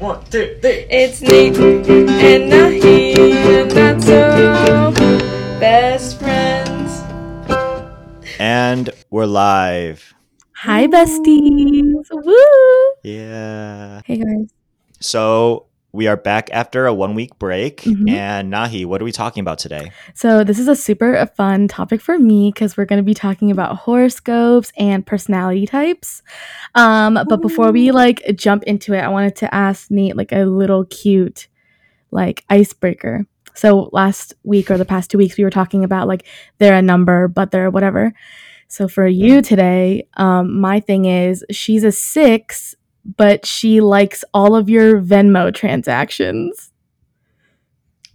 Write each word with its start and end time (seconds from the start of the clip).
One, 0.00 0.24
two, 0.26 0.56
three. 0.62 0.86
It's 0.90 1.20
Nate 1.22 1.58
and 1.58 2.52
Nahee, 2.52 3.74
not 3.74 4.00
so 4.00 4.92
best 5.58 6.20
friends. 6.20 7.02
And 8.38 8.90
we're 9.10 9.26
live. 9.26 10.14
Hi, 10.54 10.86
besties. 10.86 12.04
Woo! 12.12 12.92
Yeah. 13.02 14.02
Hey, 14.04 14.18
guys. 14.18 14.54
So 15.00 15.66
we 15.92 16.06
are 16.06 16.16
back 16.16 16.50
after 16.52 16.86
a 16.86 16.94
one 16.94 17.14
week 17.14 17.38
break. 17.38 17.82
Mhm. 17.82 18.10
And 18.10 18.52
Nahee, 18.52 18.84
what 18.84 19.00
are 19.00 19.04
we 19.04 19.12
talking 19.12 19.40
about 19.40 19.58
today? 19.58 19.90
So, 20.14 20.44
this 20.44 20.58
is 20.58 20.68
a 20.68 20.76
super 20.76 21.26
fun 21.36 21.68
topic 21.68 22.00
for 22.00 22.18
me 22.18 22.52
because 22.52 22.76
we're 22.76 22.84
going 22.84 22.98
to 22.98 23.04
be 23.04 23.14
talking 23.14 23.50
about 23.50 23.76
horoscopes 23.76 24.72
and 24.76 25.04
personality 25.06 25.66
types. 25.66 26.22
Um, 26.74 27.14
but 27.28 27.40
before 27.40 27.72
we 27.72 27.90
like 27.90 28.22
jump 28.34 28.64
into 28.64 28.92
it, 28.92 29.00
I 29.00 29.08
wanted 29.08 29.36
to 29.36 29.54
ask 29.54 29.90
Nate 29.90 30.16
like 30.16 30.32
a 30.32 30.44
little 30.44 30.84
cute 30.84 31.48
like 32.10 32.44
icebreaker. 32.50 33.26
So, 33.54 33.88
last 33.92 34.34
week 34.44 34.70
or 34.70 34.78
the 34.78 34.84
past 34.84 35.10
two 35.10 35.18
weeks, 35.18 35.36
we 35.36 35.44
were 35.44 35.50
talking 35.50 35.84
about 35.84 36.06
like 36.06 36.24
they're 36.58 36.76
a 36.76 36.82
number, 36.82 37.28
but 37.28 37.50
they're 37.50 37.70
whatever. 37.70 38.12
So, 38.68 38.86
for 38.86 39.06
you 39.06 39.40
today, 39.40 40.06
um, 40.18 40.60
my 40.60 40.80
thing 40.80 41.06
is 41.06 41.44
she's 41.50 41.82
a 41.82 41.90
six, 41.90 42.74
but 43.16 43.46
she 43.46 43.80
likes 43.80 44.24
all 44.34 44.54
of 44.54 44.68
your 44.68 45.00
Venmo 45.00 45.54
transactions. 45.54 46.72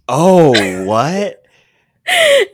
Oh, 0.08 0.84
what? 0.84 1.40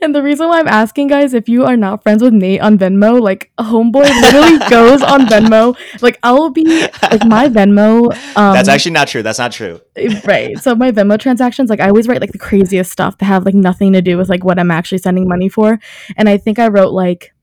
And 0.01 0.15
the 0.15 0.23
reason 0.23 0.47
why 0.47 0.59
I'm 0.59 0.67
asking 0.67 1.07
guys, 1.07 1.33
if 1.33 1.49
you 1.49 1.65
are 1.65 1.75
not 1.75 2.03
friends 2.03 2.23
with 2.23 2.33
Nate 2.33 2.61
on 2.61 2.77
Venmo, 2.77 3.21
like 3.21 3.51
homeboy 3.59 4.03
literally 4.21 4.57
goes 4.69 5.03
on 5.03 5.25
Venmo. 5.25 5.77
Like 6.01 6.17
I'll 6.23 6.51
be 6.51 6.63
like 6.63 7.25
my 7.25 7.49
Venmo. 7.49 8.13
Um, 8.37 8.53
That's 8.53 8.69
actually 8.69 8.93
not 8.93 9.09
true. 9.09 9.21
That's 9.21 9.39
not 9.39 9.51
true. 9.51 9.81
right. 10.25 10.57
So 10.57 10.73
my 10.73 10.91
Venmo 10.91 11.19
transactions, 11.19 11.69
like 11.69 11.81
I 11.81 11.89
always 11.89 12.07
write 12.07 12.21
like 12.21 12.31
the 12.31 12.37
craziest 12.37 12.91
stuff 12.91 13.17
that 13.17 13.25
have 13.25 13.45
like 13.45 13.53
nothing 13.53 13.91
to 13.91 14.01
do 14.01 14.17
with 14.17 14.29
like 14.29 14.45
what 14.45 14.57
I'm 14.57 14.71
actually 14.71 14.99
sending 14.99 15.27
money 15.27 15.49
for. 15.49 15.79
And 16.15 16.29
I 16.29 16.37
think 16.37 16.57
I 16.57 16.69
wrote 16.69 16.93
like 16.93 17.33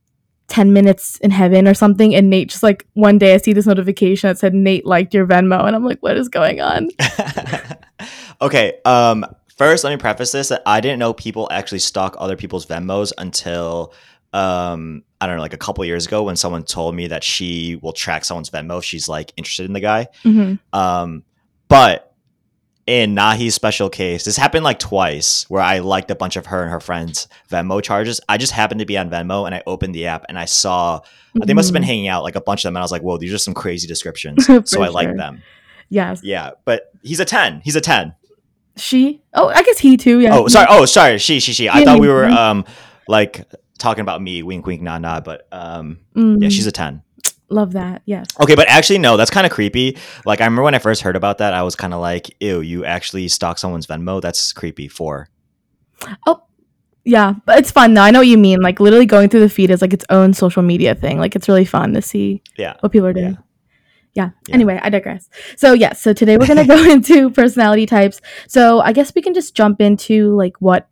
10 0.48 0.72
minutes 0.72 1.18
in 1.18 1.30
heaven 1.30 1.68
or 1.68 1.74
something. 1.74 2.14
And 2.14 2.30
Nate 2.30 2.48
just 2.48 2.62
like 2.62 2.86
one 2.94 3.18
day 3.18 3.34
I 3.34 3.36
see 3.36 3.52
this 3.52 3.66
notification 3.66 4.28
that 4.28 4.38
said 4.38 4.54
Nate 4.54 4.86
liked 4.86 5.14
your 5.14 5.26
Venmo, 5.26 5.64
and 5.64 5.76
I'm 5.76 5.84
like, 5.84 6.00
what 6.00 6.16
is 6.16 6.28
going 6.28 6.60
on? 6.60 6.88
okay. 8.40 8.78
Um, 8.84 9.24
first, 9.56 9.84
let 9.84 9.90
me 9.90 9.96
preface 9.96 10.32
this 10.32 10.48
that 10.48 10.62
I 10.66 10.80
didn't 10.80 10.98
know 10.98 11.12
people 11.12 11.48
actually 11.50 11.80
stalk 11.80 12.16
other 12.18 12.36
people's 12.36 12.66
Venmos 12.66 13.12
until 13.18 13.92
um 14.34 15.02
I 15.20 15.26
don't 15.26 15.36
know, 15.36 15.42
like 15.42 15.54
a 15.54 15.58
couple 15.58 15.84
years 15.84 16.06
ago 16.06 16.22
when 16.22 16.36
someone 16.36 16.62
told 16.62 16.94
me 16.94 17.08
that 17.08 17.24
she 17.24 17.76
will 17.76 17.92
track 17.92 18.24
someone's 18.24 18.50
Venmo 18.50 18.78
if 18.78 18.84
she's 18.84 19.08
like 19.08 19.32
interested 19.36 19.66
in 19.66 19.72
the 19.72 19.80
guy. 19.80 20.08
hmm 20.22 20.54
Um, 20.72 21.24
but 21.68 22.07
in 22.88 23.14
Nahee's 23.14 23.54
special 23.54 23.90
case, 23.90 24.24
this 24.24 24.38
happened 24.38 24.64
like 24.64 24.78
twice 24.78 25.44
where 25.50 25.60
I 25.60 25.80
liked 25.80 26.10
a 26.10 26.14
bunch 26.14 26.36
of 26.36 26.46
her 26.46 26.62
and 26.62 26.70
her 26.70 26.80
friends' 26.80 27.28
Venmo 27.50 27.82
charges. 27.82 28.18
I 28.30 28.38
just 28.38 28.52
happened 28.52 28.80
to 28.80 28.86
be 28.86 28.96
on 28.96 29.10
Venmo 29.10 29.44
and 29.44 29.54
I 29.54 29.62
opened 29.66 29.94
the 29.94 30.06
app 30.06 30.24
and 30.30 30.38
I 30.38 30.46
saw 30.46 31.02
they 31.44 31.52
must 31.52 31.68
have 31.68 31.74
been 31.74 31.82
hanging 31.82 32.08
out 32.08 32.22
like 32.22 32.34
a 32.34 32.40
bunch 32.40 32.60
of 32.60 32.68
them 32.68 32.76
and 32.76 32.78
I 32.78 32.84
was 32.84 32.90
like, 32.90 33.02
whoa, 33.02 33.18
these 33.18 33.34
are 33.34 33.38
some 33.38 33.52
crazy 33.52 33.86
descriptions. 33.86 34.48
So 34.64 34.80
I 34.82 34.88
like 34.88 35.14
them. 35.14 35.42
Yes. 35.90 36.22
Yeah. 36.24 36.52
But 36.64 36.90
he's 37.02 37.20
a 37.20 37.26
10. 37.26 37.60
He's 37.62 37.76
a 37.76 37.82
10. 37.82 38.14
She. 38.76 39.20
Oh, 39.34 39.48
I 39.48 39.62
guess 39.62 39.78
he 39.78 39.98
too. 39.98 40.20
Yeah. 40.20 40.34
Oh, 40.34 40.48
sorry. 40.48 40.66
Oh, 40.70 40.86
sorry. 40.86 41.18
She, 41.18 41.40
she, 41.40 41.52
she. 41.52 41.68
I 41.68 41.84
thought 41.84 42.00
we 42.00 42.08
were 42.08 42.24
um 42.24 42.64
like 43.06 43.44
talking 43.76 44.00
about 44.00 44.22
me, 44.22 44.42
wink, 44.42 44.66
wink, 44.66 44.80
nah, 44.80 44.96
nah. 44.96 45.20
But 45.20 45.46
um, 45.52 45.98
Mm, 46.14 46.42
yeah, 46.42 46.48
she's 46.48 46.66
a 46.66 46.72
10. 46.72 47.02
Love 47.50 47.72
that. 47.72 48.02
Yes. 48.04 48.26
Okay, 48.40 48.54
but 48.54 48.68
actually, 48.68 48.98
no, 48.98 49.16
that's 49.16 49.30
kind 49.30 49.46
of 49.46 49.52
creepy. 49.52 49.96
Like, 50.26 50.40
I 50.40 50.44
remember 50.44 50.62
when 50.62 50.74
I 50.74 50.78
first 50.78 51.02
heard 51.02 51.16
about 51.16 51.38
that, 51.38 51.54
I 51.54 51.62
was 51.62 51.74
kind 51.76 51.94
of 51.94 52.00
like, 52.00 52.34
ew, 52.40 52.60
you 52.60 52.84
actually 52.84 53.28
stalk 53.28 53.58
someone's 53.58 53.86
Venmo? 53.86 54.20
That's 54.20 54.52
creepy. 54.52 54.88
Four. 54.88 55.28
Oh, 56.26 56.42
yeah, 57.04 57.34
but 57.46 57.58
it's 57.58 57.70
fun 57.70 57.94
though. 57.94 58.02
I 58.02 58.10
know 58.10 58.18
what 58.20 58.26
you 58.28 58.36
mean. 58.38 58.60
Like 58.60 58.80
literally 58.80 59.06
going 59.06 59.30
through 59.30 59.40
the 59.40 59.48
feed 59.48 59.70
is 59.70 59.80
like 59.80 59.94
its 59.94 60.04
own 60.10 60.34
social 60.34 60.62
media 60.62 60.94
thing. 60.94 61.18
Like 61.18 61.34
it's 61.34 61.48
really 61.48 61.64
fun 61.64 61.94
to 61.94 62.02
see 62.02 62.42
Yeah. 62.58 62.74
what 62.80 62.92
people 62.92 63.06
are 63.06 63.12
doing. 63.14 63.32
Yeah. 63.32 63.40
Yeah. 64.14 64.30
Yeah. 64.48 64.54
Anyway, 64.54 64.78
I 64.82 64.90
digress. 64.90 65.28
So 65.56 65.72
yeah, 65.72 65.94
so 65.94 66.12
today 66.12 66.36
we're 66.36 66.46
gonna 66.46 66.66
go 66.66 66.76
into 66.90 67.30
personality 67.30 67.86
types. 67.86 68.20
So 68.46 68.80
I 68.80 68.92
guess 68.92 69.14
we 69.14 69.22
can 69.22 69.32
just 69.32 69.54
jump 69.54 69.80
into 69.80 70.36
like 70.36 70.56
what 70.60 70.88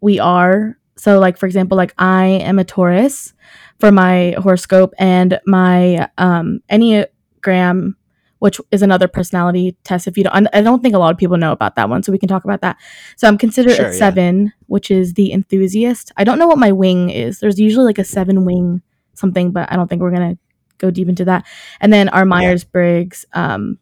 we 0.00 0.18
are. 0.18 0.78
So 1.00 1.18
like 1.18 1.38
for 1.38 1.46
example, 1.46 1.76
like 1.76 1.94
I 1.98 2.26
am 2.26 2.58
a 2.58 2.64
Taurus 2.64 3.32
for 3.78 3.90
my 3.90 4.34
horoscope 4.38 4.92
and 4.98 5.40
my 5.46 6.08
um 6.18 6.60
Enneagram, 6.70 7.94
which 8.40 8.60
is 8.70 8.82
another 8.82 9.08
personality 9.08 9.76
test. 9.82 10.06
If 10.06 10.18
you 10.18 10.24
don't, 10.24 10.46
I 10.52 10.60
don't 10.60 10.82
think 10.82 10.94
a 10.94 10.98
lot 10.98 11.10
of 11.10 11.16
people 11.18 11.38
know 11.38 11.52
about 11.52 11.74
that 11.76 11.88
one, 11.88 12.02
so 12.02 12.12
we 12.12 12.18
can 12.18 12.28
talk 12.28 12.44
about 12.44 12.60
that. 12.60 12.76
So 13.16 13.26
I'm 13.28 13.38
considered 13.38 13.76
Sure, 13.76 13.86
a 13.86 13.92
yeah. 13.92 13.98
seven, 13.98 14.52
which 14.66 14.90
is 14.90 15.14
the 15.14 15.32
enthusiast. 15.32 16.12
I 16.18 16.24
don't 16.24 16.38
know 16.38 16.46
what 16.46 16.58
my 16.58 16.72
wing 16.72 17.08
is. 17.08 17.40
There's 17.40 17.58
usually 17.58 17.86
like 17.86 17.98
a 17.98 18.04
seven 18.04 18.44
wing 18.44 18.82
something, 19.14 19.52
but 19.52 19.72
I 19.72 19.76
don't 19.76 19.88
think 19.88 20.02
we're 20.02 20.12
gonna 20.12 20.36
go 20.76 20.90
deep 20.90 21.08
into 21.08 21.24
that. 21.24 21.46
And 21.80 21.90
then 21.92 22.10
our 22.10 22.26
Myers 22.26 22.64
Briggs 22.64 23.24
um, 23.32 23.78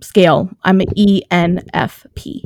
scale, 0.00 0.50
I'm 0.62 0.80
an 0.80 0.88
E 0.96 1.22
ENFP. 1.32 2.44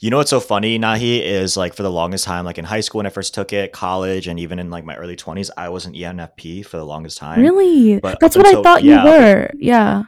You 0.00 0.10
know 0.10 0.18
what's 0.18 0.30
so 0.30 0.38
funny, 0.38 0.78
Nahee, 0.78 1.20
is 1.20 1.56
like 1.56 1.74
for 1.74 1.82
the 1.82 1.90
longest 1.90 2.24
time, 2.24 2.44
like 2.44 2.58
in 2.58 2.64
high 2.64 2.80
school 2.80 3.00
when 3.00 3.06
I 3.06 3.10
first 3.10 3.34
took 3.34 3.52
it, 3.52 3.72
college, 3.72 4.28
and 4.28 4.38
even 4.38 4.60
in 4.60 4.70
like 4.70 4.84
my 4.84 4.94
early 4.94 5.16
20s, 5.16 5.50
I 5.56 5.70
was 5.70 5.86
an 5.86 5.94
ENFP 5.94 6.64
for 6.64 6.76
the 6.76 6.84
longest 6.84 7.18
time. 7.18 7.40
Really? 7.40 7.98
But 7.98 8.20
That's 8.20 8.36
what 8.36 8.46
I 8.46 8.62
thought 8.62 8.84
yeah, 8.84 9.04
you 9.04 9.10
were. 9.10 9.50
Yeah. 9.58 10.02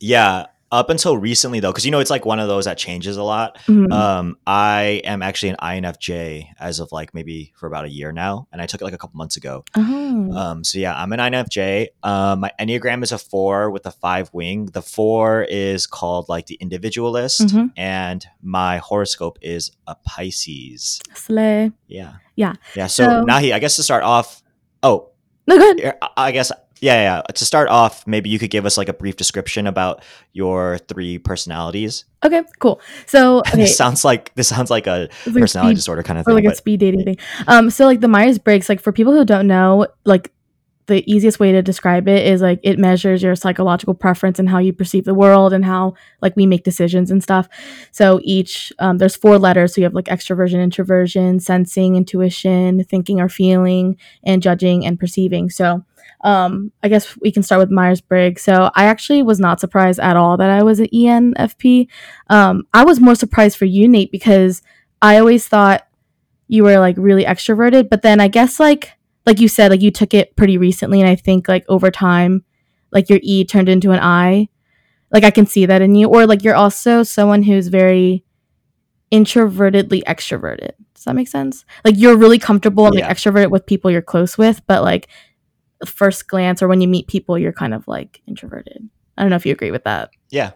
Yeah. 0.00 0.46
Up 0.72 0.90
until 0.90 1.16
recently, 1.16 1.60
though, 1.60 1.70
because 1.70 1.84
you 1.84 1.92
know, 1.92 2.00
it's 2.00 2.10
like 2.10 2.26
one 2.26 2.40
of 2.40 2.48
those 2.48 2.64
that 2.64 2.76
changes 2.76 3.16
a 3.16 3.22
lot. 3.22 3.56
Mhm. 3.66 3.92
Um, 3.92 4.36
I 4.48 5.00
am 5.04 5.22
actually 5.22 5.50
an 5.50 5.56
INFJ 5.62 6.48
as 6.58 6.80
of 6.80 6.90
like 6.90 7.14
maybe 7.14 7.52
for 7.56 7.68
about 7.68 7.84
a 7.84 7.88
year 7.88 8.10
now, 8.10 8.48
and 8.52 8.60
I 8.60 8.66
took 8.66 8.80
it 8.80 8.84
like 8.84 8.92
a 8.92 8.98
couple 8.98 9.16
months 9.16 9.36
ago. 9.36 9.64
oh. 9.76 10.32
Um, 10.36 10.64
so 10.64 10.78
yeah, 10.80 11.00
I'm 11.00 11.12
an 11.12 11.20
INFJ. 11.20 11.88
Um, 12.02 12.40
my 12.40 12.50
Enneagram 12.58 13.04
is 13.04 13.12
a 13.12 13.18
four 13.18 13.70
with 13.70 13.86
a 13.86 13.92
five 13.92 14.28
wing. 14.32 14.66
The 14.66 14.82
four 14.82 15.42
is 15.44 15.86
called 15.86 16.28
like 16.28 16.46
the 16.46 16.56
individualist, 16.56 17.42
Mhm. 17.46 17.70
and 17.76 18.26
my 18.42 18.78
horoscope 18.78 19.38
is 19.42 19.70
a 19.86 19.94
Pisces. 19.94 21.00
Slay. 21.14 21.70
Yeah. 21.86 22.14
Yeah. 22.34 22.54
Yeah. 22.74 22.88
So, 22.88 23.04
So- 23.04 23.24
Nahee, 23.24 23.52
I 23.54 23.60
guess 23.60 23.76
to 23.76 23.82
start 23.84 24.02
off, 24.02 24.42
oh, 24.82 25.10
No, 25.46 25.56
good. 25.56 25.92
I 26.16 26.32
guess, 26.32 26.50
yeah, 26.80 27.16
yeah. 27.16 27.22
To 27.22 27.44
start 27.44 27.68
off, 27.68 28.06
maybe 28.06 28.28
you 28.28 28.38
could 28.38 28.50
give 28.50 28.66
us 28.66 28.76
like 28.76 28.88
a 28.88 28.92
brief 28.92 29.16
description 29.16 29.66
about 29.66 30.02
your 30.32 30.78
three 30.88 31.18
personalities. 31.18 32.04
Okay, 32.24 32.42
cool. 32.58 32.80
So, 33.06 33.38
okay, 33.46 33.56
This 33.56 33.76
sounds 33.76 34.04
like 34.04 34.34
this 34.34 34.48
sounds 34.48 34.70
like 34.70 34.86
a 34.86 35.08
like 35.26 35.34
personality 35.34 35.74
speed- 35.74 35.76
disorder 35.76 36.02
kind 36.02 36.18
of 36.18 36.24
thing, 36.24 36.32
or 36.32 36.34
like 36.36 36.44
a 36.44 36.54
speed 36.54 36.80
dating 36.80 37.04
thing. 37.04 37.18
Um, 37.46 37.70
so 37.70 37.86
like 37.86 38.00
the 38.00 38.08
Myers 38.08 38.38
Briggs, 38.38 38.68
like 38.68 38.80
for 38.80 38.92
people 38.92 39.12
who 39.12 39.24
don't 39.24 39.46
know, 39.46 39.86
like 40.04 40.32
the 40.86 41.10
easiest 41.10 41.40
way 41.40 41.52
to 41.52 41.62
describe 41.62 42.08
it 42.08 42.26
is 42.26 42.40
like 42.40 42.60
it 42.62 42.78
measures 42.78 43.22
your 43.22 43.34
psychological 43.34 43.94
preference 43.94 44.38
and 44.38 44.48
how 44.48 44.58
you 44.58 44.72
perceive 44.72 45.04
the 45.04 45.14
world 45.14 45.52
and 45.52 45.64
how 45.64 45.94
like 46.22 46.36
we 46.36 46.46
make 46.46 46.64
decisions 46.64 47.10
and 47.10 47.22
stuff. 47.22 47.48
So 47.90 48.20
each 48.22 48.72
um, 48.78 48.98
there's 48.98 49.16
four 49.16 49.38
letters. 49.38 49.74
So 49.74 49.80
you 49.80 49.84
have 49.84 49.94
like 49.94 50.06
extroversion, 50.06 50.62
introversion, 50.62 51.40
sensing, 51.40 51.96
intuition, 51.96 52.84
thinking 52.84 53.20
or 53.20 53.28
feeling, 53.28 53.96
and 54.22 54.42
judging 54.42 54.86
and 54.86 54.98
perceiving. 54.98 55.50
So 55.50 55.84
um, 56.22 56.72
I 56.82 56.88
guess 56.88 57.16
we 57.20 57.30
can 57.30 57.42
start 57.42 57.60
with 57.60 57.70
Myers 57.70 58.00
Briggs. 58.00 58.42
So 58.42 58.70
I 58.74 58.86
actually 58.86 59.22
was 59.22 59.40
not 59.40 59.60
surprised 59.60 60.00
at 60.00 60.16
all 60.16 60.36
that 60.36 60.50
I 60.50 60.62
was 60.62 60.80
an 60.80 60.88
ENFP. 60.94 61.88
Um, 62.30 62.66
I 62.72 62.84
was 62.84 63.00
more 63.00 63.14
surprised 63.14 63.56
for 63.56 63.64
you, 63.64 63.88
Nate, 63.88 64.12
because 64.12 64.62
I 65.02 65.18
always 65.18 65.46
thought 65.46 65.86
you 66.48 66.62
were 66.62 66.78
like 66.78 66.96
really 66.96 67.24
extroverted, 67.24 67.88
but 67.88 68.02
then 68.02 68.20
I 68.20 68.28
guess 68.28 68.60
like 68.60 68.95
like 69.26 69.40
you 69.40 69.48
said, 69.48 69.70
like 69.70 69.82
you 69.82 69.90
took 69.90 70.14
it 70.14 70.36
pretty 70.36 70.56
recently, 70.56 71.00
and 71.00 71.10
I 71.10 71.16
think 71.16 71.48
like 71.48 71.64
over 71.68 71.90
time, 71.90 72.44
like 72.92 73.10
your 73.10 73.18
E 73.22 73.44
turned 73.44 73.68
into 73.68 73.90
an 73.90 74.00
I. 74.00 74.48
Like 75.12 75.24
I 75.24 75.30
can 75.30 75.46
see 75.46 75.66
that 75.66 75.82
in 75.82 75.94
you, 75.94 76.08
or 76.08 76.26
like 76.26 76.42
you're 76.42 76.54
also 76.54 77.02
someone 77.02 77.42
who's 77.42 77.68
very 77.68 78.24
introvertedly 79.12 80.02
extroverted. 80.04 80.72
Does 80.94 81.04
that 81.04 81.14
make 81.14 81.28
sense? 81.28 81.64
Like 81.84 81.94
you're 81.96 82.16
really 82.16 82.38
comfortable 82.38 82.86
and 82.86 82.96
like 82.96 83.04
extroverted 83.04 83.50
with 83.50 83.66
people 83.66 83.90
you're 83.90 84.02
close 84.02 84.36
with, 84.36 84.62
but 84.66 84.82
like 84.82 85.08
first 85.84 86.26
glance 86.26 86.62
or 86.62 86.68
when 86.68 86.80
you 86.80 86.88
meet 86.88 87.06
people, 87.06 87.38
you're 87.38 87.52
kind 87.52 87.74
of 87.74 87.86
like 87.86 88.22
introverted. 88.26 88.88
I 89.16 89.22
don't 89.22 89.30
know 89.30 89.36
if 89.36 89.46
you 89.46 89.52
agree 89.52 89.70
with 89.70 89.84
that. 89.84 90.10
yeah, 90.30 90.50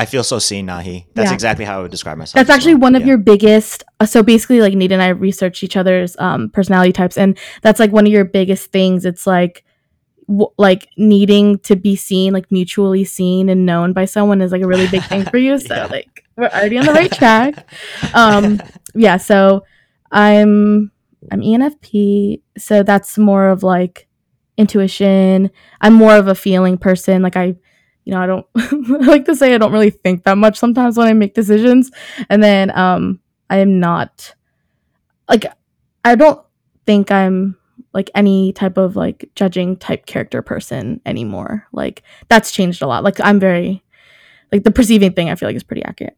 I 0.00 0.06
feel 0.06 0.24
so 0.24 0.38
seen, 0.38 0.66
Nahee. 0.66 1.04
That's 1.14 1.30
Yeah. 1.30 1.34
exactly 1.34 1.64
how 1.64 1.78
I 1.78 1.82
would 1.82 1.90
describe 1.90 2.16
myself. 2.18 2.34
That's 2.34 2.50
actually 2.56 2.74
well. 2.74 2.82
one 2.88 2.94
of 2.96 3.02
Yeah. 3.02 3.08
your 3.08 3.18
biggest. 3.18 3.84
uh, 4.00 4.06
So 4.06 4.22
basically, 4.22 4.60
like 4.60 4.74
Nate 4.74 4.92
and 4.92 5.02
I 5.02 5.08
researched 5.08 5.62
each 5.62 5.76
other's 5.76 6.16
um, 6.18 6.48
personality 6.50 6.92
types, 6.92 7.18
and 7.18 7.36
that's 7.62 7.78
like 7.78 7.92
one 7.92 8.06
of 8.06 8.12
your 8.12 8.24
biggest 8.24 8.72
things. 8.72 9.04
It's 9.04 9.26
like, 9.26 9.62
w- 10.26 10.48
like 10.56 10.88
needing 10.96 11.58
to 11.68 11.76
be 11.76 11.96
seen, 11.96 12.32
like 12.32 12.50
mutually 12.50 13.04
seen 13.04 13.48
and 13.50 13.66
known 13.66 13.92
by 13.92 14.06
someone, 14.06 14.40
is 14.40 14.52
like 14.52 14.62
a 14.62 14.66
really 14.66 14.88
big 14.88 15.02
thing 15.04 15.24
for 15.24 15.36
you. 15.38 15.58
So 15.68 15.74
Yeah. 15.74 15.86
like, 15.86 16.24
we're 16.36 16.48
already 16.48 16.78
on 16.78 16.86
the 16.86 16.92
right 16.94 17.12
track. 17.12 17.68
Um, 18.14 18.60
yeah. 18.94 19.18
So 19.18 19.64
I'm 20.10 20.90
I'm 21.30 21.40
ENFP, 21.42 22.40
so 22.56 22.82
that's 22.82 23.18
more 23.18 23.48
of 23.50 23.62
like 23.62 24.08
intuition. 24.56 25.50
I'm 25.82 25.92
more 25.94 26.16
of 26.16 26.26
a 26.28 26.34
feeling 26.34 26.78
person. 26.78 27.20
Like 27.22 27.36
I, 27.36 27.56
you 28.10 28.16
know, 28.16 28.22
I 28.22 28.26
don't 28.26 28.46
I 29.02 29.06
like 29.06 29.24
to 29.26 29.36
say 29.36 29.54
I 29.54 29.58
don't 29.58 29.72
really 29.72 29.90
think 29.90 30.24
that 30.24 30.36
much 30.36 30.58
sometimes 30.58 30.96
when 30.96 31.06
I 31.06 31.12
make 31.12 31.34
decisions. 31.34 31.92
And 32.28 32.42
then 32.42 32.76
um 32.76 33.20
I 33.48 33.58
am 33.58 33.78
not 33.78 34.34
like 35.28 35.46
I 36.04 36.16
don't 36.16 36.44
think 36.86 37.12
I'm 37.12 37.56
like 37.94 38.10
any 38.14 38.52
type 38.52 38.76
of 38.76 38.96
like 38.96 39.30
judging 39.36 39.76
type 39.76 40.06
character 40.06 40.42
person 40.42 41.00
anymore. 41.06 41.68
Like 41.72 42.02
that's 42.28 42.50
changed 42.50 42.82
a 42.82 42.88
lot. 42.88 43.04
Like 43.04 43.20
I'm 43.20 43.38
very 43.38 43.82
like 44.50 44.64
the 44.64 44.72
perceiving 44.72 45.12
thing 45.12 45.30
I 45.30 45.36
feel 45.36 45.48
like 45.48 45.56
is 45.56 45.62
pretty 45.62 45.84
accurate. 45.84 46.16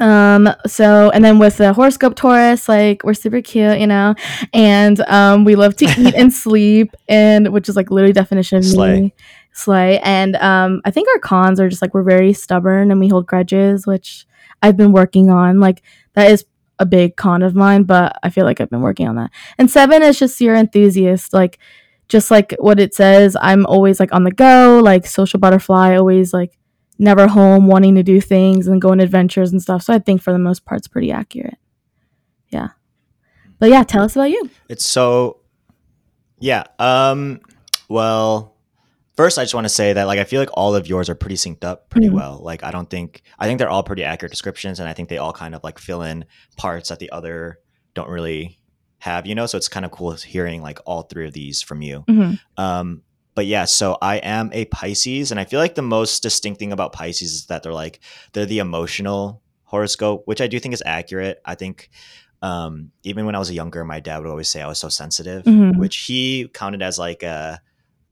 Um 0.00 0.48
so 0.66 1.10
and 1.10 1.24
then 1.24 1.38
with 1.38 1.58
the 1.58 1.72
horoscope 1.72 2.16
Taurus, 2.16 2.68
like 2.68 3.04
we're 3.04 3.14
super 3.14 3.40
cute, 3.40 3.78
you 3.78 3.86
know, 3.86 4.16
and 4.52 5.00
um 5.02 5.44
we 5.44 5.54
love 5.54 5.76
to 5.76 5.84
eat 5.98 6.14
and 6.16 6.32
sleep 6.32 6.96
and 7.08 7.52
which 7.52 7.68
is 7.68 7.76
like 7.76 7.92
literally 7.92 8.12
definition 8.12 8.58
of 8.58 8.64
Slay. 8.64 9.00
me. 9.02 9.14
Slay. 9.56 9.98
And 10.00 10.36
um 10.36 10.82
I 10.84 10.90
think 10.90 11.08
our 11.08 11.18
cons 11.18 11.58
are 11.60 11.68
just 11.68 11.80
like 11.80 11.94
we're 11.94 12.02
very 12.02 12.32
stubborn 12.32 12.90
and 12.90 13.00
we 13.00 13.08
hold 13.08 13.26
grudges, 13.26 13.86
which 13.86 14.26
I've 14.62 14.76
been 14.76 14.92
working 14.92 15.30
on. 15.30 15.60
Like 15.60 15.82
that 16.14 16.30
is 16.30 16.44
a 16.78 16.84
big 16.84 17.16
con 17.16 17.42
of 17.42 17.54
mine, 17.54 17.84
but 17.84 18.18
I 18.22 18.28
feel 18.28 18.44
like 18.44 18.60
I've 18.60 18.68
been 18.68 18.82
working 18.82 19.08
on 19.08 19.16
that. 19.16 19.30
And 19.56 19.70
seven 19.70 20.02
is 20.02 20.18
just 20.18 20.40
your 20.42 20.54
enthusiast, 20.54 21.32
like 21.32 21.58
just 22.08 22.30
like 22.30 22.54
what 22.58 22.78
it 22.78 22.94
says. 22.94 23.34
I'm 23.40 23.64
always 23.64 23.98
like 23.98 24.12
on 24.12 24.24
the 24.24 24.30
go, 24.30 24.80
like 24.84 25.06
social 25.06 25.40
butterfly, 25.40 25.96
always 25.96 26.34
like 26.34 26.58
never 26.98 27.26
home, 27.26 27.66
wanting 27.66 27.94
to 27.94 28.02
do 28.02 28.20
things 28.20 28.66
and 28.66 28.80
go 28.80 28.90
on 28.90 29.00
adventures 29.00 29.52
and 29.52 29.62
stuff. 29.62 29.82
So 29.82 29.94
I 29.94 29.98
think 29.98 30.20
for 30.22 30.32
the 30.32 30.38
most 30.38 30.66
part, 30.66 30.80
it's 30.80 30.88
pretty 30.88 31.10
accurate. 31.10 31.58
Yeah. 32.50 32.68
But 33.58 33.70
yeah, 33.70 33.84
tell 33.84 34.04
us 34.04 34.16
about 34.16 34.30
you. 34.30 34.50
It's 34.68 34.84
so 34.84 35.38
yeah. 36.38 36.64
Um 36.78 37.40
well 37.88 38.55
first 39.16 39.38
I 39.38 39.42
just 39.44 39.54
want 39.54 39.64
to 39.64 39.70
say 39.70 39.92
that 39.92 40.04
like 40.06 40.18
I 40.18 40.24
feel 40.24 40.40
like 40.40 40.50
all 40.54 40.74
of 40.74 40.86
yours 40.86 41.08
are 41.08 41.14
pretty 41.14 41.36
synced 41.36 41.64
up 41.64 41.88
pretty 41.90 42.08
Mhm. 42.08 42.12
well. 42.12 42.40
Like 42.42 42.62
I 42.62 42.70
don't 42.70 42.88
think 42.90 43.22
I 43.38 43.46
think 43.46 43.58
they're 43.58 43.70
all 43.70 43.82
pretty 43.82 44.04
accurate 44.04 44.30
descriptions 44.32 44.78
and 44.80 44.88
I 44.88 44.92
think 44.92 45.08
they 45.08 45.18
all 45.18 45.32
kind 45.32 45.54
of 45.54 45.64
like 45.64 45.78
fill 45.78 46.02
in 46.02 46.24
parts 46.56 46.88
that 46.90 46.98
the 46.98 47.10
other 47.10 47.58
don't 47.94 48.08
really 48.08 48.58
have, 48.98 49.26
you 49.26 49.34
know? 49.34 49.46
So 49.46 49.56
it's 49.58 49.68
kind 49.68 49.84
of 49.86 49.90
cool 49.92 50.12
hearing 50.12 50.62
like 50.62 50.78
all 50.86 51.02
three 51.02 51.26
of 51.26 51.32
these 51.32 51.62
from 51.62 51.82
you. 51.82 52.04
hmm 52.08 52.32
Um, 52.56 53.02
but 53.34 53.44
yeah, 53.46 53.66
so 53.66 53.98
I 54.00 54.16
am 54.16 54.48
a 54.54 54.64
Pisces, 54.64 55.30
and 55.30 55.38
I 55.38 55.44
feel 55.44 55.60
like 55.60 55.74
the 55.74 55.82
most 55.82 56.22
distinct 56.22 56.58
thing 56.58 56.72
about 56.72 56.94
Pisces 56.94 57.32
is 57.34 57.46
that 57.46 57.62
they're 57.62 57.74
like 57.74 58.00
they're 58.32 58.46
the 58.46 58.60
emotional 58.60 59.42
horoscope, 59.64 60.22
which 60.26 60.40
I 60.40 60.46
do 60.46 60.58
think 60.58 60.72
is 60.72 60.82
accurate. 60.86 61.40
I 61.44 61.54
think 61.54 61.90
um, 62.42 62.92
even 63.02 63.26
when 63.26 63.34
I 63.34 63.38
was 63.38 63.50
younger, 63.52 63.84
my 63.84 64.00
dad 64.00 64.18
would 64.18 64.28
always 64.28 64.48
say 64.48 64.62
I 64.62 64.66
was 64.68 64.78
so 64.78 64.88
sensitive, 64.88 65.44
Mhm. 65.44 65.76
which 65.76 65.96
he 66.04 66.48
counted 66.54 66.80
as 66.82 66.98
like 66.98 67.22
a 67.22 67.60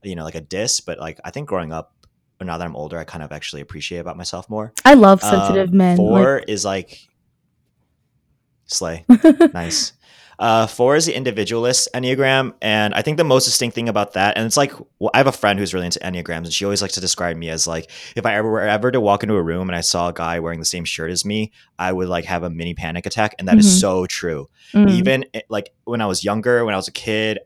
you 0.05 0.15
know 0.15 0.23
like 0.23 0.35
a 0.35 0.41
diss. 0.41 0.79
But 0.81 0.99
like 0.99 1.19
I 1.25 1.31
think 1.31 1.47
growing 1.49 1.71
up, 1.73 1.93
or 2.39 2.45
now 2.45 2.57
that 2.57 2.65
I'm 2.65 2.75
older, 2.75 2.97
I 2.97 3.03
kind 3.03 3.23
of 3.23 3.31
actually 3.31 3.61
appreciate 3.61 3.99
about 3.99 4.17
myself 4.17 4.49
more. 4.49 4.73
I 4.83 4.93
love 4.93 5.21
sensitive 5.21 5.69
Um, 5.69 5.77
men. 5.77 5.97
Four 5.97 6.39
is 6.39 6.63
like 6.65 6.99
slay 8.65 9.05
nice. 9.53 9.93
Uh, 10.37 10.67
four 10.67 10.97
is 10.97 11.05
the 11.05 11.13
individualist 11.15 11.87
enneagram, 11.93 12.53
and 12.61 12.93
I 12.93 13.01
think 13.01 13.15
the 13.15 13.23
most 13.23 13.45
distinct 13.45 13.73
thing 13.73 13.87
about 13.87 14.13
that, 14.13 14.35
and 14.37 14.45
it's 14.45 14.57
like 14.57 14.73
well, 14.99 15.09
I 15.13 15.17
have 15.19 15.27
a 15.27 15.31
friend 15.31 15.57
who's 15.57 15.73
really 15.73 15.85
into 15.85 15.99
enneagrams, 15.99 16.43
and 16.43 16.51
she 16.51 16.65
always 16.65 16.81
likes 16.81 16.95
to 16.95 16.99
describe 16.99 17.37
me 17.37 17.49
as 17.49 17.67
like 17.67 17.89
if 18.17 18.25
I 18.25 18.35
ever 18.35 18.51
were 18.51 18.59
ever 18.59 18.91
to 18.91 18.99
walk 18.99 19.23
into 19.23 19.35
a 19.35 19.41
room 19.41 19.69
and 19.69 19.77
I 19.77 19.79
saw 19.81 20.09
a 20.09 20.13
guy 20.13 20.41
wearing 20.41 20.59
the 20.59 20.65
same 20.65 20.83
shirt 20.83 21.09
as 21.09 21.23
me, 21.23 21.53
I 21.79 21.93
would 21.93 22.09
like 22.09 22.25
have 22.25 22.43
a 22.43 22.49
mini 22.49 22.73
panic 22.73 23.05
attack, 23.05 23.35
and 23.39 23.47
that 23.47 23.57
is 23.57 23.65
Mhm. 23.65 23.79
so 23.79 24.05
true. 24.07 24.49
Mm. 24.73 24.89
Even 24.89 25.25
eh, 25.33 25.39
like 25.47 25.69
when 25.85 26.01
I 26.01 26.05
was 26.05 26.25
younger, 26.25 26.65
when 26.65 26.73
I 26.73 26.77
was 26.77 26.89
a 26.89 26.91
kid, 26.91 27.39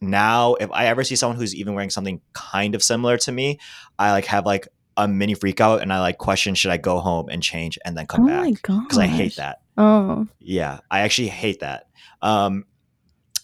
now 0.00 0.54
if 0.54 0.70
I 0.72 0.86
ever 0.86 1.04
see 1.04 1.16
someone 1.16 1.36
who's 1.38 1.54
even 1.54 1.74
wearing 1.74 1.90
something 1.90 2.20
kind 2.32 2.74
of 2.74 2.82
similar 2.82 3.16
to 3.18 3.32
me, 3.32 3.58
I 3.98 4.12
like 4.12 4.24
have 4.26 4.46
like 4.46 4.68
a 4.96 5.06
mini 5.08 5.34
freak 5.34 5.60
out, 5.60 5.82
and 5.82 5.92
I 5.92 6.00
like 6.00 6.18
question 6.18 6.54
should 6.54 6.70
I 6.72 6.76
go 6.76 7.00
home 7.00 7.28
and 7.28 7.42
change 7.42 7.78
and 7.84 7.96
then 7.96 8.04
oh 8.10 8.14
come 8.14 8.24
my 8.26 8.50
back 8.50 8.62
because 8.62 8.98
I 8.98 9.06
hate 9.06 9.36
that. 9.36 9.60
Oh. 9.76 10.26
Yeah, 10.40 10.80
I 10.90 11.00
actually 11.00 11.28
hate 11.28 11.60
that. 11.60 11.86
Um, 12.22 12.64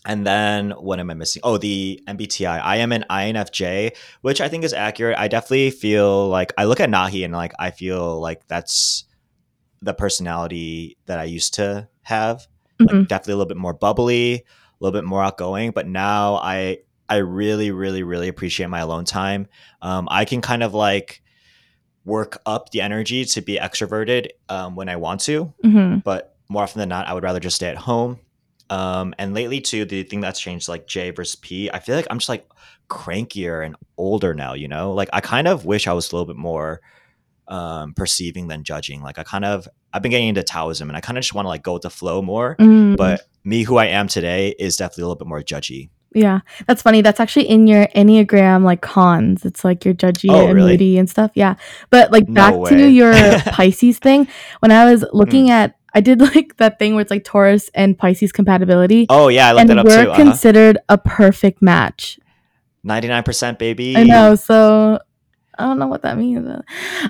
and 0.04 0.26
then 0.26 0.70
what 0.72 1.00
am 1.00 1.10
I 1.10 1.14
missing? 1.14 1.40
Oh, 1.44 1.56
the 1.58 2.00
MBTI. 2.06 2.60
I 2.62 2.76
am 2.76 2.92
an 2.92 3.04
INFJ, 3.10 3.96
which 4.20 4.40
I 4.40 4.48
think 4.48 4.62
is 4.64 4.72
accurate. 4.72 5.18
I 5.18 5.28
definitely 5.28 5.70
feel 5.70 6.28
like 6.28 6.52
I 6.56 6.64
look 6.64 6.78
at 6.80 6.90
Nahee 6.90 7.24
and 7.24 7.32
like 7.32 7.52
I 7.58 7.70
feel 7.70 8.20
like 8.20 8.46
that's 8.46 9.04
the 9.82 9.94
personality 9.94 10.96
that 11.06 11.18
I 11.18 11.24
used 11.24 11.54
to 11.54 11.88
have. 12.02 12.46
Like 12.78 12.90
Mhm. 12.90 13.08
definitely 13.08 13.32
a 13.32 13.36
little 13.36 13.48
bit 13.48 13.56
more 13.56 13.72
bubbly, 13.74 14.44
little 14.86 15.00
bit 15.00 15.04
more 15.04 15.22
outgoing. 15.22 15.70
But 15.70 15.86
now 15.86 16.36
I 16.36 16.78
I 17.08 17.16
really, 17.16 17.70
really, 17.70 18.02
really 18.02 18.28
appreciate 18.28 18.68
my 18.68 18.80
alone 18.80 19.04
time. 19.04 19.46
Um, 19.82 20.08
I 20.10 20.24
can 20.24 20.40
kind 20.40 20.62
of 20.62 20.74
like 20.74 21.22
work 22.04 22.40
up 22.46 22.70
the 22.70 22.80
energy 22.80 23.24
to 23.24 23.40
be 23.40 23.56
extroverted 23.56 24.28
um, 24.48 24.76
when 24.76 24.88
I 24.88 24.96
want 24.96 25.20
to 25.22 25.52
hmm 25.62 25.96
but 26.04 26.36
more 26.48 26.62
often 26.62 26.78
than 26.80 26.88
not, 26.88 27.06
I 27.08 27.12
would 27.14 27.24
rather 27.24 27.40
just 27.40 27.56
stay 27.56 27.68
at 27.68 27.76
home. 27.76 28.20
Um, 28.70 29.14
and 29.18 29.34
lately, 29.34 29.60
too, 29.60 29.84
the 29.84 30.02
thing 30.02 30.20
that's 30.20 30.40
changed, 30.40 30.68
like 30.68 30.86
J 30.86 31.10
versus 31.10 31.36
P, 31.36 31.70
I 31.70 31.78
feel 31.78 31.96
like 31.96 32.06
I'm 32.10 32.18
just 32.18 32.28
like 32.28 32.48
crankier 32.88 33.64
and 33.64 33.76
older 33.96 34.34
now. 34.34 34.54
You 34.54 34.68
know, 34.68 34.92
like 34.92 35.08
I 35.12 35.20
kind 35.20 35.48
of 35.48 35.64
wish 35.64 35.86
I 35.86 35.92
was 35.92 36.10
a 36.10 36.14
little 36.14 36.26
bit 36.26 36.36
more 36.36 36.80
um, 37.48 37.94
perceiving 37.94 38.48
than 38.48 38.64
judging. 38.64 39.02
Like 39.02 39.18
I 39.18 39.22
kind 39.22 39.44
of, 39.44 39.68
I've 39.92 40.02
been 40.02 40.10
getting 40.10 40.28
into 40.28 40.42
Taoism, 40.42 40.88
and 40.88 40.96
I 40.96 41.00
kind 41.00 41.16
of 41.18 41.22
just 41.22 41.34
want 41.34 41.46
to 41.46 41.50
like 41.50 41.62
go 41.62 41.74
with 41.74 41.82
the 41.82 41.90
flow 41.90 42.22
more. 42.22 42.56
Mm. 42.58 42.96
But 42.96 43.22
me, 43.44 43.62
who 43.62 43.76
I 43.76 43.86
am 43.86 44.08
today, 44.08 44.54
is 44.58 44.76
definitely 44.76 45.02
a 45.02 45.06
little 45.06 45.18
bit 45.18 45.28
more 45.28 45.42
judgy. 45.42 45.90
Yeah, 46.14 46.40
that's 46.66 46.80
funny. 46.80 47.02
That's 47.02 47.20
actually 47.20 47.48
in 47.48 47.66
your 47.66 47.88
Enneagram 47.88 48.62
like 48.64 48.80
cons. 48.80 49.44
It's 49.44 49.64
like 49.64 49.84
you're 49.84 49.92
judgy 49.92 50.30
Oh, 50.30 50.46
and 50.46 50.54
really? 50.54 50.72
moody 50.72 50.98
and 50.98 51.10
stuff. 51.10 51.30
Yeah. 51.34 51.56
But 51.90 52.10
like 52.10 52.26
No 52.26 52.62
back 52.62 52.70
to 52.70 52.88
your 52.88 53.12
Pisces 53.46 53.98
thing, 53.98 54.26
when 54.60 54.72
I 54.72 54.90
was 54.90 55.04
looking 55.12 55.50
at 55.50 55.76
I 55.92 56.00
did 56.00 56.20
like 56.34 56.56
that 56.56 56.78
thing 56.78 56.94
where 56.94 57.02
it's 57.02 57.10
like 57.10 57.24
Taurus 57.24 57.70
and 57.74 57.98
Pisces 57.98 58.32
compatibility. 58.32 59.06
Oh 59.10 59.28
yeah, 59.28 59.48
I 59.48 59.52
looked 59.52 59.60
and 59.62 59.70
that 59.70 59.78
up 59.78 59.86
we're 59.86 60.04
too. 60.04 60.10
Uh-huh. 60.10 60.22
considered 60.22 60.78
a 60.88 60.96
perfect 60.96 61.60
match. 61.60 62.18
Ninety 62.82 63.08
nine 63.08 63.22
percent, 63.22 63.58
baby. 63.58 63.96
I 63.96 64.04
know, 64.04 64.36
so 64.36 65.00
I 65.58 65.64
don't 65.64 65.78
know 65.78 65.86
what 65.86 66.02
that 66.02 66.18
means. 66.18 66.48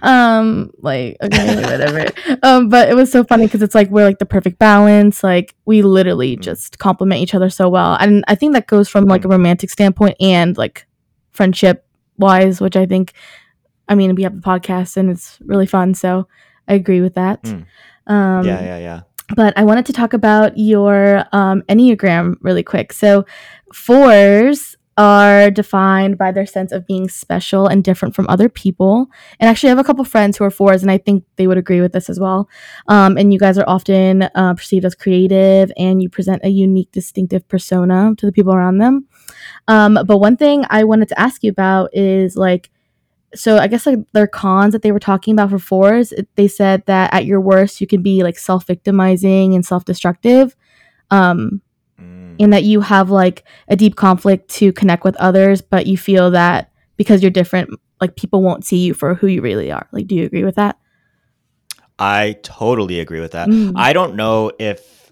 Um, 0.03 0.71
like 0.79 1.17
okay, 1.23 1.57
whatever. 1.63 2.07
um, 2.43 2.69
but 2.69 2.89
it 2.89 2.95
was 2.95 3.11
so 3.11 3.25
funny 3.25 3.47
because 3.47 3.63
it's 3.63 3.75
like 3.75 3.91
we're 3.91 4.05
like 4.05 4.19
the 4.19 4.27
perfect 4.27 4.59
balance. 4.59 5.23
Like 5.25 5.55
we 5.65 5.83
literally 5.83 6.37
Mm. 6.37 6.41
just 6.41 6.79
complement 6.79 7.21
each 7.21 7.35
other 7.35 7.51
so 7.51 7.69
well, 7.69 7.97
and 8.01 8.25
I 8.29 8.35
think 8.35 8.53
that 8.55 8.67
goes 8.67 8.89
from 8.89 9.05
like 9.07 9.25
a 9.25 9.29
romantic 9.29 9.71
standpoint 9.71 10.17
and 10.21 10.57
like 10.57 10.87
friendship 11.31 11.87
wise, 12.19 12.61
which 12.61 12.77
I 12.77 12.87
think. 12.87 13.13
I 13.89 13.95
mean, 13.95 14.17
we 14.17 14.25
have 14.25 14.35
the 14.35 14.41
podcast 14.43 14.97
and 14.97 15.09
it's 15.11 15.39
really 15.45 15.67
fun, 15.67 15.95
so 15.95 16.27
I 16.67 16.75
agree 16.75 17.01
with 17.01 17.15
that. 17.15 17.43
Mm. 17.45 17.65
Um, 18.09 18.45
yeah, 18.45 18.61
yeah, 18.65 18.79
yeah. 18.79 19.01
but 19.37 19.57
I 19.57 19.63
wanted 19.65 19.87
to 19.87 19.93
talk 19.93 20.13
about 20.13 20.59
your 20.59 21.25
um, 21.33 21.63
Enneagram 21.69 22.35
really 22.41 22.65
quick. 22.65 22.93
So, 22.93 23.25
fours 23.73 24.76
are 24.99 25.51
defined 25.51 26.17
by 26.17 26.33
their 26.33 26.47
sense 26.47 26.73
of 26.73 26.87
being 26.87 27.09
special 27.09 27.67
and 27.67 27.85
different 27.85 28.15
from 28.15 28.27
other 28.29 28.49
people. 28.49 29.09
And 29.39 29.51
actually, 29.51 29.69
I 29.69 29.73
have 29.73 29.79
a 29.79 29.85
couple 29.85 30.05
friends 30.05 30.37
who 30.37 30.45
are 30.45 30.51
fours, 30.51 30.83
and 30.83 30.91
I 30.91 30.99
think 30.99 31.25
they 31.37 31.47
would 31.47 31.59
agree 31.59 31.81
with 31.81 31.93
this 31.93 32.09
as 32.09 32.19
well. 32.19 32.49
Um, 32.89 33.19
and 33.19 33.33
you 33.33 33.39
guys 33.39 33.59
are 33.59 33.69
often 33.69 34.23
uh, 34.23 34.55
perceived 34.55 34.85
as 34.85 34.95
creative, 34.95 35.71
and 35.77 36.03
you 36.03 36.09
present 36.09 36.43
a 36.45 36.49
unique, 36.49 36.93
distinctive 36.93 37.47
persona 37.49 38.15
to 38.17 38.27
the 38.27 38.33
people 38.33 38.55
around 38.55 38.79
them. 38.79 39.07
Um, 39.69 39.99
but 40.07 40.19
one 40.19 40.37
thing 40.37 40.65
I 40.71 40.85
wanted 40.85 41.09
to 41.09 41.21
ask 41.21 41.43
you 41.45 41.51
about 41.51 41.91
is 41.93 42.37
like, 42.37 42.71
so 43.35 43.59
I 43.59 43.67
guess 43.67 43.85
like 43.85 43.99
their 44.13 44.27
cons 44.27 44.73
that 44.73 44.81
they 44.81 44.93
were 44.93 45.01
talking 45.01 45.35
about 45.35 45.51
for 45.51 45.59
fours, 45.59 46.15
they 46.37 46.49
said 46.49 46.85
that 46.87 47.13
at 47.13 47.27
your 47.27 47.41
worst 47.41 47.81
you 47.81 47.87
can 47.87 48.01
be 48.01 48.23
like 48.23 48.39
self-victimizing 48.39 49.55
and 49.55 49.67
self-destructive, 49.67 50.57
um, 51.11 51.61
Mm. 52.01 52.37
and 52.39 52.53
that 52.53 52.65
you 52.65 52.83
have 52.83 53.09
like 53.09 53.45
a 53.69 53.77
deep 53.77 53.97
conflict 53.97 54.51
to 54.51 54.73
connect 54.73 55.05
with 55.05 55.17
others, 55.17 55.63
but 55.63 55.87
you 55.87 55.97
feel 55.97 56.31
that 56.33 56.71
because 56.97 57.23
you're 57.23 57.31
different, 57.31 57.71
like 58.01 58.17
people 58.17 58.43
won't 58.43 58.65
see 58.65 58.79
you 58.79 58.93
for 58.93 59.15
who 59.15 59.27
you 59.27 59.41
really 59.41 59.73
are. 59.73 59.89
Like, 59.93 60.07
do 60.07 60.15
you 60.15 60.25
agree 60.25 60.45
with 60.45 60.57
that? 60.57 60.79
I 61.99 62.37
totally 62.43 63.01
agree 63.01 63.21
with 63.21 63.33
that. 63.33 63.49
Mm. 63.49 63.73
I 63.77 63.95
don't 63.95 64.17
know 64.17 64.53
if 64.59 65.11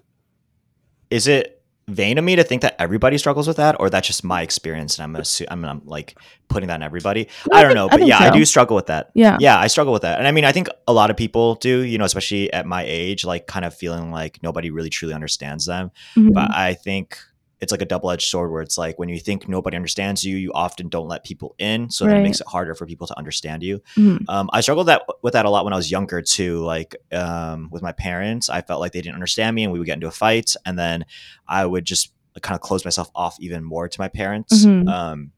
is 1.09 1.27
it 1.27 1.54
vain 1.87 2.17
of 2.17 2.23
me 2.23 2.35
to 2.35 2.43
think 2.43 2.61
that 2.63 2.75
everybody 2.79 3.17
struggles 3.17 3.47
with 3.47 3.57
that, 3.57 3.75
or 3.79 3.89
that's 3.89 4.07
just 4.07 4.23
my 4.23 4.41
experience, 4.41 4.97
and 4.97 5.03
I'm 5.15 5.21
assu- 5.21 5.45
I'm, 5.49 5.63
I'm 5.65 5.81
like 5.85 6.17
putting 6.47 6.67
that 6.67 6.75
on 6.75 6.83
everybody. 6.83 7.27
No, 7.51 7.57
I 7.57 7.59
I 7.59 7.61
don't 7.61 7.69
think- 7.69 7.75
know, 7.75 7.89
but 7.89 7.97
think 7.99 8.09
yeah, 8.09 8.19
I 8.19 8.29
do 8.31 8.43
struggle 8.45 8.75
with 8.75 8.87
that. 8.87 9.11
Yeah. 9.13 9.37
Yeah, 9.39 9.59
I 9.59 9.67
struggle 9.67 9.93
with 9.93 10.01
that, 10.01 10.17
and 10.17 10.27
I 10.27 10.31
mean, 10.31 10.45
I 10.45 10.51
think 10.51 10.67
a 10.87 10.93
lot 10.93 11.09
of 11.11 11.17
people 11.17 11.55
do. 11.55 11.81
You 11.83 11.97
know, 11.97 12.05
especially 12.05 12.51
at 12.53 12.65
my 12.65 12.83
age, 12.87 13.23
like 13.23 13.45
kind 13.47 13.65
of 13.65 13.73
feeling 13.75 14.11
like 14.11 14.39
nobody 14.41 14.71
really 14.71 14.89
truly 14.89 15.13
understands 15.13 15.65
them. 15.65 15.91
Mhm. 16.15 16.33
But 16.33 16.49
I 16.55 16.73
think 16.73 17.19
it's 17.65 17.71
like 17.71 17.81
a 17.81 17.85
double 17.85 18.09
edged 18.11 18.29
sword 18.29 18.51
where 18.51 18.61
it's 18.61 18.77
like 18.77 18.97
when 18.99 19.09
you 19.09 19.19
think 19.19 19.49
nobody 19.49 19.75
understands 19.75 20.23
you, 20.23 20.37
you 20.37 20.51
often 20.53 20.87
don't 20.87 21.07
let 21.07 21.23
people 21.25 21.55
in, 21.57 21.89
so 21.89 22.05
Right. 22.05 22.17
it 22.17 22.21
makes 22.23 22.39
it 22.39 22.47
harder 22.47 22.75
for 22.75 22.85
people 22.85 23.07
to 23.07 23.17
understand 23.17 23.63
you. 23.63 23.81
Mhm. 23.97 24.23
Um, 24.29 24.49
I 24.53 24.61
struggled 24.61 24.87
that 24.87 25.01
with 25.23 25.33
that 25.33 25.45
a 25.45 25.49
lot 25.49 25.65
when 25.65 25.73
I 25.73 25.77
was 25.77 25.89
younger 25.91 26.21
too. 26.21 26.59
Like 26.63 26.95
um, 27.11 27.69
with 27.71 27.81
my 27.81 27.91
parents, 27.91 28.49
I 28.49 28.61
felt 28.61 28.79
like 28.79 28.91
they 28.93 29.01
didn't 29.01 29.15
understand 29.15 29.55
me, 29.55 29.63
and 29.63 29.73
we 29.73 29.79
would 29.79 29.85
get 29.87 29.95
into 29.95 30.07
a 30.07 30.11
fight, 30.11 30.55
and 30.65 30.77
then 30.79 31.05
I 31.47 31.65
would 31.65 31.83
just 31.85 32.11
kind 32.41 32.55
of 32.55 32.61
close 32.61 32.85
myself 32.85 33.09
off 33.15 33.35
even 33.39 33.63
more 33.63 33.87
to 33.87 33.99
my 33.99 34.07
parents. 34.09 34.65
Mhm. 34.65 34.87
Um, 34.87 35.31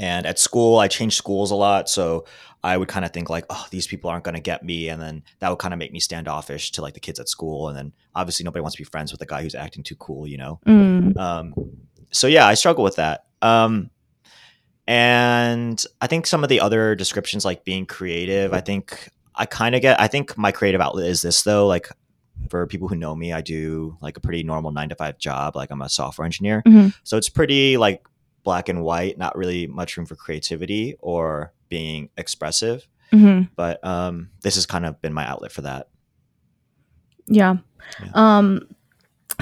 And 0.00 0.24
at 0.24 0.38
school, 0.38 0.78
I 0.78 0.88
changed 0.88 1.16
schools 1.18 1.50
a 1.50 1.54
lot, 1.54 1.90
so 1.90 2.24
I 2.64 2.76
would 2.78 2.88
kind 2.88 3.04
of 3.04 3.12
think 3.12 3.28
like, 3.28 3.44
oh, 3.50 3.66
these 3.70 3.86
people 3.86 4.08
aren't 4.08 4.24
going 4.24 4.34
to 4.34 4.40
get 4.40 4.64
me, 4.64 4.88
and 4.88 5.00
then 5.00 5.22
that 5.40 5.50
would 5.50 5.58
kind 5.58 5.74
of 5.74 5.78
make 5.78 5.92
me 5.92 6.00
standoffish 6.00 6.72
to 6.72 6.80
like 6.82 6.94
the 6.94 7.00
kids 7.00 7.20
at 7.20 7.28
school, 7.28 7.68
and 7.68 7.76
then 7.76 7.92
obviously 8.14 8.44
nobody 8.44 8.62
wants 8.62 8.76
to 8.76 8.80
be 8.80 8.84
friends 8.88 9.12
with 9.12 9.20
a 9.20 9.26
guy 9.26 9.42
who's 9.42 9.54
acting 9.54 9.82
too 9.82 9.96
cool, 9.96 10.26
you 10.26 10.38
know. 10.38 10.58
Mm. 10.66 11.16
Um, 11.18 11.54
so 12.12 12.26
yeah, 12.28 12.46
I 12.46 12.54
struggle 12.54 12.82
with 12.82 12.96
that. 12.96 13.26
Um, 13.42 13.90
and 14.86 15.84
I 16.00 16.06
think 16.06 16.26
some 16.26 16.42
of 16.42 16.48
the 16.48 16.60
other 16.60 16.94
descriptions, 16.94 17.44
like 17.44 17.64
being 17.64 17.86
creative, 17.86 18.52
I 18.52 18.60
think 18.60 19.08
I 19.34 19.46
kind 19.46 19.74
of 19.74 19.82
get. 19.82 20.00
I 20.00 20.08
think 20.08 20.36
my 20.36 20.50
creative 20.52 20.80
outlet 20.80 21.06
is 21.08 21.22
this 21.22 21.42
though. 21.42 21.66
Like 21.66 21.88
for 22.48 22.66
people 22.66 22.88
who 22.88 22.96
know 22.96 23.14
me, 23.14 23.32
I 23.32 23.40
do 23.42 23.96
like 24.00 24.16
a 24.16 24.20
pretty 24.20 24.42
normal 24.42 24.72
nine 24.72 24.88
to 24.88 24.94
five 24.94 25.18
job. 25.18 25.56
Like 25.56 25.70
I'm 25.70 25.82
a 25.82 25.88
software 25.88 26.24
engineer, 26.24 26.62
Mhm. 26.66 26.94
so 27.04 27.16
it's 27.16 27.28
pretty 27.28 27.76
like 27.76 28.02
black 28.42 28.68
and 28.68 28.82
white. 28.82 29.18
Not 29.18 29.36
really 29.36 29.66
much 29.66 29.96
room 29.96 30.06
for 30.06 30.16
creativity 30.16 30.96
or 31.00 31.52
being 31.68 32.10
expressive. 32.16 32.86
hmm 33.10 33.42
But 33.56 33.84
um, 33.84 34.30
this 34.42 34.54
has 34.56 34.66
kind 34.66 34.86
of 34.86 35.00
been 35.02 35.12
my 35.12 35.26
outlet 35.26 35.52
for 35.52 35.62
that. 35.62 35.88
Yeah. 37.26 37.56
Yeah. 38.02 38.10
Um 38.14 38.66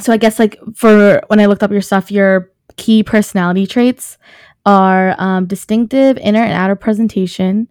so 0.00 0.12
I 0.12 0.16
guess 0.16 0.38
like 0.38 0.58
for 0.74 1.20
when 1.28 1.40
I 1.40 1.46
looked 1.46 1.62
up 1.62 1.72
your 1.72 1.80
stuff, 1.80 2.10
your 2.10 2.52
key 2.76 3.02
personality 3.02 3.66
traits 3.66 4.18
are 4.66 5.14
um, 5.18 5.46
distinctive 5.46 6.18
inner 6.18 6.42
and 6.42 6.52
outer 6.52 6.76
presentation. 6.76 7.68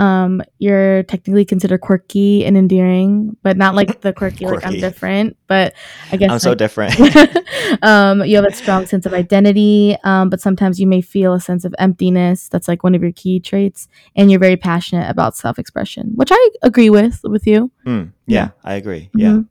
Um, 0.00 0.40
you're 0.58 1.02
technically 1.02 1.44
considered 1.44 1.82
quirky 1.82 2.44
and 2.46 2.56
endearing, 2.56 3.36
but 3.42 3.58
not 3.58 3.74
like 3.74 4.00
the 4.00 4.14
quirky, 4.14 4.46
like 4.46 4.64
I'm 4.66 4.80
different. 4.80 5.36
But 5.46 5.74
I 6.10 6.16
guess 6.16 6.30
I'm 6.30 6.38
so 6.38 6.54
different. 6.54 6.94
um, 7.82 8.24
you 8.24 8.36
have 8.36 8.46
a 8.46 8.52
strong 8.54 8.86
sense 8.86 9.04
of 9.04 9.12
identity, 9.12 9.96
um, 10.04 10.30
but 10.30 10.40
sometimes 10.40 10.80
you 10.80 10.86
may 10.86 11.02
feel 11.02 11.34
a 11.34 11.40
sense 11.40 11.66
of 11.66 11.74
emptiness. 11.78 12.48
That's 12.48 12.66
like 12.66 12.82
one 12.82 12.94
of 12.94 13.02
your 13.02 13.12
key 13.12 13.40
traits, 13.40 13.88
and 14.16 14.30
you're 14.30 14.40
very 14.40 14.56
passionate 14.56 15.10
about 15.10 15.36
self-expression, 15.36 16.12
which 16.14 16.30
I 16.32 16.48
agree 16.62 16.88
with 16.88 17.20
with 17.24 17.46
you. 17.46 17.70
Hmm, 17.84 18.04
Yeah. 18.26 18.36
yeah, 18.40 18.48
I 18.64 18.74
agree. 18.74 19.10
Yeah. 19.14 19.28
Mhm. 19.32 19.48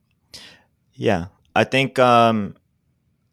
Yeah. 0.96 1.26
I 1.56 1.64
think 1.64 2.00
um 2.00 2.56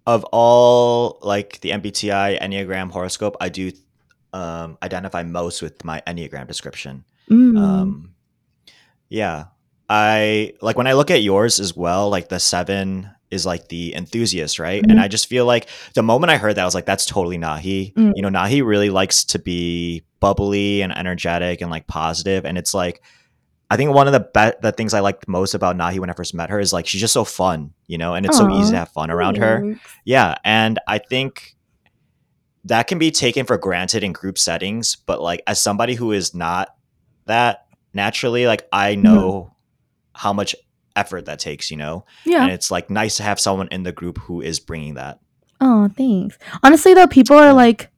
of 0.07 0.25
all 0.33 1.19
like 1.23 1.61
the 1.63 1.71
MBTI 1.71 2.41
Enneagram 2.41 2.91
horoscope, 2.91 3.37
I 3.41 3.49
do 3.49 3.73
um 4.37 4.77
identify 4.83 5.23
most 5.23 5.63
with 5.63 5.85
my 5.85 6.03
Enneagram 6.07 6.47
description. 6.47 7.05
Mm. 7.31 7.59
Um 7.59 8.15
yeah. 9.09 9.45
I 9.89 10.53
like 10.61 10.77
when 10.77 10.87
I 10.89 10.95
look 10.95 11.11
at 11.11 11.23
yours 11.23 11.61
as 11.61 11.77
well, 11.77 12.11
like 12.11 12.29
the 12.29 12.41
7 12.41 13.09
is 13.31 13.47
like 13.47 13.69
the 13.69 13.95
enthusiast, 13.95 14.59
right? 14.59 14.83
Mhm. 14.83 14.91
And 14.91 15.01
I 15.01 15.09
just 15.09 15.27
feel 15.29 15.47
like 15.47 15.69
the 15.95 16.03
moment 16.03 16.31
I 16.31 16.37
heard 16.37 16.55
that 16.57 16.63
I 16.63 16.65
was 16.65 16.75
like 16.75 16.87
that's 16.87 17.07
totally 17.07 17.39
Nahee. 17.39 17.93
Mm. 17.95 18.13
You 18.17 18.23
know, 18.23 18.29
Nahee 18.39 18.65
really 18.65 18.91
likes 18.91 19.25
to 19.33 19.39
be 19.39 20.03
bubbly 20.21 20.83
and 20.83 20.97
energetic 20.97 21.61
and 21.61 21.71
like 21.71 21.87
positive. 21.87 22.45
and 22.45 22.59
it's 22.59 22.75
like 22.75 23.03
I 23.69 23.77
think 23.77 23.91
one 23.93 24.07
of 24.07 24.13
the 24.13 24.21
be- 24.21 24.59
the 24.63 24.71
things 24.71 24.95
I 24.95 25.01
liked 25.01 25.27
most 25.27 25.53
about 25.55 25.77
Nahee 25.77 25.99
when 25.99 26.09
I 26.11 26.13
first 26.13 26.35
met 26.35 26.51
her 26.51 26.61
is 26.61 26.73
like 26.73 26.87
she's 26.87 27.01
just 27.01 27.13
so 27.15 27.25
fun, 27.25 27.73
you 27.89 27.99
know, 27.99 28.15
and 28.15 28.25
it's 28.25 28.39
so 28.39 28.49
easy 28.49 28.71
to 28.71 28.79
have 28.79 28.91
fun 28.91 29.11
around 29.11 29.39
her. 29.39 29.75
Yeah, 30.05 30.37
and 30.45 30.79
I 30.87 30.99
think 30.99 31.56
that 32.67 32.89
can 32.89 32.99
be 32.99 33.11
taken 33.11 33.47
for 33.47 33.57
granted 33.57 34.03
in 34.03 34.13
group 34.13 34.39
settings, 34.39 34.97
but 34.97 35.21
like 35.21 35.43
as 35.47 35.61
somebody 35.61 35.95
who 35.95 36.13
is 36.13 36.35
not 36.35 36.75
that 37.27 37.67
naturally, 37.95 38.47
like 38.47 38.67
I 38.73 38.95
mm-hmm. 38.95 39.03
know 39.03 39.55
how 40.15 40.33
much 40.33 40.55
effort 40.97 41.27
that 41.27 41.39
takes, 41.39 41.71
you 41.71 41.77
know, 41.77 42.05
Yeah. 42.25 42.43
and 42.43 42.51
it's 42.51 42.71
like 42.71 42.91
nice 42.91 43.19
to 43.19 43.23
have 43.23 43.39
someone 43.39 43.69
in 43.71 43.85
the 43.85 43.93
group 43.93 44.19
who 44.19 44.41
is 44.41 44.59
bringing 44.59 44.95
that. 44.95 45.21
Oh, 45.61 45.89
thanks. 45.97 46.39
Honestly, 46.63 46.93
though, 46.93 47.07
people 47.07 47.37
are 47.37 47.53
like, 47.53 47.91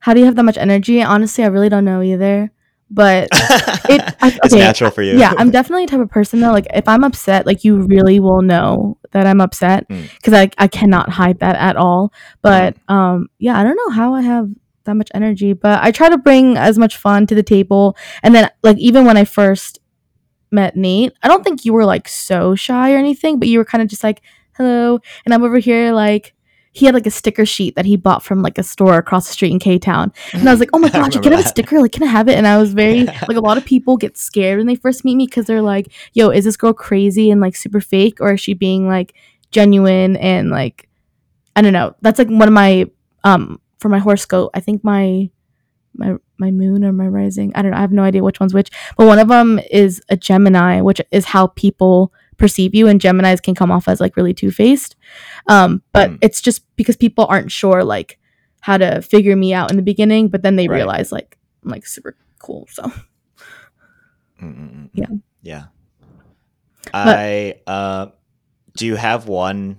"How 0.00 0.12
do 0.12 0.20
you 0.20 0.26
have 0.26 0.36
that 0.36 0.42
much 0.42 0.58
energy?" 0.58 1.02
Honestly, 1.02 1.42
I 1.42 1.46
really 1.46 1.68
don't 1.68 1.84
know 1.84 2.02
either. 2.02 2.50
But 2.90 3.28
I- 3.32 4.38
it's 4.44 4.54
natural 4.54 4.90
for 4.90 5.02
you. 5.02 5.18
yeah, 5.18 5.32
I'm 5.38 5.50
definitely 5.50 5.86
the 5.86 5.92
type 5.92 6.00
of 6.00 6.10
person 6.10 6.40
though. 6.40 6.52
Like, 6.52 6.66
if 6.74 6.88
I'm 6.88 7.04
upset, 7.04 7.46
like 7.46 7.64
you 7.64 7.82
really 7.82 8.18
will 8.20 8.42
know 8.42 8.97
that 9.12 9.26
I'm 9.26 9.40
upset 9.40 9.88
Mm. 9.88 10.10
because 10.16 10.34
I 10.34 10.50
I 10.58 10.68
cannot 10.68 11.08
hide 11.10 11.38
that 11.40 11.56
at 11.56 11.76
all. 11.76 12.12
But 12.42 12.76
um, 12.88 13.28
yeah, 13.38 13.58
I 13.58 13.62
don't 13.64 13.76
know 13.76 13.90
how 13.90 14.14
I 14.14 14.22
have 14.22 14.48
that 14.84 14.94
much 14.94 15.10
energy, 15.14 15.52
but 15.52 15.82
I 15.82 15.90
try 15.90 16.08
to 16.08 16.18
bring 16.18 16.56
as 16.56 16.78
much 16.78 16.96
fun 16.96 17.26
to 17.26 17.34
the 17.34 17.42
table. 17.42 17.96
And 18.22 18.34
then, 18.34 18.48
like, 18.62 18.78
even 18.78 19.04
when 19.04 19.16
I 19.16 19.24
first 19.24 19.78
met 20.50 20.76
Nate, 20.76 21.12
I 21.22 21.28
don't 21.28 21.44
think 21.44 21.64
you 21.64 21.72
were 21.74 21.84
like 21.84 22.08
so 22.08 22.54
shy 22.54 22.92
or 22.94 22.96
anything, 22.96 23.38
but 23.38 23.48
you 23.48 23.58
were 23.58 23.64
kind 23.66 23.82
of 23.82 23.88
just 23.88 24.02
like, 24.02 24.22
"Hello," 24.56 24.98
and 25.24 25.34
I'm 25.34 25.42
over 25.44 25.58
here 25.58 25.92
like. 25.92 26.34
He 26.72 26.86
had 26.86 26.94
like 26.94 27.06
a 27.06 27.10
sticker 27.10 27.46
sheet 27.46 27.76
that 27.76 27.86
he 27.86 27.96
bought 27.96 28.22
from 28.22 28.42
like 28.42 28.58
a 28.58 28.62
store 28.62 28.98
across 28.98 29.26
the 29.26 29.32
street 29.32 29.52
in 29.52 29.58
K 29.58 29.78
Town. 29.78 30.12
And 30.32 30.48
I 30.48 30.52
was 30.52 30.60
like, 30.60 30.70
oh 30.72 30.78
my 30.78 30.88
I 30.88 30.90
gosh, 30.90 31.16
I 31.16 31.20
can 31.20 31.32
have 31.32 31.44
a 31.44 31.48
sticker? 31.48 31.80
Like, 31.80 31.92
can 31.92 32.02
I 32.02 32.06
have 32.06 32.28
it? 32.28 32.36
And 32.36 32.46
I 32.46 32.58
was 32.58 32.72
very, 32.72 33.04
like, 33.28 33.36
a 33.36 33.40
lot 33.40 33.58
of 33.58 33.64
people 33.64 33.96
get 33.96 34.16
scared 34.16 34.58
when 34.58 34.66
they 34.66 34.74
first 34.74 35.04
meet 35.04 35.16
me 35.16 35.26
because 35.26 35.46
they're 35.46 35.62
like, 35.62 35.92
yo, 36.12 36.30
is 36.30 36.44
this 36.44 36.56
girl 36.56 36.72
crazy 36.72 37.30
and 37.30 37.40
like 37.40 37.56
super 37.56 37.80
fake? 37.80 38.20
Or 38.20 38.34
is 38.34 38.40
she 38.40 38.54
being 38.54 38.86
like 38.86 39.14
genuine 39.50 40.16
and 40.16 40.50
like, 40.50 40.88
I 41.56 41.62
don't 41.62 41.72
know. 41.72 41.94
That's 42.02 42.18
like 42.18 42.28
one 42.28 42.48
of 42.48 42.54
my, 42.54 42.86
um, 43.24 43.60
for 43.78 43.88
my 43.88 43.98
horoscope, 43.98 44.50
I 44.54 44.60
think 44.60 44.84
my, 44.84 45.30
my, 45.94 46.14
my 46.38 46.50
moon 46.50 46.84
or 46.84 46.92
my 46.92 47.08
rising, 47.08 47.52
I 47.54 47.62
don't 47.62 47.72
know. 47.72 47.78
I 47.78 47.80
have 47.80 47.92
no 47.92 48.04
idea 48.04 48.22
which 48.22 48.40
one's 48.40 48.54
which, 48.54 48.70
but 48.96 49.06
one 49.06 49.18
of 49.18 49.28
them 49.28 49.60
is 49.70 50.00
a 50.08 50.16
Gemini, 50.16 50.80
which 50.80 51.00
is 51.10 51.24
how 51.24 51.48
people 51.48 52.12
perceive 52.38 52.74
you. 52.74 52.88
And 52.88 53.00
Geminis 53.00 53.42
can 53.42 53.54
come 53.54 53.70
off 53.70 53.86
as 53.88 54.00
like 54.00 54.16
really 54.16 54.32
two 54.32 54.50
faced. 54.50 54.96
Um, 55.48 55.82
but 55.92 56.10
Mm. 56.10 56.18
it's 56.22 56.40
just 56.40 56.62
because 56.76 56.96
people 56.96 57.26
aren't 57.28 57.50
sure, 57.52 57.84
like, 57.84 58.18
how 58.60 58.78
to 58.78 59.02
figure 59.02 59.36
me 59.36 59.52
out 59.54 59.70
in 59.70 59.76
the 59.76 59.82
beginning, 59.82 60.28
but 60.28 60.42
then 60.42 60.56
they 60.56 60.66
Right. 60.68 60.76
realize 60.76 61.12
like 61.12 61.36
I'm 61.64 61.70
like 61.70 61.86
super 61.86 62.16
cool. 62.38 62.66
So 62.70 62.90
Mm-mm-mm. 64.42 64.90
Yeah. 64.94 65.06
Yeah. 65.42 65.64
I 66.94 67.56
uh 67.66 68.06
do 68.76 68.86
you 68.86 68.96
have 68.96 69.26
one 69.28 69.78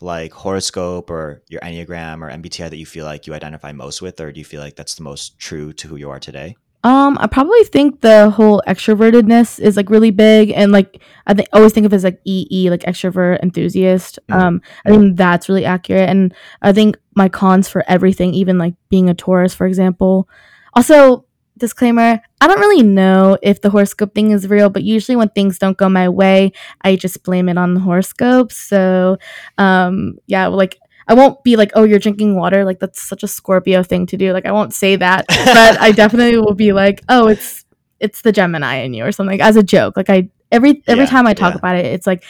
like 0.00 0.32
horoscope 0.32 1.10
or 1.10 1.42
your 1.48 1.60
Enneagram 1.60 2.22
or 2.22 2.30
MBTI 2.30 2.70
that 2.70 2.76
you 2.76 2.86
feel 2.86 3.04
like 3.04 3.26
you 3.26 3.34
identify 3.34 3.72
most 3.72 4.00
with 4.00 4.20
or 4.20 4.32
do 4.32 4.38
you 4.40 4.44
feel 4.44 4.60
like 4.60 4.76
that's 4.76 4.94
the 4.94 5.02
most 5.02 5.38
true 5.38 5.72
to 5.74 5.88
who 5.88 5.96
you 5.96 6.10
are 6.10 6.20
today? 6.20 6.56
Um 6.82 7.18
I 7.20 7.26
probably 7.26 7.62
think 7.64 8.00
the 8.00 8.30
whole 8.30 8.62
extrovertedness 8.66 9.60
is 9.60 9.76
like 9.76 9.90
really 9.90 10.10
big 10.10 10.50
and 10.50 10.72
like 10.72 11.02
I 11.26 11.34
think 11.34 11.48
always 11.52 11.72
think 11.72 11.84
of 11.86 11.92
it 11.92 11.96
as 11.96 12.04
like 12.04 12.20
EE, 12.24 12.70
like 12.70 12.80
extrovert 12.82 13.40
enthusiast. 13.42 14.18
Um 14.30 14.62
I 14.86 14.90
think 14.90 15.16
that's 15.16 15.48
really 15.48 15.64
accurate. 15.66 16.08
And 16.08 16.34
I 16.62 16.72
think 16.72 16.96
my 17.14 17.28
cons 17.28 17.68
for 17.68 17.84
everything, 17.86 18.32
even 18.34 18.56
like 18.58 18.74
being 18.88 19.10
a 19.10 19.14
Taurus, 19.14 19.54
for 19.54 19.66
example. 19.66 20.28
Also, 20.74 21.26
disclaimer, 21.58 22.20
I 22.40 22.46
don't 22.46 22.60
really 22.60 22.82
know 22.82 23.36
if 23.42 23.60
the 23.60 23.68
horoscope 23.70 24.14
thing 24.14 24.30
is 24.30 24.48
real, 24.48 24.70
but 24.70 24.82
usually 24.82 25.16
when 25.16 25.28
things 25.30 25.58
don't 25.58 25.76
go 25.76 25.88
my 25.90 26.08
way, 26.08 26.52
I 26.82 26.96
just 26.96 27.22
blame 27.24 27.48
it 27.50 27.58
on 27.58 27.74
the 27.74 27.80
horoscope. 27.80 28.52
So 28.52 29.18
um 29.58 30.16
yeah, 30.26 30.46
like 30.46 30.78
I 31.10 31.14
won't 31.14 31.42
be 31.44 31.56
like, 31.56 31.72
oh, 31.74 31.84
you're 31.84 31.98
drinking 32.00 32.36
water. 32.36 32.64
Like 32.64 32.80
that's 32.80 33.02
such 33.02 33.24
a 33.24 33.28
Scorpio 33.28 33.82
thing 33.82 34.06
to 34.08 34.16
do. 34.16 34.32
Like 34.32 34.46
I 34.46 34.52
won't 34.52 34.74
say 34.74 34.96
that, 34.96 35.26
but 35.28 35.80
I 35.80 35.92
definitely 35.92 36.38
will 36.38 36.54
be 36.54 36.72
like, 36.72 37.02
oh, 37.10 37.28
it's 37.28 37.66
it's 38.00 38.22
the 38.22 38.32
Gemini 38.32 38.76
in 38.76 38.94
you 38.94 39.04
or 39.04 39.12
something 39.12 39.42
as 39.42 39.56
a 39.56 39.64
joke. 39.64 39.96
Like 39.98 40.10
I 40.10 40.30
every 40.52 40.82
every 40.88 41.06
Yeah, 41.06 41.06
time 41.06 41.26
I 41.26 41.34
talk 41.34 41.54
yeah. 41.54 41.58
about 41.58 41.76
it, 41.76 41.86
it's 41.86 42.06
like 42.06 42.24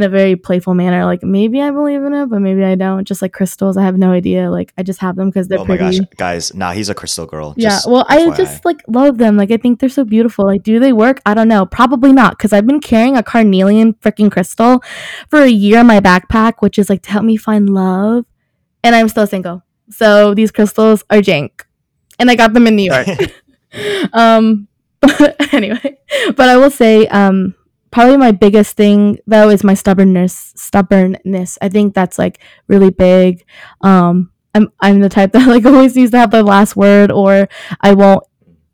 in 0.00 0.06
a 0.06 0.08
very 0.08 0.36
playful 0.36 0.74
manner. 0.74 1.04
Like 1.04 1.22
maybe 1.22 1.60
I 1.60 1.70
believe 1.70 2.02
in 2.02 2.14
it, 2.14 2.26
but 2.26 2.40
maybe 2.40 2.64
I 2.64 2.74
don't. 2.74 3.04
Just 3.04 3.22
like 3.22 3.32
crystals, 3.32 3.76
I 3.76 3.82
have 3.82 3.98
no 3.98 4.12
idea. 4.12 4.50
Like 4.50 4.72
I 4.78 4.82
just 4.82 5.00
have 5.00 5.16
them 5.16 5.28
because 5.28 5.48
they're 5.48 5.58
oh 5.58 5.64
my 5.64 5.76
pretty. 5.76 6.00
gosh, 6.00 6.08
guys, 6.16 6.52
Nahee's 6.52 6.88
a 6.88 6.94
crystal 6.94 7.26
girl. 7.26 7.54
Yeah, 7.56 7.70
just 7.70 7.88
well, 7.88 8.06
I 8.08 8.30
just 8.36 8.64
like 8.64 8.80
love 8.88 9.18
them. 9.18 9.36
Like, 9.36 9.50
I 9.50 9.56
think 9.56 9.80
they're 9.80 9.88
so 9.88 10.04
beautiful. 10.04 10.46
Like, 10.46 10.62
do 10.62 10.78
they 10.78 10.92
work? 10.92 11.20
I 11.26 11.34
don't 11.34 11.48
know. 11.48 11.66
Probably 11.66 12.12
not, 12.12 12.38
because 12.38 12.52
I've 12.52 12.66
been 12.66 12.80
carrying 12.80 13.16
a 13.16 13.22
carnelian 13.22 13.94
freaking 13.94 14.30
crystal 14.30 14.82
for 15.28 15.42
a 15.42 15.48
year 15.48 15.80
in 15.80 15.86
my 15.86 16.00
backpack, 16.00 16.54
which 16.60 16.78
is 16.78 16.88
like 16.88 17.02
to 17.02 17.10
help 17.10 17.24
me 17.24 17.36
find 17.36 17.70
love, 17.70 18.24
and 18.82 18.94
I'm 18.94 19.08
still 19.08 19.26
single. 19.26 19.62
So 19.90 20.34
these 20.34 20.50
crystals 20.50 21.04
are 21.10 21.18
jank, 21.18 21.62
and 22.18 22.30
I 22.30 22.36
got 22.36 22.52
them 22.52 22.66
in 22.66 22.76
New 22.76 22.90
York. 22.90 23.06
um, 24.12 24.68
anyway, 25.52 25.98
but 26.36 26.48
I 26.48 26.56
will 26.56 26.70
say, 26.70 27.06
um, 27.08 27.54
probably 27.90 28.16
my 28.16 28.32
biggest 28.32 28.76
thing 28.76 29.18
though 29.26 29.48
is 29.48 29.64
my 29.64 29.74
stubbornness. 29.74 30.52
Stubbornness. 30.56 31.58
I 31.60 31.68
think 31.68 31.94
that's 31.94 32.18
like 32.18 32.40
really 32.68 32.90
big. 32.90 33.44
Um, 33.80 34.30
I'm 34.54 34.72
I'm 34.80 35.00
the 35.00 35.08
type 35.08 35.32
that 35.34 35.48
like 35.48 35.64
always 35.64 35.96
needs 35.96 36.10
to 36.12 36.18
have 36.18 36.30
the 36.30 36.42
last 36.42 36.76
word, 36.76 37.10
or 37.10 37.48
I 37.80 37.94
won't 37.94 38.24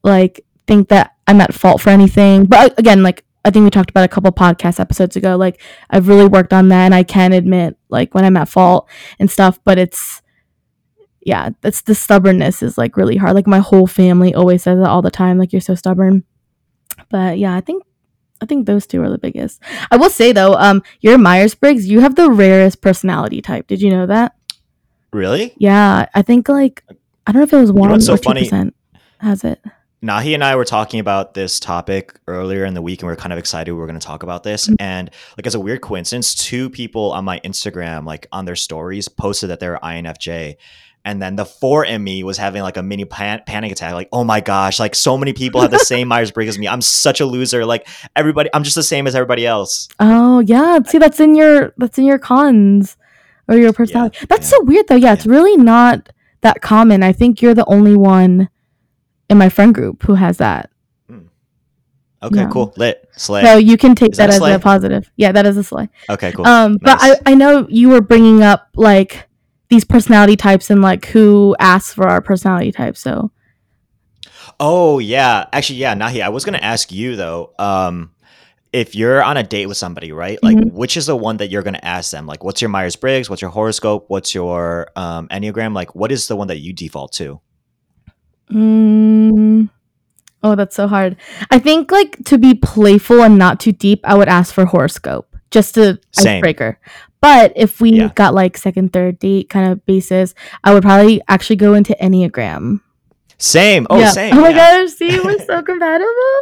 like 0.02 0.44
think 0.66 0.88
that 0.88 1.14
I'm 1.26 1.40
at 1.40 1.54
fault 1.54 1.80
for 1.80 1.90
anything. 1.90 2.46
But 2.46 2.73
uh, 2.73 2.75
again, 2.78 3.02
like 3.02 3.25
I 3.44 3.50
think 3.50 3.64
we 3.64 3.70
talked 3.70 3.90
about 3.90 4.04
a 4.04 4.08
couple 4.08 4.32
podcast 4.32 4.80
episodes 4.80 5.16
ago. 5.16 5.37
Like 5.37 5.61
I've 5.90 6.08
really 6.08 6.26
worked 6.26 6.52
on 6.52 6.68
that, 6.68 6.85
and 6.85 6.94
I 6.94 7.02
can 7.02 7.32
admit 7.32 7.76
like 7.88 8.14
when 8.14 8.25
I'm 8.25 8.37
at 8.37 8.49
fault 8.49 8.88
and 9.18 9.30
stuff. 9.30 9.58
But 9.64 9.78
it's 9.78 10.23
yeah, 11.26 11.50
that's 11.61 11.82
the 11.82 11.94
stubbornness 11.94 12.62
is 12.62 12.78
like 12.78 12.96
really 12.96 13.16
hard. 13.16 13.35
Like 13.35 13.46
my 13.46 13.58
whole 13.58 13.87
family 13.87 14.35
always 14.35 14.62
says 14.62 14.78
it 14.78 14.87
all 14.87 15.02
the 15.02 15.11
time. 15.11 15.38
Like 15.38 15.52
you're 15.52 15.61
so 15.61 15.75
stubborn. 15.75 16.25
But 17.11 17.38
yeah, 17.38 17.54
I 17.54 17.61
think 17.61 17.82
I 18.40 18.47
think 18.47 18.66
those 18.66 18.87
two 18.87 19.02
are 19.02 19.11
the 19.11 19.19
biggest. 19.19 19.62
I 19.90 19.97
will 19.97 20.11
say 20.11 20.33
though, 20.33 20.55
um, 20.55 20.83
your 21.00 21.19
Myers 21.19 21.55
Briggs, 21.55 21.88
you 21.88 22.00
have 22.00 22.14
the 22.16 22.31
rarest 22.31 22.81
personality 22.81 23.40
type. 23.40 23.66
Did 23.66 23.81
you 23.83 23.90
know 23.90 24.07
that? 24.07 24.35
really? 25.12 25.55
Yeah, 25.57 26.07
I 26.14 26.23
think 26.23 26.49
like 26.49 26.85
I 27.26 27.33
don't 27.33 27.40
know 27.40 27.45
if 27.45 27.52
it 27.52 27.57
was 27.61 27.73
one 27.73 27.90
what's 27.90 28.07
so 28.07 28.14
or 28.14 28.19
two 28.19 28.33
percent. 28.33 28.75
Has 29.19 29.43
it? 29.45 29.61
Nahee 30.05 30.35
and 30.35 30.45
I 30.45 30.55
were 30.55 30.64
talking 30.64 31.00
about 31.00 31.35
this 31.35 31.59
topic 31.59 32.21
earlier 32.28 32.64
in 32.64 32.75
the 32.75 32.83
week, 32.83 33.00
and 33.00 33.09
we 33.09 33.12
are 33.12 33.16
kind 33.16 33.33
of 33.33 33.38
excited 33.38 33.73
we 33.73 33.78
were 33.78 33.87
going 33.87 33.99
to 33.99 34.07
talk 34.07 34.23
about 34.23 34.43
this. 34.43 34.69
Mhm. 34.69 34.76
And 34.78 35.11
like, 35.37 35.47
as 35.47 35.55
a 35.55 35.61
weird 35.61 35.81
coincidence, 35.81 36.35
two 36.35 36.69
people 36.69 37.12
on 37.12 37.25
my 37.25 37.40
Instagram, 37.40 38.05
like 38.05 38.26
on 38.31 38.45
their 38.45 38.57
stories, 38.57 39.09
posted 39.09 39.50
that 39.50 39.59
they 39.59 39.69
were 39.69 39.81
INFJ. 39.83 40.57
And 41.06 41.22
then 41.22 41.36
the 41.36 41.44
four 41.46 41.84
in 41.84 42.02
me 42.02 42.25
was 42.25 42.36
having 42.36 42.62
like 42.62 42.76
a 42.76 42.82
mini 42.82 43.04
pan- 43.04 43.42
panic 43.46 43.70
attack. 43.70 43.92
Like, 43.94 44.08
oh 44.12 44.25
my 44.25 44.40
gosh, 44.40 44.80
like 44.80 44.96
so 44.96 45.16
many 45.16 45.32
people 45.32 45.60
have 45.60 45.70
the 45.70 45.78
same 45.94 46.08
Myers 46.08 46.32
Briggs 46.32 46.50
as 46.50 46.58
me. 46.58 46.66
I'm 46.66 46.82
such 46.82 47.20
a 47.20 47.26
loser. 47.26 47.64
Like 47.64 47.86
everybody, 48.16 48.50
I'm 48.52 48.64
just 48.64 48.75
the 48.75 48.82
same 48.82 49.06
as 49.06 49.14
everybody 49.14 49.46
else. 49.46 49.88
Oh 50.00 50.40
yeah. 50.40 50.80
See, 50.84 50.98
that's 50.98 51.20
in 51.20 51.36
your 51.36 51.72
that's 51.76 51.96
in 51.96 52.04
your 52.04 52.18
cons 52.18 52.96
or 53.48 53.56
your 53.56 53.72
personality. 53.72 54.18
that's 54.28 54.50
yeah. 54.50 54.58
so 54.58 54.64
weird 54.64 54.88
though. 54.88 54.96
Yeah, 54.96 55.12
it's 55.12 55.26
really 55.26 55.56
not 55.56 56.08
that 56.40 56.60
common. 56.60 57.04
I 57.04 57.12
think 57.12 57.40
you're 57.40 57.54
the 57.54 57.64
only 57.66 57.96
one 57.96 58.48
in 59.30 59.38
my 59.38 59.48
friend 59.48 59.72
group 59.72 60.02
who 60.02 60.14
has 60.14 60.38
that. 60.38 60.70
Okay, 62.22 62.40
Yeah. 62.40 62.48
cool. 62.50 62.72
Lit. 62.76 63.08
Slay. 63.16 63.44
So 63.44 63.56
you 63.58 63.76
can 63.76 63.94
take 63.94 64.12
Is 64.12 64.18
that 64.18 64.30
that, 64.30 64.42
a 64.42 64.44
as 64.44 64.56
a 64.56 64.58
positive. 64.58 65.10
Yeah, 65.16 65.32
that 65.32 65.46
is 65.46 65.56
a 65.56 65.62
slay. 65.62 65.88
okay, 66.10 66.32
cool. 66.32 66.46
Um, 66.46 66.78
but 66.82 66.98
I, 67.00 67.14
I 67.26 67.34
know 67.34 67.66
you 67.68 67.90
were 67.90 68.00
bringing 68.00 68.42
up 68.42 68.68
like 68.75 69.25
these 69.68 69.85
personality 69.85 70.37
types 70.37 70.70
and 70.70 70.82
like 70.82 71.06
who 71.06 71.56
asks 71.58 71.92
for 71.94 72.06
our 72.08 72.20
personality 72.20 72.73
type. 72.73 72.96
So 72.96 73.30
Oh 74.61 74.99
yeah, 75.00 75.46
actually 75.52 75.78
yeah, 75.80 75.94
Nahee. 75.94 76.23
I 76.23 76.28
was 76.28 76.44
gonna 76.44 76.58
ask 76.58 76.92
you 76.92 77.16
though. 77.16 77.52
Um, 77.58 78.12
if 78.73 78.94
you're 78.94 79.23
on 79.23 79.37
a 79.37 79.42
date 79.42 79.66
with 79.66 79.76
somebody, 79.76 80.12
right? 80.12 80.38
Like, 80.42 80.56
Mhm. 80.56 80.73
which 80.73 80.96
is 80.96 81.06
the 81.06 81.16
one 81.16 81.38
that 81.38 81.50
you're 81.50 81.62
gonna 81.62 81.80
ask 81.82 82.11
them? 82.11 82.26
Like, 82.26 82.44
what's 82.44 82.61
your 82.61 82.68
Myers 82.68 82.94
Briggs? 82.96 83.28
What's 83.30 83.40
your 83.42 83.50
horoscope? 83.50 84.04
What's 84.08 84.35
your 84.35 84.88
um, 84.96 85.28
enneagram? 85.28 85.75
Like, 85.75 85.94
what 85.94 86.12
is 86.12 86.28
the 86.28 86.37
one 86.37 86.49
that 86.49 86.58
you 86.58 86.73
default 86.73 87.12
to? 87.14 87.40
Mm, 88.52 89.68
oh, 90.42 90.54
that's 90.54 90.76
so 90.76 90.87
hard. 90.88 91.16
I 91.50 91.58
think 91.58 91.90
like 91.90 92.16
to 92.26 92.38
be 92.38 92.54
playful 92.54 93.23
and 93.23 93.38
not 93.38 93.61
too 93.61 93.73
deep, 93.73 94.00
I 94.04 94.14
would 94.14 94.28
ask 94.28 94.54
for 94.54 94.64
horoscope 94.66 95.35
just 95.50 95.75
to 95.75 95.99
Same. 96.12 96.37
icebreaker. 96.38 96.78
But 97.26 97.52
if 97.56 97.80
we 97.80 97.90
Yeah. 97.90 98.11
got 98.14 98.35
like 98.35 98.56
second, 98.56 98.92
third 98.92 99.18
date 99.18 99.49
kind 99.49 99.73
of 99.73 99.85
basis, 99.85 100.33
I 100.62 100.73
would 100.73 100.85
probably 100.85 101.21
actually 101.26 101.56
go 101.56 101.75
into 101.75 101.97
enneagram. 102.00 102.80
Same. 103.37 103.85
Oh, 103.90 103.99
Yeah. 103.99 104.11
same. 104.12 104.38
Oh 104.38 104.42
my 104.42 104.50
yeah. 104.50 104.83
gosh! 104.85 104.90
See, 104.92 105.18
we're 105.18 105.45
so 105.45 105.61
compatible. 105.71 106.37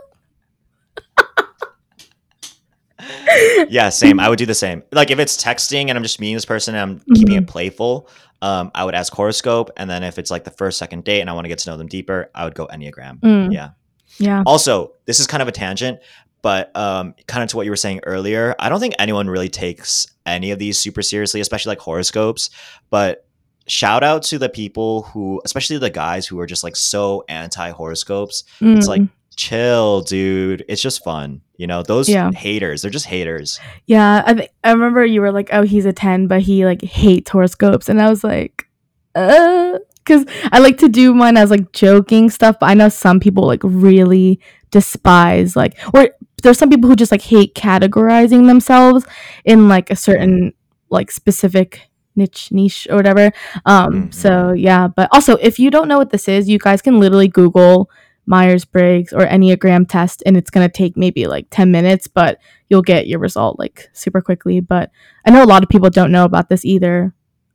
yeah, 3.70 3.88
same. 3.88 4.20
I 4.20 4.28
would 4.28 4.38
do 4.38 4.44
the 4.44 4.54
same. 4.54 4.82
Like, 4.92 5.10
if 5.10 5.18
it's 5.18 5.42
texting 5.42 5.88
and 5.88 5.92
I'm 5.96 6.02
just 6.02 6.20
meeting 6.20 6.36
this 6.36 6.44
person 6.44 6.74
and 6.74 6.82
I'm 6.82 7.14
keeping 7.16 7.34
Mm-hmm. 7.36 7.44
it 7.44 7.48
playful, 7.48 8.08
um, 8.42 8.70
I 8.74 8.84
would 8.84 8.94
ask 8.94 9.10
horoscope. 9.12 9.70
And 9.78 9.88
then 9.88 10.02
if 10.02 10.18
it's 10.18 10.30
like 10.30 10.44
the 10.44 10.50
first, 10.50 10.76
second 10.78 11.04
date 11.04 11.22
and 11.22 11.30
I 11.30 11.32
want 11.32 11.46
to 11.46 11.48
get 11.48 11.58
to 11.60 11.70
know 11.70 11.78
them 11.78 11.86
deeper, 11.88 12.30
I 12.34 12.44
would 12.44 12.54
go 12.54 12.66
enneagram. 12.66 13.20
Mm, 13.20 13.52
Yeah. 13.54 13.70
yeah. 14.18 14.42
Also, 14.44 14.92
this 15.06 15.18
is 15.18 15.26
kind 15.26 15.40
of 15.42 15.48
a 15.48 15.52
tangent, 15.52 15.98
but 16.44 16.70
um, 16.76 17.14
kind 17.26 17.42
of 17.42 17.48
to 17.48 17.56
what 17.56 17.64
you 17.64 17.70
were 17.72 17.76
saying 17.76 18.00
earlier, 18.04 18.54
I 18.58 18.68
don't 18.68 18.78
think 18.80 18.94
anyone 18.98 19.28
really 19.30 19.48
takes 19.48 20.06
any 20.26 20.50
of 20.50 20.58
these 20.58 20.78
super 20.78 21.00
seriously, 21.00 21.40
especially 21.40 21.70
like 21.70 21.78
horoscopes. 21.80 22.50
But 22.90 23.26
shout 23.66 24.04
out 24.04 24.22
to 24.24 24.38
the 24.38 24.50
people 24.50 25.02
who, 25.04 25.40
especially 25.46 25.78
the 25.78 25.88
guys 25.88 26.26
who 26.26 26.38
are 26.38 26.46
just 26.46 26.62
like 26.62 26.76
so 26.76 27.24
anti 27.28 27.70
horoscopes. 27.70 28.44
It's 28.60 28.86
like, 28.86 29.00
Mm, 29.00 29.08
chill, 29.36 30.02
dude. 30.02 30.64
It's 30.68 30.82
just 30.82 31.02
fun. 31.02 31.40
You 31.56 31.66
know, 31.66 31.82
those 31.82 32.08
Yeah. 32.10 32.30
haters, 32.30 32.82
they're 32.82 32.90
just 32.90 33.06
haters. 33.06 33.58
yeah. 33.86 34.22
I 34.26 34.34
think 34.34 34.50
I 34.62 34.70
remember 34.72 35.04
you 35.04 35.20
were 35.22 35.32
like, 35.32 35.48
"Oh, 35.52 35.62
he's 35.62 35.86
a 35.86 35.92
ten, 35.94 36.26
but 36.26 36.42
he 36.42 36.64
like 36.66 36.82
hates 36.82 37.30
horoscopes," 37.30 37.88
and 37.88 38.00
I 38.02 38.10
was 38.10 38.22
like, 38.22 38.66
"Uh." 39.14 39.78
Because 40.06 40.26
I 40.52 40.58
like 40.58 40.76
to 40.80 40.88
do 40.90 41.14
mine 41.14 41.38
as 41.38 41.48
like 41.50 41.72
joking 41.72 42.28
stuff, 42.28 42.56
but 42.60 42.66
I 42.68 42.74
know 42.74 42.90
some 42.90 43.20
people 43.20 43.46
like 43.46 43.62
really 43.64 44.38
despise 44.70 45.56
like, 45.56 45.78
or 45.94 46.10
there's 46.44 46.58
some 46.58 46.70
people 46.70 46.88
who 46.88 46.94
just 46.96 47.10
like 47.10 47.22
hate 47.22 47.54
categorizing 47.56 48.46
themselves 48.46 49.04
in 49.44 49.66
like 49.68 49.90
a 49.90 49.96
certain 49.96 50.52
like 50.90 51.10
specific 51.10 51.88
niche 52.14 52.52
niche 52.52 52.86
or 52.90 52.96
whatever. 52.96 53.32
Um, 53.66 53.94
Mhm. 54.08 54.14
so 54.14 54.52
yeah, 54.52 54.86
but 54.86 55.08
also 55.12 55.34
if 55.36 55.58
you 55.58 55.70
don't 55.70 55.88
know 55.88 55.98
what 55.98 56.10
this 56.10 56.28
is, 56.28 56.48
you 56.48 56.58
guys 56.60 56.80
can 56.80 57.00
literally 57.00 57.26
Google 57.26 57.90
Myers 58.26 58.64
Briggs 58.64 59.12
or 59.12 59.26
Enneagram 59.26 59.86
test, 59.88 60.22
and 60.24 60.36
it's 60.36 60.48
gonna 60.50 60.68
take 60.68 60.96
maybe 60.96 61.26
like 61.26 61.46
ten 61.50 61.70
minutes, 61.72 62.06
but 62.06 62.38
you'll 62.70 62.82
get 62.82 63.06
your 63.08 63.18
result 63.18 63.58
like 63.58 63.90
super 63.92 64.20
quickly. 64.22 64.60
But 64.60 64.90
I 65.26 65.30
know 65.30 65.42
a 65.42 65.50
lot 65.52 65.62
of 65.62 65.68
people 65.68 65.90
don't 65.90 66.12
know 66.12 66.24
about 66.24 66.48
this 66.48 66.64
either. 66.64 67.12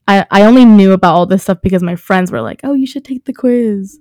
I, 0.08 0.26
I 0.30 0.42
only 0.44 0.66
knew 0.66 0.92
about 0.92 1.14
all 1.16 1.26
this 1.26 1.44
stuff 1.44 1.60
because 1.64 1.82
my 1.84 1.96
friends 1.96 2.32
were 2.32 2.42
like, 2.42 2.60
"Oh, 2.64 2.74
you 2.74 2.86
should 2.86 3.06
take 3.06 3.26
the 3.26 3.34
quiz." 3.34 4.00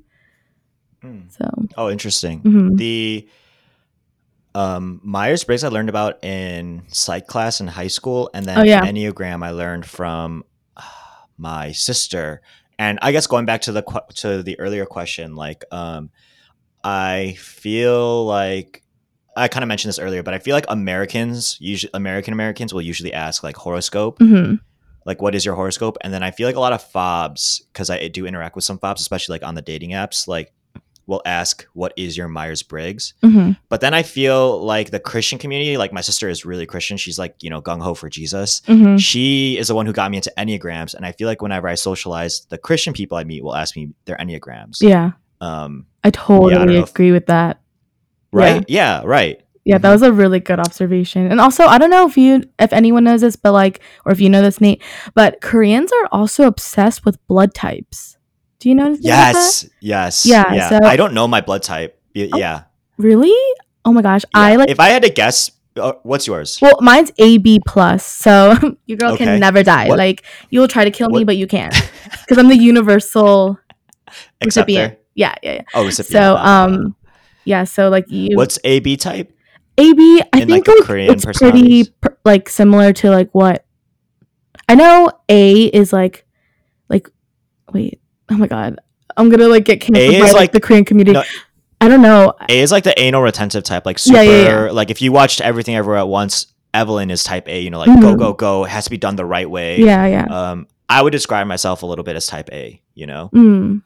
Mm. 1.04 1.30
So, 1.32 1.48
Oh, 1.76 1.88
interesting. 1.90 2.40
mhm. 2.42 2.76
The 2.76 3.28
um, 4.58 5.00
Myers 5.04 5.44
Briggs 5.44 5.62
I 5.64 5.68
learned 5.68 5.88
about 5.88 6.22
in 6.24 6.82
psych 6.88 7.26
class 7.26 7.60
in 7.60 7.66
high 7.68 7.86
school, 7.88 8.30
and 8.34 8.44
then 8.46 8.58
Oh, 8.58 8.62
yeah. 8.62 8.84
Enneagram 8.84 9.44
I 9.44 9.50
learned 9.50 9.86
from 9.86 10.42
uh, 10.76 10.82
my 11.36 11.72
sister. 11.72 12.40
And 12.78 12.98
I 13.02 13.12
guess 13.12 13.26
going 13.26 13.46
back 13.46 13.60
to 13.62 13.72
the 13.72 13.82
to 14.16 14.42
the 14.42 14.58
earlier 14.58 14.86
question, 14.86 15.34
like 15.36 15.64
um, 15.72 16.10
I 16.84 17.36
feel 17.38 18.24
like 18.26 18.82
I 19.36 19.48
kind 19.48 19.62
of 19.62 19.68
mentioned 19.68 19.90
this 19.90 19.98
earlier, 19.98 20.22
but 20.22 20.34
I 20.34 20.38
feel 20.38 20.54
like 20.54 20.66
Americans 20.68 21.56
usually 21.60 21.90
American 21.94 22.32
Americans 22.34 22.72
will 22.74 22.82
usually 22.82 23.12
ask 23.12 23.42
like 23.42 23.56
horoscope, 23.56 24.18
Mhm. 24.18 24.58
like 25.06 25.22
what 25.22 25.34
is 25.34 25.44
your 25.44 25.54
horoscope, 25.54 25.96
and 26.02 26.12
then 26.12 26.22
I 26.22 26.30
feel 26.32 26.46
like 26.48 26.56
a 26.56 26.60
lot 26.60 26.72
of 26.72 26.82
fobs 26.82 27.62
because 27.72 27.90
I 27.90 28.08
do 28.08 28.26
interact 28.26 28.54
with 28.56 28.64
some 28.64 28.78
fobs, 28.78 29.00
especially 29.00 29.34
like 29.34 29.44
on 29.46 29.54
the 29.54 29.62
dating 29.62 29.90
apps, 29.90 30.26
like 30.28 30.52
will 31.08 31.22
ask 31.26 31.66
what 31.72 31.92
is 31.96 32.16
your 32.16 32.28
Myers 32.28 32.62
Briggs. 32.62 33.14
Mhm. 33.24 33.56
But 33.68 33.80
then 33.80 33.94
I 33.94 34.02
feel 34.04 34.62
like 34.64 34.90
the 34.92 35.00
Christian 35.00 35.38
community, 35.38 35.76
like 35.76 35.92
my 35.92 36.02
sister 36.02 36.28
is 36.28 36.44
really 36.44 36.66
Christian. 36.66 36.96
She's 36.98 37.18
like, 37.18 37.34
you 37.42 37.50
know, 37.50 37.60
gung 37.60 37.82
ho 37.82 37.94
for 37.94 38.08
Jesus. 38.08 38.60
Mhm. 38.68 39.00
She 39.00 39.56
is 39.58 39.66
the 39.68 39.74
one 39.74 39.86
who 39.86 39.92
got 39.92 40.10
me 40.10 40.18
into 40.18 40.32
Enneagrams. 40.38 40.94
And 40.94 41.04
I 41.04 41.12
feel 41.12 41.26
like 41.26 41.42
whenever 41.42 41.66
I 41.66 41.74
socialize, 41.74 42.46
the 42.50 42.58
Christian 42.58 42.92
people 42.92 43.18
I 43.18 43.24
meet 43.24 43.42
will 43.42 43.56
ask 43.56 43.74
me 43.74 43.88
their 44.04 44.16
Enneagrams. 44.18 44.76
Yeah, 44.82 45.12
Um, 45.40 45.86
I 46.04 46.10
totally 46.10 46.54
know 46.54 46.82
if- 46.82 46.90
agree 46.90 47.10
with 47.10 47.26
that. 47.26 47.58
right? 48.30 48.62
Yeah, 48.68 49.00
right. 49.04 49.40
Yeah, 49.64 49.78
that 49.78 49.88
Mhm. 49.88 49.92
was 49.92 50.02
a 50.02 50.12
really 50.12 50.40
good 50.40 50.60
observation. 50.60 51.30
And 51.30 51.40
also, 51.40 51.64
I 51.64 51.78
don't 51.78 51.88
know 51.90 52.06
if 52.06 52.16
you 52.18 52.42
if 52.58 52.72
anyone 52.74 53.04
knows 53.04 53.22
this, 53.22 53.36
but 53.36 53.52
like 53.52 53.80
or 54.04 54.12
if 54.12 54.20
you 54.20 54.28
know 54.28 54.42
this, 54.42 54.60
Nate, 54.60 54.82
but 55.14 55.40
Koreans 55.40 55.90
are 55.92 56.08
also 56.12 56.44
obsessed 56.46 57.06
with 57.06 57.16
blood 57.26 57.54
types. 57.54 58.17
Do 58.60 58.68
you 58.68 58.74
know 58.74 58.86
anything 58.86 59.06
about 59.06 59.32
that? 59.32 59.34
Yes, 59.34 59.68
yes. 59.80 60.26
Yeah, 60.26 60.52
Yeah. 60.54 60.68
so- 60.70 60.78
I 60.84 60.96
don't 60.96 61.14
know 61.14 61.28
my 61.28 61.40
blood 61.40 61.62
type. 61.62 62.00
Y- 62.14 62.28
Oh, 62.32 62.38
Yeah. 62.38 62.62
Really? 62.96 63.32
Oh 63.84 63.92
my 63.92 64.02
gosh. 64.02 64.22
I 64.34 64.56
like 64.56 64.68
if 64.70 64.80
I 64.80 64.88
had 64.88 65.02
to 65.02 65.10
guess, 65.10 65.52
uh, 65.76 65.92
what's 66.02 66.26
yours? 66.26 66.58
well, 66.60 66.76
mine's 66.80 67.12
AB 67.18 67.60
plus, 67.66 68.04
so 68.04 68.56
your 68.86 68.98
girl 68.98 69.12
Okay. 69.12 69.24
can 69.24 69.38
never 69.40 69.62
die. 69.62 69.88
What- 69.88 69.98
Like 69.98 70.24
you 70.50 70.58
will 70.60 70.66
try 70.68 70.84
to 70.84 70.90
kill 70.90 71.08
me, 71.08 71.22
but 71.24 71.36
you 71.36 71.46
can't 71.46 71.72
because 72.20 72.36
I'm 72.38 72.48
the 72.48 72.56
universal 72.58 73.58
Acceptor? 74.40 74.44
recipient. 74.44 74.98
Yeah, 75.14 75.34
yeah, 75.42 75.52
yeah. 75.54 75.62
Oh, 75.74 75.84
recipient. 75.86 76.12
So, 76.12 76.36
um, 76.36 76.96
yeah. 77.44 77.64
So 77.64 77.88
like 77.88 78.10
you, 78.10 78.36
what's 78.36 78.58
AB 78.64 78.96
type? 78.96 79.32
AB, 79.78 80.22
I 80.32 80.40
in, 80.40 80.48
think 80.48 80.66
like, 80.66 80.68
like, 80.78 80.84
Korean 80.86 81.12
it's 81.12 81.24
pretty 81.24 81.86
like 82.24 82.48
similar 82.48 82.92
to 82.94 83.10
like 83.10 83.30
what 83.32 83.64
I 84.68 84.74
know. 84.74 85.12
A 85.28 85.66
is 85.66 85.92
like 85.92 86.26
like 86.88 87.08
wait. 87.72 88.00
Oh 88.30 88.36
my 88.36 88.46
god, 88.46 88.78
I'm 89.16 89.28
gonna 89.30 89.48
like 89.48 89.64
get 89.64 89.80
canceled 89.80 90.14
A 90.14 90.18
by 90.20 90.24
like, 90.26 90.34
like- 90.34 90.52
the 90.52 90.60
Korean 90.60 90.84
community. 90.84 91.14
No. 91.14 91.22
I 91.80 91.86
don't 91.86 92.02
know. 92.02 92.34
A 92.48 92.58
is 92.58 92.72
like 92.72 92.82
the 92.82 92.98
anal 93.00 93.22
retentive 93.22 93.62
type, 93.62 93.86
like 93.86 94.00
super. 94.00 94.16
Yeah, 94.22 94.22
yeah, 94.30 94.64
yeah. 94.64 94.70
Like 94.72 94.90
if 94.90 95.00
you 95.00 95.12
watched 95.12 95.40
everything 95.40 95.76
everywhere 95.76 95.98
at 96.00 96.08
once, 96.08 96.46
Evelyn 96.74 97.08
is 97.10 97.22
type 97.22 97.48
A. 97.48 97.60
You 97.60 97.70
know, 97.70 97.78
like 97.78 98.00
go 98.00 98.14
Mhm. 98.14 98.18
go 98.18 98.32
go. 98.32 98.64
It 98.64 98.70
has 98.70 98.84
to 98.84 98.90
be 98.90 98.98
done 98.98 99.14
the 99.14 99.24
right 99.24 99.48
way. 99.48 99.78
Yeah, 99.78 100.04
yeah. 100.06 100.24
Um, 100.24 100.66
I 100.88 101.02
would 101.02 101.12
describe 101.12 101.46
myself 101.46 101.82
a 101.84 101.86
little 101.86 102.02
bit 102.04 102.16
as 102.16 102.26
type 102.26 102.48
A. 102.52 102.82
You 102.94 103.06
know, 103.06 103.30
Mm. 103.32 103.82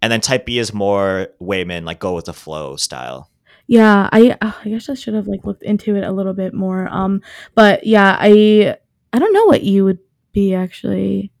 and 0.00 0.12
then 0.12 0.20
type 0.20 0.46
B 0.46 0.58
is 0.58 0.72
more 0.72 1.26
Wayman, 1.40 1.84
like 1.84 1.98
go 1.98 2.14
with 2.14 2.26
the 2.26 2.32
flow 2.32 2.76
style. 2.76 3.30
Yeah, 3.66 4.08
I 4.12 4.36
oh, 4.40 4.56
I 4.64 4.68
guess 4.68 4.88
I 4.88 4.94
should 4.94 5.14
have 5.14 5.26
like 5.26 5.44
looked 5.44 5.64
into 5.64 5.96
it 5.96 6.04
a 6.04 6.12
little 6.12 6.34
bit 6.34 6.54
more. 6.54 6.86
Um, 6.88 7.20
but 7.56 7.84
yeah, 7.84 8.16
I 8.20 8.76
I 9.12 9.18
don't 9.18 9.32
know 9.32 9.46
what 9.46 9.64
you 9.64 9.84
would 9.84 9.98
be 10.32 10.54
actually, 10.54 11.32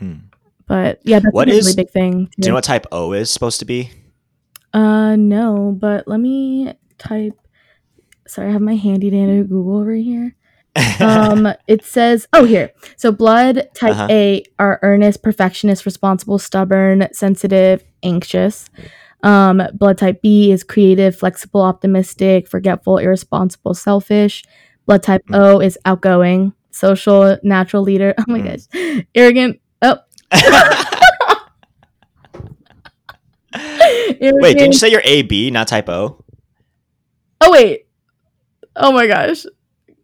Mm. 0.00 0.20
But 0.66 1.00
yeah, 1.04 1.18
that's 1.20 1.32
What 1.32 1.48
a 1.48 1.52
really 1.52 1.58
is- 1.70 1.76
big 1.76 1.90
thing. 1.90 2.24
Do 2.38 2.46
you 2.46 2.48
know 2.48 2.54
what 2.54 2.64
type 2.64 2.86
O 2.92 3.12
is 3.12 3.30
supposed 3.30 3.58
to 3.60 3.64
be? 3.64 3.90
Uh, 4.72 5.16
no, 5.16 5.74
but 5.78 6.06
let 6.06 6.20
me 6.20 6.72
type. 6.98 7.34
Sorry, 8.26 8.48
I 8.48 8.52
have 8.52 8.60
my 8.62 8.74
handy 8.76 9.10
dandy 9.10 9.46
Google 9.48 9.78
over 9.78 9.94
here. 9.94 10.34
Um, 11.00 11.48
it 11.68 11.84
says, 11.84 12.26
oh, 12.34 12.44
here. 12.44 12.70
So, 12.96 13.10
blood 13.12 13.68
type 13.74 13.92
Uh-huh. 13.92 14.08
A 14.10 14.44
are 14.58 14.78
earnest, 14.82 15.22
perfectionist, 15.22 15.86
responsible, 15.86 16.38
stubborn, 16.38 17.08
sensitive, 17.12 17.82
anxious. 18.02 18.68
Um, 19.22 19.62
blood 19.74 19.96
type 19.98 20.20
B 20.20 20.50
is 20.52 20.64
creative, 20.64 21.16
flexible, 21.16 21.62
optimistic, 21.62 22.46
forgetful, 22.48 22.98
irresponsible, 22.98 23.72
selfish. 23.74 24.44
Blood 24.86 25.02
type 25.02 25.22
Mm. 25.30 25.38
O 25.38 25.60
is 25.60 25.78
outgoing, 25.86 26.52
social, 26.70 27.38
natural 27.42 27.82
leader. 27.82 28.12
Oh 28.18 28.24
my 28.28 28.40
Mm. 28.40 28.44
gosh, 28.44 29.04
arrogant. 29.14 29.60
Wait, 34.20 34.58
didn't 34.58 34.72
you 34.72 34.78
say 34.78 34.90
you're 34.90 35.02
AB, 35.04 35.50
not 35.50 35.68
type 35.68 35.88
O? 35.88 36.22
Oh 37.40 37.52
wait. 37.52 37.86
Oh 38.74 38.92
my 38.92 39.06
gosh. 39.06 39.46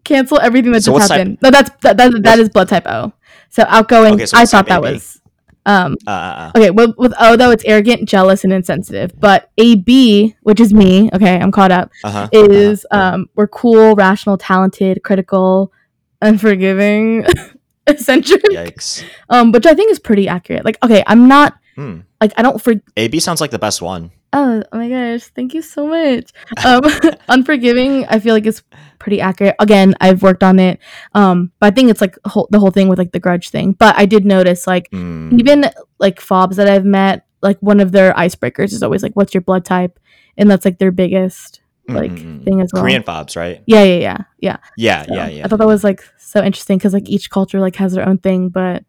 Cancel 0.04 0.40
everything 0.40 0.72
that 0.72 0.82
So 0.82 0.92
just 0.92 0.94
what's 0.94 1.08
type- 1.08 1.18
happened. 1.18 1.38
no, 1.42 1.50
that's 1.50 1.70
that, 1.82 1.96
that, 1.96 2.22
that 2.22 2.38
is 2.38 2.48
blood 2.48 2.68
type 2.68 2.86
O. 2.86 3.12
So 3.50 3.64
outgoing. 3.68 4.14
Okay, 4.14 4.26
so 4.26 4.38
I 4.38 4.46
thought 4.46 4.66
that 4.68 4.82
AB? 4.84 4.92
was. 4.92 5.20
Um. 5.64 5.96
Uh, 6.06 6.10
uh, 6.10 6.14
uh. 6.14 6.52
Okay. 6.56 6.70
With, 6.70 6.94
with 6.96 7.14
O 7.20 7.36
though, 7.36 7.50
it's 7.50 7.64
arrogant, 7.64 8.08
jealous, 8.08 8.44
and 8.44 8.52
insensitive. 8.52 9.12
But 9.18 9.50
AB, 9.58 10.34
which 10.42 10.58
is 10.58 10.74
me. 10.74 11.08
Okay, 11.12 11.36
I'm 11.38 11.52
caught 11.52 11.70
up. 11.70 11.90
Uh-huh. 12.02 12.28
Is 12.32 12.84
uh-huh. 12.90 13.14
um 13.14 13.26
we're 13.36 13.46
cool, 13.48 13.94
rational, 13.94 14.36
talented, 14.38 15.02
critical, 15.04 15.72
unforgiving, 16.20 17.26
eccentric. 17.98 18.42
Yikes. 18.44 19.04
Um, 19.28 19.52
which 19.52 19.66
I 19.66 19.74
think 19.74 19.90
is 19.90 19.98
pretty 19.98 20.28
accurate. 20.28 20.64
Like, 20.64 20.78
okay, 20.84 21.02
I'm 21.06 21.28
not 21.28 21.54
Hmm. 21.76 22.00
like 22.20 22.32
I 22.36 22.42
don't 22.42 22.60
for 22.62 22.74
AB 22.98 23.18
sounds 23.20 23.40
like 23.40 23.50
the 23.50 23.58
best 23.58 23.80
one. 23.80 24.10
Oh, 24.34 24.62
oh 24.72 24.76
my 24.78 24.88
gosh, 24.88 25.24
thank 25.34 25.52
you 25.54 25.62
so 25.62 25.86
much. 25.86 26.30
Um, 26.64 26.82
unforgiving, 27.28 28.06
I 28.08 28.18
feel 28.18 28.34
like 28.34 28.46
it's 28.46 28.62
pretty 28.98 29.20
accurate. 29.20 29.54
Again, 29.58 29.94
I've 30.00 30.22
worked 30.22 30.42
on 30.42 30.58
it. 30.58 30.80
Um, 31.14 31.50
but 31.60 31.66
I 31.66 31.70
think 31.70 31.90
it's 31.90 32.00
like 32.00 32.16
whole, 32.26 32.46
the 32.50 32.58
whole 32.58 32.70
thing 32.70 32.88
with 32.88 32.98
like 32.98 33.12
the 33.12 33.20
grudge 33.20 33.48
thing. 33.50 33.72
But 33.72 33.94
I 33.98 34.04
did 34.06 34.24
notice 34.26 34.66
like 34.66 34.88
Hmm. 34.90 35.38
even 35.38 35.70
like 35.98 36.20
fobs 36.20 36.56
that 36.56 36.68
I've 36.68 36.84
met, 36.84 37.24
like 37.42 37.58
one 37.60 37.80
of 37.80 37.92
their 37.92 38.12
icebreakers 38.14 38.72
is 38.72 38.82
always 38.82 39.02
like, 39.02 39.12
"What's 39.14 39.32
your 39.34 39.40
blood 39.42 39.64
type?" 39.64 39.98
And 40.36 40.50
that's 40.50 40.64
like 40.64 40.78
their 40.78 40.92
biggest 40.92 41.60
like 41.94 42.10
Mm-mm-mm. 42.10 42.44
thing 42.44 42.60
as 42.60 42.70
well. 42.72 42.82
Korean 42.82 43.02
fobs, 43.02 43.36
right? 43.36 43.62
Yeah, 43.66 43.82
yeah, 43.84 43.98
yeah, 43.98 44.18
yeah. 44.40 44.56
Yeah, 44.76 45.04
So 45.06 45.14
yeah, 45.14 45.28
yeah. 45.28 45.44
I 45.44 45.48
thought 45.48 45.58
that 45.58 45.66
was 45.66 45.84
like 45.84 46.02
so 46.18 46.42
interesting 46.42 46.78
because 46.78 46.92
like 46.92 47.08
each 47.08 47.30
culture 47.30 47.60
like 47.60 47.76
has 47.76 47.92
their 47.92 48.08
own 48.08 48.18
thing, 48.18 48.48
but 48.48 48.84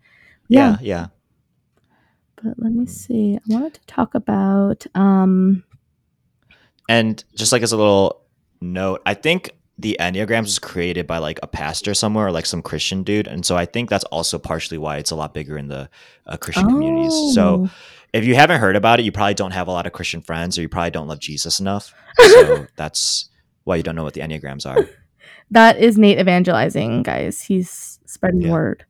yeah, 0.48 0.78
yeah. 0.82 1.08
But 2.36 2.56
let 2.58 2.74
me 2.74 2.86
see. 2.86 3.38
I 3.38 3.54
wanted 3.54 3.76
to 3.76 3.86
talk 3.88 4.16
about 4.16 4.86
um 4.96 5.64
And 6.90 7.24
just 7.36 7.52
like 7.52 7.62
as 7.62 7.72
a 7.72 7.78
little 7.78 8.22
note, 8.62 9.02
I 9.06 9.14
think 9.14 9.52
the 9.78 9.98
Enneagrams 10.00 10.44
was 10.44 10.60
created 10.60 11.08
by 11.08 11.18
like 11.18 11.40
a 11.42 11.48
pastor 11.48 11.94
somewhere 11.94 12.28
or 12.28 12.32
like 12.32 12.46
some 12.46 12.62
Christian 12.62 13.04
dude. 13.04 13.28
And 13.28 13.46
so 13.46 13.56
I 13.56 13.66
think 13.66 13.90
that's 13.90 14.04
also 14.06 14.38
partially 14.38 14.78
why 14.78 14.98
it's 14.98 15.12
a 15.12 15.16
lot 15.16 15.34
bigger 15.34 15.58
in 15.58 15.68
the 15.68 15.90
uh, 16.28 16.38
Christian 16.38 16.68
communities. 16.68 17.34
So 17.34 17.66
oh. 17.66 17.72
If 18.14 18.26
you 18.26 18.36
haven't 18.36 18.60
heard 18.62 18.76
about 18.76 19.00
it, 19.00 19.04
you 19.04 19.12
probably 19.12 19.34
don't 19.34 19.52
have 19.52 19.68
a 19.68 19.72
lot 19.72 19.86
of 19.88 19.92
Christian 19.94 20.22
friends 20.22 20.58
or 20.58 20.62
you 20.62 20.70
probably 20.70 20.92
don't 20.92 21.08
love 21.08 21.20
Jesus 21.20 21.60
enough. 21.60 21.94
So 22.22 22.68
that's 22.76 23.30
why 23.64 23.76
you 23.78 23.84
don't 23.84 23.96
know 23.96 24.04
what 24.04 24.14
the 24.14 24.22
Enneagrams 24.22 24.66
are. 24.66 24.88
that 25.52 25.78
is 25.78 25.98
Nate 25.98 26.20
evangelizing, 26.20 27.02
guys. 27.04 27.42
He's 27.42 28.00
spreading 28.06 28.40
the 28.42 28.48
Yeah. 28.48 28.52
word. 28.54 28.86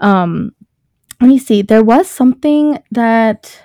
Um, 0.00 0.52
let 1.20 1.28
me 1.28 1.38
see. 1.38 1.62
There 1.62 1.84
was 1.84 2.08
something 2.10 2.78
that. 2.92 3.62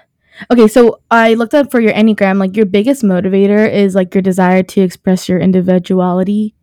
Okay, 0.51 0.67
so 0.67 0.99
I 1.11 1.35
looked 1.35 1.53
up 1.53 1.69
for 1.71 1.79
your 1.79 1.93
enneagram. 1.93 2.37
Like 2.39 2.55
your 2.57 2.65
biggest 2.65 3.03
motivator 3.03 3.71
is 3.71 3.93
like 3.95 4.13
your 4.15 4.21
desire 4.23 4.63
to 4.63 4.81
express 4.81 5.29
your 5.29 5.39
individuality, 5.39 6.55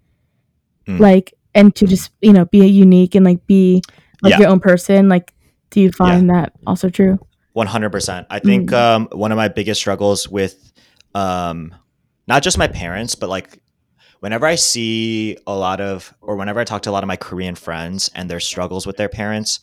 Mm. 0.88 0.98
like 0.98 1.34
and 1.54 1.74
to 1.76 1.86
just 1.86 2.10
you 2.20 2.32
know 2.32 2.44
be 2.46 2.66
unique 2.66 3.14
and 3.14 3.24
like 3.24 3.46
be 3.46 3.82
like 4.22 4.32
Yeah. 4.32 4.40
your 4.40 4.48
own 4.50 4.60
person. 4.60 5.08
Like, 5.08 5.32
do 5.70 5.80
you 5.80 5.92
find 5.92 6.28
that 6.30 6.52
also 6.66 6.88
true? 6.90 7.18
One 7.52 7.66
hundred 7.66 7.90
percent. 7.90 8.26
I 8.30 8.38
think 8.38 8.70
Mm. 8.70 8.76
um, 8.76 9.08
one 9.12 9.32
of 9.32 9.36
my 9.36 9.48
biggest 9.48 9.80
struggles 9.80 10.28
with 10.28 10.72
um, 11.14 11.74
not 12.28 12.42
just 12.42 12.58
my 12.58 12.68
parents, 12.68 13.14
but 13.16 13.28
like 13.28 13.60
whenever 14.20 14.46
I 14.46 14.54
see 14.54 15.36
a 15.46 15.54
lot 15.56 15.80
of, 15.80 16.14
or 16.20 16.36
whenever 16.36 16.60
I 16.60 16.64
talk 16.64 16.82
to 16.82 16.90
a 16.90 16.92
lot 16.92 17.02
of 17.02 17.08
my 17.08 17.16
Korean 17.16 17.54
friends 17.56 18.08
and 18.14 18.30
their 18.30 18.38
struggles 18.40 18.86
with 18.86 18.96
their 18.98 19.08
parents, 19.08 19.58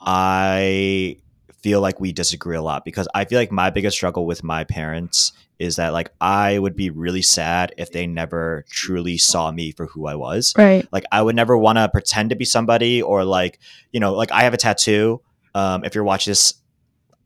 I 0.00 1.16
feel 1.62 1.80
like 1.80 2.00
we 2.00 2.12
disagree 2.12 2.56
a 2.56 2.62
lot 2.62 2.84
because 2.84 3.08
I 3.14 3.24
feel 3.24 3.38
like 3.38 3.52
my 3.52 3.70
biggest 3.70 3.96
struggle 3.96 4.26
with 4.26 4.42
my 4.42 4.64
parents 4.64 5.32
is 5.58 5.76
that 5.76 5.92
like 5.92 6.10
I 6.20 6.58
would 6.58 6.74
be 6.74 6.90
really 6.90 7.22
sad 7.22 7.72
if 7.78 7.92
they 7.92 8.06
never 8.06 8.64
truly 8.68 9.16
saw 9.16 9.52
me 9.52 9.70
for 9.70 9.86
who 9.86 10.06
I 10.06 10.16
was 10.16 10.52
Right. 10.58 10.86
like 10.90 11.04
i 11.12 11.22
would 11.22 11.36
never 11.36 11.56
want 11.56 11.78
to 11.78 11.88
pretend 11.88 12.30
to 12.30 12.36
be 12.36 12.44
somebody 12.44 13.00
or 13.00 13.24
like 13.24 13.60
you 13.92 14.00
know 14.00 14.12
like 14.14 14.32
i 14.32 14.42
have 14.42 14.54
a 14.54 14.56
tattoo 14.56 15.20
um 15.54 15.84
if 15.84 15.94
you're 15.94 16.02
watching 16.02 16.32
this 16.32 16.54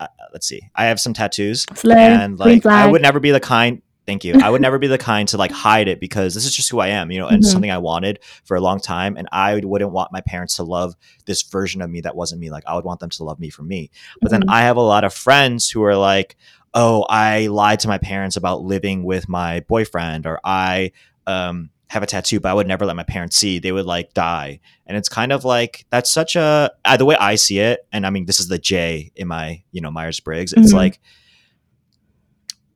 uh, 0.00 0.06
let's 0.32 0.46
see 0.46 0.60
i 0.74 0.84
have 0.86 1.00
some 1.00 1.12
tattoos 1.12 1.64
Slay. 1.74 1.94
and 1.96 2.38
like 2.38 2.64
i 2.66 2.86
would 2.86 3.02
never 3.02 3.20
be 3.20 3.30
the 3.30 3.40
kind 3.40 3.82
thank 4.06 4.24
you 4.24 4.34
i 4.40 4.48
would 4.50 4.60
never 4.60 4.78
be 4.78 4.86
the 4.86 4.98
kind 4.98 5.28
to 5.28 5.36
like 5.36 5.50
hide 5.66 5.88
it 5.88 5.98
because 6.00 6.34
this 6.34 6.44
is 6.44 6.54
just 6.54 6.70
who 6.70 6.78
i 6.78 6.88
am 6.88 7.10
you 7.10 7.18
know 7.18 7.26
and 7.28 7.42
Mhm. 7.42 7.46
something 7.46 7.70
i 7.70 7.78
wanted 7.78 8.20
for 8.44 8.56
a 8.56 8.60
long 8.60 8.78
time 8.80 9.16
and 9.16 9.28
i 9.32 9.54
wouldn't 9.62 9.90
want 9.90 10.12
my 10.12 10.20
parents 10.20 10.56
to 10.56 10.62
love 10.62 10.94
this 11.24 11.42
version 11.42 11.82
of 11.82 11.90
me 11.90 12.00
that 12.02 12.14
wasn't 12.14 12.40
me 12.40 12.50
like 12.50 12.64
i 12.66 12.74
would 12.74 12.84
want 12.84 13.00
them 13.00 13.10
to 13.10 13.24
love 13.24 13.40
me 13.40 13.50
for 13.50 13.62
me 13.62 13.90
but 14.20 14.30
then 14.30 14.42
Mhm. 14.42 14.50
i 14.50 14.62
have 14.62 14.76
a 14.76 14.80
lot 14.82 15.04
of 15.04 15.12
friends 15.12 15.68
who 15.70 15.82
are 15.82 15.96
like 15.96 16.36
oh 16.74 17.04
i 17.08 17.46
lied 17.48 17.80
to 17.80 17.88
my 17.88 17.98
parents 17.98 18.36
about 18.36 18.62
living 18.62 19.02
with 19.04 19.28
my 19.28 19.60
boyfriend 19.60 20.26
or 20.26 20.38
i 20.44 20.92
um 21.26 21.70
have 21.88 22.02
a 22.02 22.06
tattoo 22.06 22.40
but 22.40 22.50
i 22.50 22.54
would 22.54 22.66
never 22.66 22.84
let 22.84 22.96
my 22.96 23.02
parents 23.04 23.36
see 23.36 23.58
they 23.58 23.70
would 23.72 23.86
like 23.86 24.12
die 24.12 24.58
and 24.86 24.96
it's 24.96 25.08
kind 25.08 25.30
of 25.32 25.44
like 25.44 25.86
that's 25.90 26.10
such 26.10 26.34
a 26.36 26.70
uh, 26.84 26.96
the 26.96 27.04
way 27.04 27.16
i 27.16 27.34
see 27.36 27.58
it 27.60 27.86
and 27.92 28.04
i 28.06 28.10
mean 28.10 28.26
this 28.26 28.40
is 28.40 28.48
the 28.48 28.58
j 28.58 29.12
in 29.14 29.28
my 29.28 29.62
you 29.70 29.80
know 29.80 29.90
myers-briggs 29.90 30.52
it's 30.52 30.72
Mhm. 30.72 30.76
like 30.76 31.00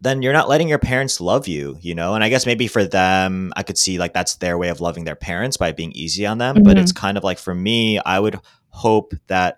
then 0.03 0.23
you're 0.23 0.33
not 0.33 0.49
letting 0.49 0.69
your 0.69 0.79
parents 0.79 1.21
love 1.21 1.47
you 1.47 1.77
you 1.81 1.95
know 1.95 2.15
and 2.15 2.25
i 2.25 2.29
guess 2.29 2.47
maybe 2.47 2.67
for 2.67 2.85
them 2.85 3.53
i 3.57 3.63
could 3.63 3.77
see 3.79 3.99
like 3.99 4.13
that's 4.13 4.37
their 4.37 4.57
way 4.57 4.69
of 4.69 4.81
loving 4.81 5.05
their 5.05 5.17
parents 5.17 5.57
by 5.57 5.73
being 5.73 5.93
easy 5.93 6.25
on 6.27 6.39
them 6.39 6.63
but 6.63 6.77
Mhm. 6.77 6.81
it's 6.83 6.93
kind 6.93 7.19
of 7.19 7.25
like 7.25 7.39
for 7.39 7.55
me 7.55 7.99
i 8.07 8.19
would 8.19 8.39
hope 8.69 9.13
that 9.27 9.57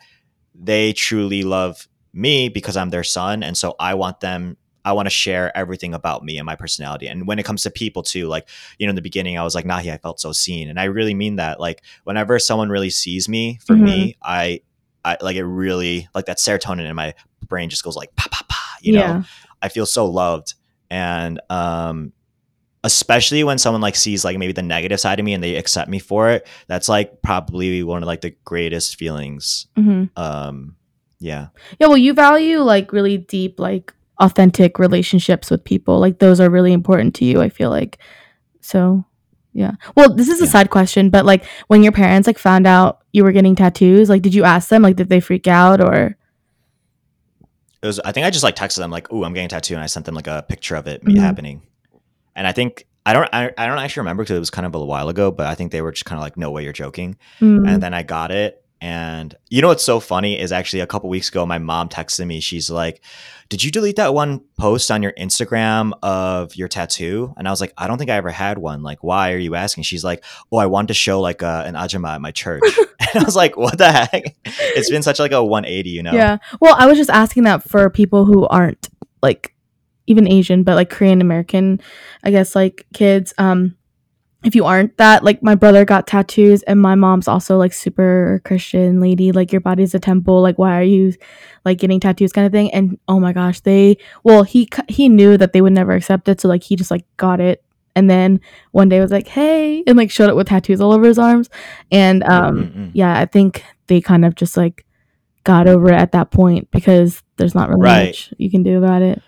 they 0.54 0.92
truly 0.92 1.42
love 1.42 1.86
me 2.12 2.48
because 2.48 2.76
i'm 2.76 2.90
their 2.90 3.04
son 3.04 3.42
and 3.42 3.56
so 3.56 3.74
i 3.78 3.94
want 3.94 4.20
them 4.20 4.56
I 4.84 4.92
want 4.92 5.06
to 5.06 5.10
share 5.10 5.56
everything 5.56 5.94
about 5.94 6.24
me 6.24 6.38
and 6.38 6.46
my 6.46 6.56
personality. 6.56 7.06
And 7.06 7.26
when 7.26 7.38
it 7.38 7.44
comes 7.44 7.62
to 7.62 7.70
people 7.70 8.02
too, 8.02 8.26
like, 8.26 8.48
you 8.78 8.86
know, 8.86 8.90
in 8.90 8.96
the 8.96 9.02
beginning, 9.02 9.38
I 9.38 9.44
was 9.44 9.54
like, 9.54 9.64
Nahee, 9.64 9.92
I 9.92 9.98
felt 9.98 10.20
so 10.20 10.32
seen. 10.32 10.68
And 10.68 10.80
I 10.80 10.84
really 10.84 11.14
mean 11.14 11.36
that. 11.36 11.60
Like, 11.60 11.82
whenever 12.04 12.38
someone 12.38 12.68
really 12.68 12.90
sees 12.90 13.28
me 13.28 13.58
for 13.64 13.76
me, 13.76 14.16
I, 14.22 14.60
I 15.04 15.18
like 15.20 15.36
it 15.36 15.44
really, 15.44 16.08
like 16.14 16.26
that 16.26 16.38
serotonin 16.38 16.88
in 16.88 16.96
my 16.96 17.14
brain 17.48 17.70
just 17.70 17.84
goes 17.84 17.96
like, 17.96 18.14
pa, 18.16 18.28
pa, 18.30 18.44
pa, 18.48 18.76
you 18.80 18.94
yeah. 18.94 19.18
know, 19.18 19.24
I 19.60 19.68
feel 19.68 19.86
so 19.86 20.06
loved. 20.06 20.54
And, 20.90 21.40
um, 21.48 22.12
especially 22.84 23.44
when 23.44 23.58
someone 23.58 23.80
like 23.80 23.94
sees 23.94 24.24
like 24.24 24.36
maybe 24.38 24.52
the 24.52 24.62
negative 24.62 24.98
side 24.98 25.20
of 25.20 25.24
me 25.24 25.32
and 25.32 25.42
they 25.42 25.54
accept 25.54 25.88
me 25.88 26.00
for 26.00 26.30
it, 26.30 26.46
that's 26.66 26.88
like 26.88 27.22
probably 27.22 27.82
one 27.84 28.02
of 28.02 28.06
like 28.06 28.20
the 28.22 28.34
greatest 28.44 28.96
feelings. 28.96 29.66
hmm 29.76 30.04
Um, 30.16 30.76
yeah. 31.20 31.48
Yeah, 31.78 31.86
well, 31.86 31.96
you 31.96 32.12
value 32.12 32.58
like 32.58 32.92
really 32.92 33.16
deep, 33.16 33.60
like 33.60 33.94
authentic 34.22 34.78
relationships 34.78 35.50
with 35.50 35.62
people. 35.64 35.98
Like 35.98 36.18
those 36.18 36.40
are 36.40 36.48
really 36.48 36.72
important 36.72 37.14
to 37.16 37.24
you. 37.26 37.42
I 37.42 37.48
feel 37.50 37.68
like. 37.70 37.98
So, 38.60 39.04
yeah. 39.52 39.72
Well, 39.96 40.14
this 40.14 40.28
is 40.28 40.40
a 40.40 40.44
Yeah. 40.44 40.50
side 40.50 40.70
question, 40.70 41.10
but 41.10 41.24
like 41.26 41.44
when 41.66 41.82
your 41.82 41.92
parents 41.92 42.26
like 42.26 42.38
found 42.38 42.66
out 42.66 43.00
you 43.12 43.24
were 43.24 43.32
getting 43.32 43.54
tattoos, 43.56 44.08
like 44.08 44.22
did 44.22 44.34
you 44.34 44.44
ask 44.44 44.68
them? 44.70 44.82
Like, 44.82 44.96
did 44.96 45.08
they 45.10 45.20
freak 45.20 45.46
out 45.46 45.80
or? 45.80 46.16
it 47.82 47.86
was 47.86 47.98
i 48.04 48.12
think 48.12 48.24
i 48.24 48.30
just 48.30 48.44
like 48.44 48.54
texted 48.54 48.76
them 48.78 48.92
like 48.92 49.08
oh 49.12 49.24
i'm 49.24 49.32
getting 49.34 49.46
a 49.46 49.48
tattoo 49.48 49.74
and 49.74 49.82
i 49.82 49.86
sent 49.86 50.06
them 50.06 50.14
like 50.14 50.28
a 50.28 50.44
picture 50.48 50.76
of 50.76 50.86
it 50.86 51.02
me 51.04 51.14
Mhm. 51.14 51.20
happening 51.20 51.62
and 52.36 52.46
i 52.46 52.52
think 52.52 52.86
i 53.04 53.12
don't 53.12 53.28
I, 53.32 53.50
I 53.58 53.66
don't 53.66 53.78
actually 53.78 54.02
remember 54.02 54.22
because 54.22 54.36
it 54.36 54.38
was 54.40 54.50
kind 54.50 54.66
of 54.66 54.74
a 54.76 54.84
while 54.84 55.08
ago 55.08 55.32
but 55.32 55.46
i 55.48 55.56
think 55.56 55.72
they 55.72 55.82
were 55.82 55.90
just 55.90 56.04
kind 56.04 56.16
of 56.16 56.22
like 56.22 56.36
no 56.36 56.52
way 56.52 56.62
you're 56.62 56.72
joking 56.72 57.16
Mm. 57.40 57.68
and 57.68 57.82
then 57.82 57.92
i 57.92 58.04
got 58.04 58.30
it 58.30 58.64
and 58.80 59.34
you 59.50 59.62
know 59.62 59.66
what's 59.68 59.82
so 59.84 59.98
funny 59.98 60.38
is 60.38 60.52
actually 60.52 60.78
a 60.80 60.86
couple 60.86 61.08
weeks 61.10 61.28
ago 61.28 61.44
my 61.44 61.58
mom 61.58 61.88
texted 61.88 62.24
me 62.26 62.38
she's 62.38 62.70
like 62.70 63.02
did 63.52 63.62
you 63.62 63.70
delete 63.70 63.96
that 63.96 64.14
one 64.14 64.40
post 64.58 64.90
on 64.90 65.02
your 65.02 65.12
instagram 65.12 65.92
of 66.02 66.56
your 66.56 66.68
tattoo? 66.68 67.34
And 67.36 67.46
i 67.46 67.50
was 67.50 67.60
like 67.60 67.74
i 67.76 67.86
don't 67.86 67.98
think 67.98 68.08
i 68.08 68.16
ever 68.16 68.30
had 68.30 68.56
one. 68.56 68.82
Like 68.82 69.04
why 69.04 69.32
are 69.32 69.38
you 69.38 69.54
asking? 69.54 69.84
She's 69.84 70.02
like 70.02 70.24
oh 70.50 70.56
i 70.56 70.64
wanted 70.64 70.88
to 70.88 70.94
show 70.94 71.20
like 71.20 71.42
uh, 71.42 71.64
an 71.66 71.74
ajumma 71.74 72.14
at 72.14 72.22
my 72.22 72.30
church. 72.30 72.62
And 73.14 73.22
i 73.22 73.26
was 73.26 73.36
like 73.36 73.58
what 73.58 73.76
the 73.76 73.92
heck? 73.92 74.34
It's 74.46 74.88
been 74.88 75.02
such 75.02 75.18
like 75.18 75.32
a 75.32 75.44
180 75.44 75.90
you 75.90 76.02
know? 76.02 76.14
Yeah. 76.14 76.38
Well, 76.60 76.74
I 76.78 76.86
was 76.86 76.96
just 76.96 77.10
asking 77.10 77.42
that 77.42 77.62
for 77.62 77.90
people 77.90 78.24
who 78.24 78.46
aren't 78.46 78.88
like 79.22 79.54
even 80.06 80.26
Asian, 80.26 80.62
but 80.62 80.76
like 80.76 80.88
Korean 80.88 81.20
American, 81.20 81.78
I 82.24 82.30
guess 82.30 82.56
like 82.56 82.86
kids. 82.94 83.34
Um, 83.36 83.76
if 84.44 84.54
you 84.54 84.64
aren't 84.64 84.96
that, 84.96 85.22
like 85.24 85.42
my 85.42 85.54
brother 85.54 85.84
got 85.84 86.06
tattoos, 86.06 86.62
and 86.64 86.80
my 86.80 86.94
mom's 86.94 87.28
also 87.28 87.56
like 87.58 87.72
super 87.72 88.40
Christian 88.44 89.00
lady. 89.00 89.32
Like 89.32 89.52
your 89.52 89.60
body's 89.60 89.94
a 89.94 90.00
temple. 90.00 90.40
Like 90.42 90.58
why 90.58 90.78
are 90.78 90.82
you 90.82 91.12
like 91.64 91.78
getting 91.78 92.00
tattoos, 92.00 92.32
kind 92.32 92.46
of 92.46 92.52
thing. 92.52 92.70
And 92.72 92.98
oh 93.08 93.20
my 93.20 93.32
gosh, 93.32 93.60
they 93.60 93.98
well 94.24 94.42
he 94.42 94.68
he 94.88 95.08
knew 95.08 95.36
that 95.36 95.52
they 95.52 95.60
would 95.60 95.72
never 95.72 95.92
accept 95.92 96.28
it, 96.28 96.40
so 96.40 96.48
like 96.48 96.62
he 96.64 96.76
just 96.76 96.90
like 96.90 97.04
got 97.16 97.40
it. 97.40 97.62
And 97.94 98.08
then 98.08 98.40
one 98.70 98.88
day 98.88 99.00
was 99.00 99.10
like, 99.10 99.28
"Hey," 99.28 99.82
and 99.86 99.96
like 99.98 100.10
showed 100.10 100.30
it 100.30 100.36
with 100.36 100.48
tattoos 100.48 100.80
all 100.80 100.92
over 100.92 101.04
his 101.06 101.18
arms. 101.18 101.50
And 101.90 102.24
um, 102.24 102.56
Mm-mm-mm. 102.58 102.90
yeah, 102.94 103.18
I 103.18 103.26
think 103.26 103.62
they 103.86 104.00
kind 104.00 104.24
of 104.24 104.34
just 104.34 104.56
like 104.56 104.86
got 105.44 105.68
over 105.68 105.88
it 105.88 105.96
at 106.00 106.12
that 106.12 106.30
point 106.30 106.70
because 106.70 107.22
there's 107.36 107.54
not 107.54 107.68
really 107.68 107.82
Right. 107.82 108.06
much 108.06 108.32
you 108.38 108.50
can 108.50 108.62
do 108.62 108.78
about 108.78 109.02
it. 109.02 109.20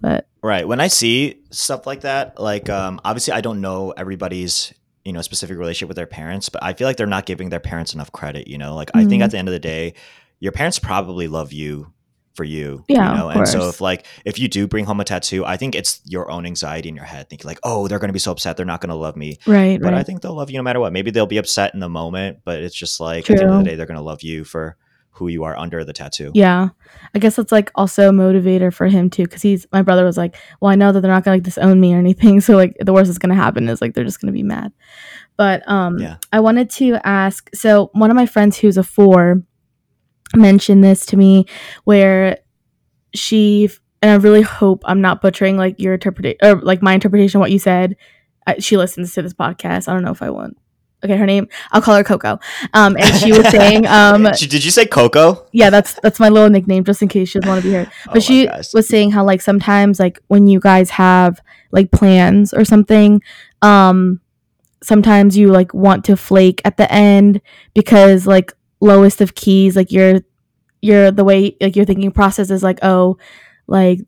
But 0.00 0.28
Right. 0.42 0.66
When 0.66 0.80
I 0.80 0.88
see 0.88 1.42
stuff 1.50 1.86
like 1.86 2.00
that, 2.00 2.40
like 2.40 2.68
um, 2.68 3.00
obviously 3.04 3.32
I 3.32 3.40
don't 3.40 3.60
know 3.60 3.92
everybody's 3.92 4.72
you 5.04 5.12
know 5.12 5.22
specific 5.22 5.56
relationship 5.56 5.88
with 5.88 5.96
their 5.96 6.06
parents, 6.06 6.48
but 6.48 6.62
I 6.62 6.72
feel 6.72 6.86
like 6.86 6.96
they're 6.96 7.06
not 7.06 7.26
giving 7.26 7.50
their 7.50 7.60
parents 7.60 7.94
enough 7.94 8.10
credit. 8.12 8.48
You 8.48 8.58
know, 8.58 8.74
like 8.74 8.90
I 8.94 9.04
think 9.04 9.22
at 9.22 9.30
the 9.30 9.38
end 9.38 9.48
of 9.48 9.52
the 9.52 9.60
day, 9.60 9.94
your 10.40 10.52
parents 10.52 10.78
probably 10.78 11.28
love 11.28 11.52
you 11.52 11.92
for 12.34 12.44
you. 12.44 12.84
Yeah, 12.88 13.12
you 13.12 13.18
know, 13.18 13.28
and 13.28 13.46
so 13.46 13.68
if 13.68 13.80
like 13.80 14.06
if 14.24 14.38
you 14.38 14.48
do 14.48 14.66
bring 14.66 14.84
home 14.84 15.00
a 15.00 15.04
tattoo, 15.04 15.44
I 15.44 15.56
think 15.56 15.76
it's 15.76 16.00
your 16.06 16.30
own 16.30 16.44
anxiety 16.46 16.88
in 16.88 16.96
your 16.96 17.04
head, 17.04 17.28
thinking 17.30 17.46
like, 17.46 17.60
oh, 17.62 17.86
they're 17.86 17.98
gonna 18.00 18.12
be 18.12 18.18
so 18.18 18.32
upset, 18.32 18.56
they're 18.56 18.66
not 18.66 18.80
gonna 18.80 18.96
love 18.96 19.16
me. 19.16 19.38
Right, 19.46 19.80
But 19.80 19.94
I 19.94 20.02
think 20.02 20.22
they'll 20.22 20.34
love 20.34 20.50
you 20.50 20.56
no 20.56 20.62
matter 20.62 20.80
what. 20.80 20.92
Maybe 20.92 21.12
they'll 21.12 21.26
be 21.26 21.38
upset 21.38 21.74
in 21.74 21.80
the 21.80 21.88
moment, 21.88 22.38
but 22.44 22.62
it's 22.62 22.74
just 22.74 22.98
like 23.00 23.30
at 23.30 23.36
the 23.36 23.42
end 23.44 23.52
of 23.52 23.58
the 23.64 23.70
day, 23.70 23.76
they're 23.76 23.86
gonna 23.86 24.02
love 24.02 24.22
you 24.22 24.44
for 24.44 24.76
who 25.12 25.28
you 25.28 25.44
are 25.44 25.56
under 25.56 25.84
the 25.84 25.92
tattoo. 25.92 26.32
Yeah. 26.34 26.70
I 27.14 27.18
guess 27.18 27.36
that's 27.36 27.52
like 27.52 27.70
also 27.74 28.08
a 28.08 28.12
motivator 28.12 28.72
for 28.72 28.86
him 28.86 29.10
too, 29.10 29.24
because 29.24 29.42
he's 29.42 29.66
my 29.70 29.82
brother 29.82 30.04
was 30.04 30.16
like, 30.16 30.36
Well, 30.60 30.70
I 30.70 30.74
know 30.74 30.90
that 30.90 31.00
they're 31.00 31.10
not 31.10 31.22
gonna 31.22 31.36
like 31.36 31.44
disown 31.44 31.80
me 31.80 31.94
or 31.94 31.98
anything. 31.98 32.40
So 32.42 32.56
like 32.56 32.76
the 32.80 32.92
worst 32.92 33.08
that's 33.08 33.18
gonna 33.18 33.34
happen 33.34 33.68
is 33.68 33.80
like 33.80 33.94
they're 33.94 34.04
just 34.04 34.20
gonna 34.20 34.32
be 34.32 34.42
mad. 34.42 34.72
But 35.36 35.68
um 35.68 35.98
Yeah. 35.98 36.16
I 36.32 36.40
wanted 36.40 36.70
to 36.70 36.98
ask 37.04 37.48
so 37.54 37.90
one 37.92 38.10
of 38.10 38.16
my 38.16 38.26
friends 38.26 38.58
who's 38.58 38.78
a 38.78 38.82
four 38.82 39.42
mentioned 40.34 40.82
this 40.82 41.04
to 41.06 41.16
me 41.16 41.44
where 41.84 42.38
she 43.14 43.68
and 44.00 44.10
I 44.10 44.14
really 44.14 44.42
hope 44.42 44.82
I'm 44.86 45.02
not 45.02 45.20
butchering 45.20 45.56
like 45.58 45.78
your 45.78 45.94
interpretation 45.94 46.38
or 46.42 46.56
like 46.62 46.82
my 46.82 46.94
interpretation 46.94 47.38
of 47.38 47.42
what 47.42 47.52
you 47.52 47.58
said. 47.58 47.96
I, 48.46 48.58
she 48.58 48.76
listens 48.76 49.12
to 49.14 49.22
this 49.22 49.34
podcast. 49.34 49.88
I 49.88 49.92
don't 49.92 50.02
know 50.02 50.10
if 50.10 50.22
I 50.22 50.30
want. 50.30 50.56
Okay, 51.04 51.16
her 51.16 51.26
name. 51.26 51.48
I'll 51.72 51.82
call 51.82 51.96
her 51.96 52.04
Coco. 52.04 52.38
Um, 52.74 52.96
and 52.96 53.14
she 53.16 53.32
was 53.32 53.48
saying, 53.48 53.86
um, 53.88 54.22
Did 54.38 54.64
you 54.64 54.70
say 54.70 54.86
Coco? 54.86 55.46
yeah, 55.52 55.68
that's 55.68 55.94
that's 56.02 56.20
my 56.20 56.28
little 56.28 56.48
nickname 56.48 56.84
just 56.84 57.02
in 57.02 57.08
case 57.08 57.28
she 57.30 57.40
doesn't 57.40 57.48
want 57.50 57.62
to 57.62 57.68
be 57.68 57.74
heard. 57.74 57.90
Oh 58.08 58.12
But 58.14 58.22
she 58.22 58.46
gosh. 58.46 58.72
was 58.72 58.86
saying 58.88 59.10
how 59.10 59.24
like 59.24 59.40
sometimes 59.40 59.98
like 59.98 60.20
when 60.28 60.46
you 60.46 60.60
guys 60.60 60.90
have 60.90 61.40
like 61.72 61.90
plans 61.90 62.54
or 62.54 62.64
something, 62.64 63.20
um, 63.62 64.20
sometimes 64.82 65.36
you 65.36 65.48
like 65.48 65.74
want 65.74 66.04
to 66.04 66.16
flake 66.16 66.60
at 66.64 66.76
the 66.76 66.90
end 66.92 67.40
because 67.74 68.26
like 68.26 68.52
lowest 68.80 69.20
of 69.20 69.34
keys, 69.34 69.74
like 69.76 69.90
you're 69.90 70.20
you're 70.82 71.10
the 71.10 71.24
way 71.24 71.56
like 71.60 71.74
your 71.76 71.84
thinking 71.84 72.10
process 72.12 72.50
is 72.50 72.62
like 72.62 72.78
oh 72.82 73.16
like 73.66 74.00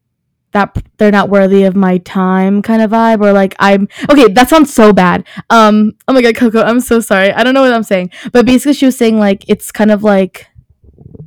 that 0.55 0.79
they're 0.99 1.11
not 1.11 1.29
worthy 1.29 1.65
of 1.65 1.75
my 1.75 1.99
time 1.99 2.63
kind 2.63 2.81
of 2.81 2.93
vibe 2.93 3.21
or 3.21 3.33
like 3.33 3.55
i'm 3.59 3.89
okay 4.09 4.29
that 4.33 4.49
sounds 4.49 4.73
so 4.73 4.93
bad. 4.93 5.27
Um 5.51 5.93
oh 6.09 6.13
my 6.13 6.23
god 6.23 6.37
coco 6.37 6.63
i'm 6.63 6.81
so 6.81 7.01
sorry. 7.01 7.33
I 7.33 7.43
don't 7.45 7.55
know 7.55 7.63
what 7.63 7.75
i'm 7.75 7.83
saying. 7.83 8.11
But 8.33 8.47
basically 8.47 8.73
she 8.73 8.87
was 8.87 8.97
saying 8.97 9.19
like 9.19 9.45
it's 9.49 9.71
kind 9.71 9.91
of 9.91 10.03
like 10.03 10.47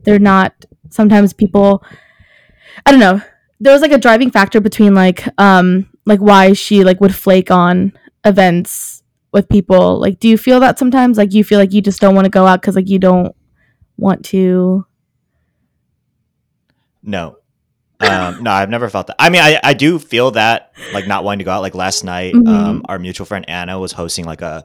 they're 0.03 0.17
not 0.17 0.53
sometimes 0.89 1.33
people 1.33 1.83
i 2.85 2.91
don't 2.91 2.99
know. 3.01 3.21
There 3.59 3.73
was 3.73 3.81
like 3.81 3.91
a 3.91 3.97
driving 3.97 4.31
factor 4.31 4.61
between 4.61 4.95
like 4.95 5.27
um 5.37 5.89
like 6.05 6.19
why 6.19 6.53
she 6.53 6.83
like 6.83 7.01
would 7.01 7.13
flake 7.13 7.51
on 7.51 7.91
events 8.23 9.03
with 9.33 9.49
people. 9.49 9.99
Like 9.99 10.19
do 10.19 10.29
you 10.29 10.37
feel 10.37 10.61
that 10.61 10.79
sometimes? 10.79 11.17
Like 11.17 11.33
you 11.33 11.43
feel 11.43 11.59
like 11.59 11.73
you 11.73 11.81
just 11.81 11.99
don't 11.99 12.15
want 12.15 12.25
to 12.25 12.31
go 12.31 12.45
out 12.47 12.61
because 12.61 12.75
like 12.75 12.89
you 12.89 12.97
don't 12.97 13.35
want 13.97 14.23
to? 14.25 14.85
No. 17.03 17.37
Um, 17.99 18.43
no, 18.43 18.51
I've 18.51 18.69
never 18.69 18.89
felt 18.89 19.07
that. 19.07 19.15
I 19.19 19.29
mean, 19.29 19.41
I, 19.41 19.59
I 19.63 19.73
do 19.73 19.97
feel 19.99 20.31
that, 20.31 20.71
like 20.93 21.07
not 21.07 21.23
wanting 21.23 21.39
to 21.39 21.45
go 21.45 21.51
out. 21.51 21.61
Like 21.61 21.75
last 21.75 22.03
night, 22.03 22.33
Mhm. 22.35 22.47
um, 22.47 22.81
our 22.87 22.99
mutual 22.99 23.25
friend 23.25 23.43
Anna 23.49 23.79
was 23.79 23.91
hosting 23.91 24.25
like 24.25 24.41
a 24.41 24.63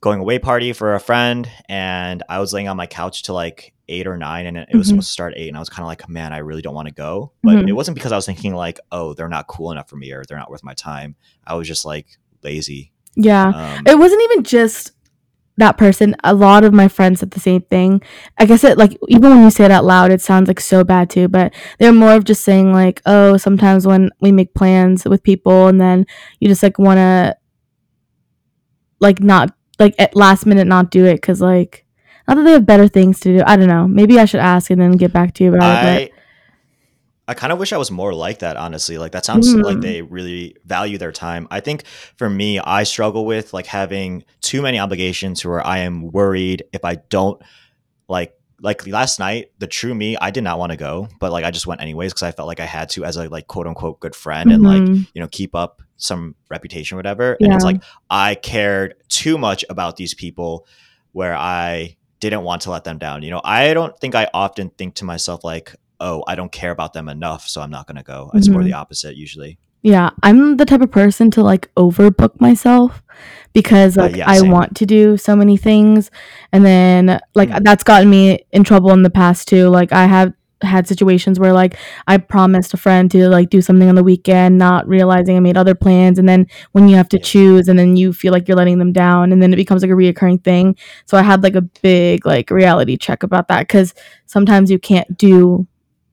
going 0.00 0.20
away 0.20 0.38
party 0.38 0.72
for 0.72 0.94
a 0.94 1.00
friend, 1.00 1.48
and 1.68 2.22
I 2.28 2.38
was 2.38 2.52
laying 2.52 2.68
on 2.68 2.76
my 2.76 2.86
couch 2.86 3.22
till 3.22 3.34
like 3.34 3.72
eight 3.88 4.06
or 4.06 4.16
nine, 4.16 4.46
and 4.46 4.56
it, 4.58 4.68
was 4.74 4.86
Mhm. 4.86 4.90
supposed 4.90 5.08
to 5.08 5.12
start 5.12 5.34
eight, 5.36 5.48
and 5.48 5.56
I 5.56 5.60
was 5.60 5.68
kind 5.68 5.82
of 5.82 5.88
like, 5.88 6.08
man, 6.08 6.32
I 6.32 6.38
really 6.38 6.62
don't 6.62 6.74
want 6.74 6.88
to 6.88 6.94
go. 6.94 7.32
But 7.42 7.56
Mhm. 7.56 7.68
it 7.68 7.72
wasn't 7.72 7.94
because 7.94 8.12
I 8.12 8.16
was 8.16 8.26
thinking 8.26 8.54
like, 8.54 8.80
oh, 8.90 9.14
they're 9.14 9.28
not 9.28 9.46
cool 9.48 9.70
enough 9.70 9.88
for 9.88 9.96
me 9.96 10.10
or 10.12 10.24
they're 10.26 10.38
not 10.38 10.50
worth 10.50 10.64
my 10.64 10.74
time. 10.74 11.14
I 11.46 11.54
was 11.54 11.68
just 11.68 11.84
like 11.84 12.06
lazy. 12.42 12.92
yeah 13.18 13.48
Um, 13.48 13.82
it 13.86 13.98
wasn't 13.98 14.22
even 14.24 14.42
just 14.44 14.92
that 15.56 15.78
person 15.78 16.14
a 16.22 16.34
lot 16.34 16.64
of 16.64 16.74
my 16.74 16.88
friends 16.88 17.20
said 17.20 17.30
the 17.30 17.40
same 17.40 17.62
thing. 17.62 18.02
I 18.38 18.46
guess 18.46 18.64
it 18.64 18.78
like 18.78 18.96
even 19.08 19.30
when 19.30 19.42
you 19.42 19.50
say 19.50 19.64
it 19.64 19.70
out 19.70 19.84
loud 19.84 20.10
it 20.10 20.20
sounds 20.20 20.48
like 20.48 20.60
so 20.60 20.84
bad 20.84 21.10
too 21.10 21.28
but 21.28 21.54
they're 21.78 21.92
more 21.92 22.12
of 22.12 22.24
just 22.24 22.44
saying 22.44 22.72
like 22.72 23.00
oh 23.06 23.36
sometimes 23.36 23.86
when 23.86 24.10
we 24.20 24.32
make 24.32 24.54
plans 24.54 25.04
with 25.04 25.22
people 25.22 25.68
and 25.68 25.80
then 25.80 26.06
you 26.40 26.48
just 26.48 26.62
like 26.62 26.78
want 26.78 26.98
to 26.98 27.36
like 29.00 29.20
not 29.20 29.54
like 29.78 29.94
at 29.98 30.16
last 30.16 30.46
minute 30.46 30.66
not 30.66 30.90
do 30.90 31.04
it 31.04 31.16
because 31.16 31.40
like 31.40 31.84
not 32.28 32.36
that 32.36 32.42
they 32.42 32.52
have 32.52 32.66
better 32.66 32.88
things 32.88 33.20
to 33.20 33.38
do. 33.38 33.44
I 33.46 33.56
don't 33.56 33.68
know. 33.68 33.86
Maybe 33.86 34.18
i 34.18 34.24
should 34.24 34.40
ask 34.40 34.70
and 34.70 34.80
then 34.80 34.92
get 34.92 35.12
back 35.12 35.32
to 35.34 35.44
you 35.44 35.54
about 35.54 35.84
it 35.84 36.12
I 37.28 37.34
kind 37.34 37.52
of 37.52 37.58
wish 37.58 37.72
I 37.72 37.76
was 37.76 37.90
more 37.90 38.14
like 38.14 38.38
that, 38.38 38.56
honestly. 38.56 38.98
Like 38.98 39.12
that 39.12 39.24
sounds 39.24 39.52
like 39.54 39.78
Mhm. 39.78 39.82
they 39.82 40.02
really 40.02 40.56
value 40.64 40.96
their 40.96 41.10
time. 41.12 41.48
I 41.50 41.60
think 41.60 41.84
for 42.16 42.30
me, 42.30 42.58
I 42.60 42.84
struggle 42.84 43.24
with 43.26 43.52
like 43.52 43.66
having 43.66 44.24
too 44.42 44.62
many 44.62 44.78
obligations 44.78 45.44
where 45.44 45.66
I 45.66 45.78
am 45.78 46.12
worried 46.12 46.64
if 46.72 46.84
I 46.84 46.96
don't 47.10 47.40
like 48.08 48.32
like 48.62 48.86
last 48.86 49.18
night, 49.18 49.50
the 49.58 49.66
true 49.66 49.94
me, 49.94 50.16
I 50.16 50.30
did 50.30 50.42
not 50.42 50.58
want 50.58 50.72
to 50.72 50.78
go, 50.78 51.08
but 51.20 51.30
like 51.30 51.44
I 51.44 51.50
just 51.50 51.66
went 51.66 51.82
anyways 51.82 52.12
because 52.14 52.22
I 52.22 52.32
felt 52.32 52.46
like 52.48 52.58
I 52.60 52.64
had 52.64 52.88
to 52.90 53.04
as 53.04 53.16
a 53.18 53.28
like 53.28 53.48
quote 53.48 53.66
unquote 53.66 54.00
good 54.00 54.14
friend 54.16 54.50
and 54.50 54.62
like, 54.62 54.80
Mhm. 54.82 55.06
you 55.12 55.20
know, 55.20 55.28
keep 55.28 55.54
up 55.54 55.82
some 55.98 56.34
reputation 56.48 56.94
or 56.94 56.98
whatever. 56.98 57.36
And 57.40 57.52
it's 57.52 57.64
like 57.64 57.82
I 58.08 58.34
cared 58.36 58.94
too 59.08 59.36
much 59.36 59.62
about 59.68 59.96
these 59.96 60.14
people 60.14 60.66
where 61.12 61.36
I 61.36 61.96
didn't 62.20 62.44
want 62.44 62.62
to 62.62 62.70
let 62.70 62.84
them 62.84 62.96
down. 62.96 63.22
You 63.22 63.30
know, 63.30 63.42
I 63.44 63.74
don't 63.74 63.98
think 64.00 64.14
I 64.14 64.28
often 64.32 64.70
think 64.70 64.94
to 64.96 65.04
myself 65.04 65.44
like, 65.44 65.74
oh, 66.00 66.22
I 66.26 66.34
don't 66.34 66.52
care 66.52 66.70
about 66.70 66.92
them 66.92 67.08
enough, 67.08 67.48
so 67.48 67.60
I'm 67.62 67.70
not 67.70 67.86
gonna 67.86 68.02
go. 68.02 68.30
It's 68.34 68.48
more 68.48 68.60
Mhm. 68.62 68.66
the 68.66 68.72
opposite 68.74 69.16
usually. 69.16 69.58
Yeah, 69.82 70.10
I'm 70.22 70.56
the 70.56 70.64
type 70.64 70.80
of 70.80 70.90
person 70.90 71.30
to 71.32 71.42
like 71.42 71.70
overbook 71.76 72.40
myself 72.40 73.02
because 73.52 73.96
Uh, 73.96 74.02
like 74.02 74.16
yeah, 74.16 74.24
I 74.28 74.40
want 74.42 74.74
to 74.76 74.86
do 74.86 75.16
so 75.16 75.36
many 75.36 75.56
things 75.56 76.10
and 76.52 76.64
then 76.64 77.20
like 77.34 77.50
Mm. 77.50 77.62
that's 77.64 77.84
gotten 77.84 78.10
me 78.10 78.40
in 78.52 78.64
trouble 78.64 78.90
in 78.92 79.02
the 79.04 79.10
past 79.10 79.46
too. 79.48 79.68
Like 79.68 79.92
I 79.92 80.06
have 80.06 80.32
had 80.62 80.88
situations 80.88 81.38
where 81.38 81.52
like 81.52 81.76
I 82.08 82.16
promised 82.16 82.72
a 82.74 82.78
friend 82.78 83.10
to 83.12 83.28
like 83.28 83.50
do 83.50 83.60
something 83.60 83.88
on 83.88 83.94
the 83.94 84.02
weekend, 84.02 84.56
not 84.58 84.88
realizing 84.88 85.36
I 85.36 85.40
made 85.40 85.56
other 85.58 85.74
plans 85.74 86.18
and 86.18 86.26
then 86.28 86.46
when 86.72 86.88
you 86.88 86.96
have 86.96 87.10
to 87.10 87.18
Yeah. 87.18 87.22
choose 87.24 87.68
and 87.68 87.78
then 87.78 87.94
you 87.96 88.12
feel 88.12 88.32
like 88.32 88.48
you're 88.48 88.56
letting 88.56 88.78
them 88.78 88.92
down 88.92 89.32
and 89.32 89.40
then 89.42 89.52
it 89.52 89.56
becomes 89.56 89.82
like 89.82 89.90
a 89.90 89.94
reoccurring 89.94 90.42
thing. 90.42 90.74
So 91.04 91.16
I 91.18 91.22
had 91.22 91.42
like 91.42 91.54
a 91.56 91.62
big 91.82 92.26
like 92.26 92.50
reality 92.50 92.96
check 92.96 93.22
about 93.22 93.48
that 93.48 93.68
cuz 93.68 93.94
sometimes 94.24 94.70
you 94.70 94.78
can't 94.78 95.16
do 95.16 95.66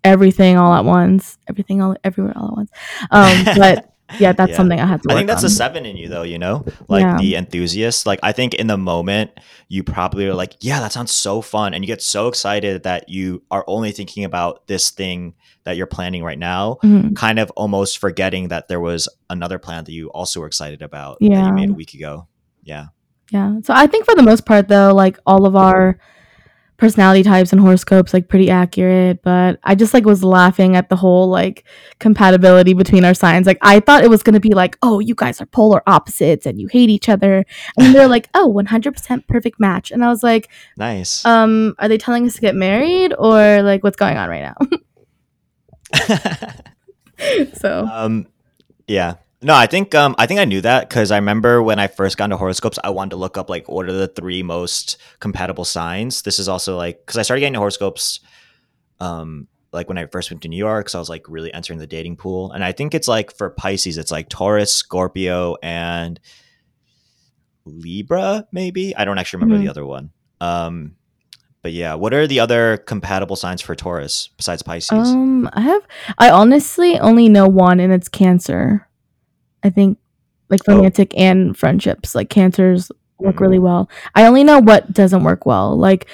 everything 0.03 0.57
all 0.57 0.73
at 0.73 0.85
once. 0.85 1.37
Everything 1.47 1.81
all 1.81 1.95
everywhere 2.03 2.33
all 2.35 2.47
at 2.49 2.55
once. 2.55 2.71
Um 3.11 3.45
but 3.57 3.89
yeah, 4.19 4.31
that's 4.33 4.51
Yeah. 4.51 4.57
something 4.57 4.79
I 4.79 4.85
had 4.85 5.01
to 5.03 5.11
I 5.11 5.15
think 5.15 5.27
that's 5.27 5.43
on. 5.43 5.47
a 5.47 5.49
seven 5.49 5.85
in 5.85 5.97
you 5.97 6.07
though, 6.09 6.23
you 6.23 6.37
know? 6.37 6.65
Like 6.87 7.01
Yeah. 7.01 7.17
the 7.17 7.35
enthusiast. 7.35 8.05
Like 8.05 8.19
I 8.21 8.31
think 8.31 8.53
in 8.53 8.67
the 8.67 8.77
moment 8.77 9.31
you 9.69 9.83
probably 9.83 10.27
are 10.27 10.33
like, 10.35 10.55
yeah, 10.61 10.79
that 10.81 10.91
sounds 10.91 11.11
so 11.11 11.41
fun. 11.41 11.73
And 11.73 11.83
you 11.83 11.87
get 11.87 12.01
so 12.01 12.27
excited 12.27 12.83
that 12.83 13.09
you 13.09 13.41
are 13.49 13.63
only 13.67 13.91
thinking 13.91 14.23
about 14.23 14.67
this 14.67 14.91
thing 14.91 15.33
that 15.63 15.77
you're 15.77 15.87
planning 15.87 16.23
right 16.23 16.37
now, 16.37 16.77
Mhm. 16.83 17.15
kind 17.15 17.39
of 17.39 17.49
almost 17.51 17.97
forgetting 17.97 18.49
that 18.49 18.67
there 18.67 18.81
was 18.81 19.07
another 19.29 19.57
plan 19.57 19.85
that 19.85 19.93
you 19.93 20.09
also 20.09 20.41
were 20.41 20.47
excited 20.47 20.81
about 20.81 21.17
that 21.19 21.25
Yeah. 21.31 21.47
you 21.47 21.53
made 21.53 21.69
a 21.69 21.73
week 21.73 21.93
ago. 21.93 22.27
Yeah. 22.63 22.87
Yeah. 23.31 23.55
So 23.63 23.73
I 23.73 23.87
think 23.87 24.05
for 24.05 24.13
the 24.15 24.21
most 24.21 24.45
part 24.45 24.67
though, 24.67 24.93
like 24.93 25.17
all 25.25 25.45
of 25.47 25.55
our 25.55 25.97
personality 26.83 27.23
types 27.23 27.53
and 27.53 27.61
horoscopes 27.61 28.13
like 28.13 28.27
pretty 28.27 28.49
accurate, 28.49 29.21
but 29.23 29.57
I 29.63 29.73
just 29.73 29.93
like 29.93 30.03
was 30.03 30.21
laughing 30.21 30.75
at 30.75 30.89
the 30.89 30.97
whole 30.97 31.29
like 31.29 31.63
compatibility 31.99 32.73
between 32.73 33.05
our 33.05 33.13
signs. 33.13 33.47
Like 33.47 33.57
I 33.61 33.79
thought 33.79 34.03
it 34.03 34.09
was 34.09 34.21
going 34.21 34.33
to 34.33 34.41
be 34.41 34.53
like, 34.53 34.77
"Oh, 34.81 34.99
you 34.99 35.15
guys 35.15 35.39
are 35.39 35.45
polar 35.45 35.81
opposites 35.87 36.45
and 36.45 36.59
you 36.59 36.67
hate 36.67 36.89
each 36.89 37.07
other." 37.07 37.45
And 37.77 37.95
they're 37.95 38.09
like, 38.09 38.27
"Oh, 38.33 38.51
100% 38.53 39.27
perfect 39.29 39.61
match." 39.61 39.91
And 39.91 40.03
I 40.03 40.09
was 40.09 40.23
like, 40.23 40.49
Nice. 40.75 41.25
"Um, 41.25 41.73
are 41.79 41.87
they 41.87 41.97
telling 41.97 42.27
us 42.27 42.33
to 42.33 42.41
get 42.41 42.53
married 42.53 43.13
or 43.17 43.61
like 43.61 43.81
what's 43.81 43.95
going 43.95 44.17
on 44.17 44.27
right 44.27 44.43
now?" 44.43 44.57
so, 47.53 47.87
um 47.89 48.27
yeah 48.89 49.13
no 49.43 49.53
i 49.53 49.67
think 49.67 49.93
um 49.93 50.15
i 50.17 50.25
think 50.25 50.39
i 50.39 50.45
knew 50.45 50.61
that 50.61 50.87
because 50.89 51.11
i 51.11 51.17
remember 51.17 51.61
when 51.61 51.77
i 51.79 51.87
first 51.87 52.17
got 52.17 52.25
into 52.25 52.37
horoscopes 52.37 52.79
i 52.83 52.89
wanted 52.89 53.11
to 53.11 53.15
look 53.17 53.37
up 53.37 53.49
like 53.49 53.67
what 53.69 53.87
are 53.87 53.91
the 53.93 54.07
three 54.07 54.41
most 54.43 54.97
compatible 55.19 55.65
signs. 55.65 56.21
This 56.23 56.39
is 56.39 56.47
also 56.49 56.75
like 56.77 56.99
because 57.05 57.17
i 57.17 57.21
started 57.21 57.41
getting 57.41 57.53
into 57.53 57.59
horoscopes 57.59 58.19
um 58.99 59.47
like 59.71 59.87
when 59.89 59.97
i 59.97 60.05
first 60.05 60.29
went 60.31 60.41
to 60.43 60.47
new 60.47 60.57
york 60.57 60.87
so 60.89 60.97
i 60.99 61.01
was 61.01 61.09
like 61.09 61.25
really 61.27 61.53
entering 61.53 61.79
the 61.79 61.87
dating 61.87 62.15
pool. 62.17 62.51
And 62.51 62.63
i 62.63 62.71
think 62.71 62.93
it's 62.93 63.07
like 63.07 63.35
for 63.35 63.49
pisces 63.49 63.97
it's 63.97 64.11
like 64.11 64.29
taurus 64.29 64.73
scorpio 64.73 65.55
and 65.61 66.19
libra 67.65 68.45
maybe? 68.51 68.95
I 68.95 69.05
don't 69.05 69.17
actually 69.17 69.39
remember 69.41 69.59
Mhm. 69.61 69.65
the 69.65 69.69
other 69.71 69.85
one. 69.85 70.11
Um 70.41 70.95
but 71.61 71.71
yeah 71.71 71.93
what 71.95 72.13
are 72.13 72.27
the 72.27 72.39
other 72.41 72.77
compatible 72.77 73.35
signs 73.37 73.61
for 73.61 73.73
taurus 73.75 74.29
besides 74.37 74.61
pisces? 74.63 75.09
Um 75.09 75.49
I 75.53 75.61
have 75.61 75.81
I 76.17 76.29
honestly 76.29 76.99
only 76.99 77.29
know 77.29 77.47
one 77.47 77.79
and 77.79 77.93
it's 77.93 78.09
Cancer. 78.09 78.87
I 79.63 79.69
think 79.69 79.97
like 80.49 80.61
Oh. 80.67 80.75
romantic 80.77 81.13
and 81.17 81.57
friendships, 81.57 82.15
like 82.15 82.29
Cancers 82.29 82.91
work 83.19 83.35
Mhm. 83.37 83.39
really 83.41 83.59
well. 83.59 83.89
I 84.15 84.25
only 84.25 84.43
know 84.43 84.59
what 84.59 84.93
doesn't 84.93 85.23
work 85.23 85.45
well. 85.45 85.77
Like 85.77 86.07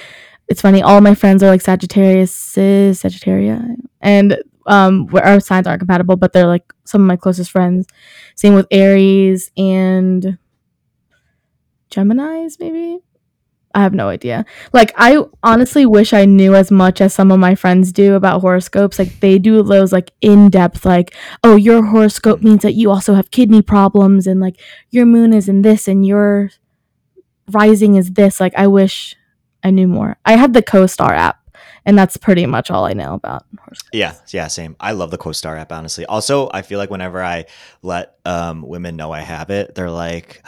it's 0.47 0.61
funny, 0.61 0.81
all 0.81 1.01
my 1.01 1.15
friends 1.15 1.43
are 1.43 1.49
like 1.49 1.61
Sagittarius, 1.61 2.31
Sagittaria, 2.33 3.75
and 4.01 4.37
um 4.67 5.07
where 5.07 5.25
our 5.25 5.39
signs 5.39 5.67
aren't 5.67 5.79
compatible, 5.79 6.15
but 6.15 6.33
they're 6.33 6.45
like 6.47 6.71
some 6.85 7.01
of 7.01 7.07
my 7.07 7.15
closest 7.15 7.51
friends. 7.51 7.87
Same 8.35 8.53
with 8.55 8.67
Aries 8.71 9.51
and 9.57 10.37
Gemini's, 11.89 12.59
maybe. 12.59 12.99
I 13.75 13.81
have 13.81 13.93
no 13.93 14.09
idea. 14.09 14.45
Like 14.73 14.93
I 14.97 15.23
honestly 15.43 15.85
wish 15.85 16.11
I 16.11 16.25
knew 16.25 16.55
as 16.55 16.71
much 16.71 17.01
as 17.01 17.13
some 17.13 17.31
of 17.31 17.39
my 17.39 17.53
friends 17.53 17.91
do 17.91 18.15
about 18.15 18.41
horoscopes. 18.41 18.97
Like 18.97 19.19
they 19.19 19.37
do 19.37 19.61
those 19.61 19.91
like 19.91 20.11
in-depth 20.21 20.85
like, 20.85 21.15
"Oh, 21.43 21.55
your 21.55 21.85
horoscope 21.85 22.41
means 22.41 22.63
that 22.63 22.73
you 22.73 22.89
also 22.89 23.13
have 23.13 23.31
kidney 23.31 23.61
problems 23.61 24.25
and 24.25 24.39
like 24.39 24.59
your 24.89 25.05
moon 25.05 25.33
is 25.33 25.47
in 25.47 25.61
this 25.61 25.87
and 25.87 26.05
your 26.05 26.49
rising 27.51 27.95
is 27.95 28.11
this." 28.13 28.39
Like 28.39 28.53
I 28.57 28.67
wish 28.67 29.15
I 29.63 29.69
knew 29.69 29.87
more. 29.87 30.17
I 30.25 30.35
have 30.35 30.53
the 30.53 30.63
CoStar 30.63 31.11
app 31.11 31.39
and 31.85 31.97
that's 31.97 32.17
pretty 32.17 32.45
much 32.45 32.71
all 32.71 32.85
I 32.85 32.93
know 32.93 33.13
about 33.13 33.45
horoscopes. 33.59 33.89
Yeah, 33.93 34.15
yeah, 34.29 34.47
same. 34.47 34.75
I 34.79 34.91
love 34.93 35.11
the 35.11 35.17
CoStar 35.17 35.59
app, 35.59 35.71
honestly. 35.71 36.05
Also, 36.05 36.49
I 36.53 36.61
feel 36.61 36.79
like 36.79 36.89
whenever 36.89 37.23
I 37.23 37.45
let 37.81 38.15
um, 38.25 38.61
women 38.61 38.95
know 38.95 39.11
I 39.11 39.21
have 39.21 39.49
it, 39.49 39.75
they're 39.75 39.91
like, 39.91 40.41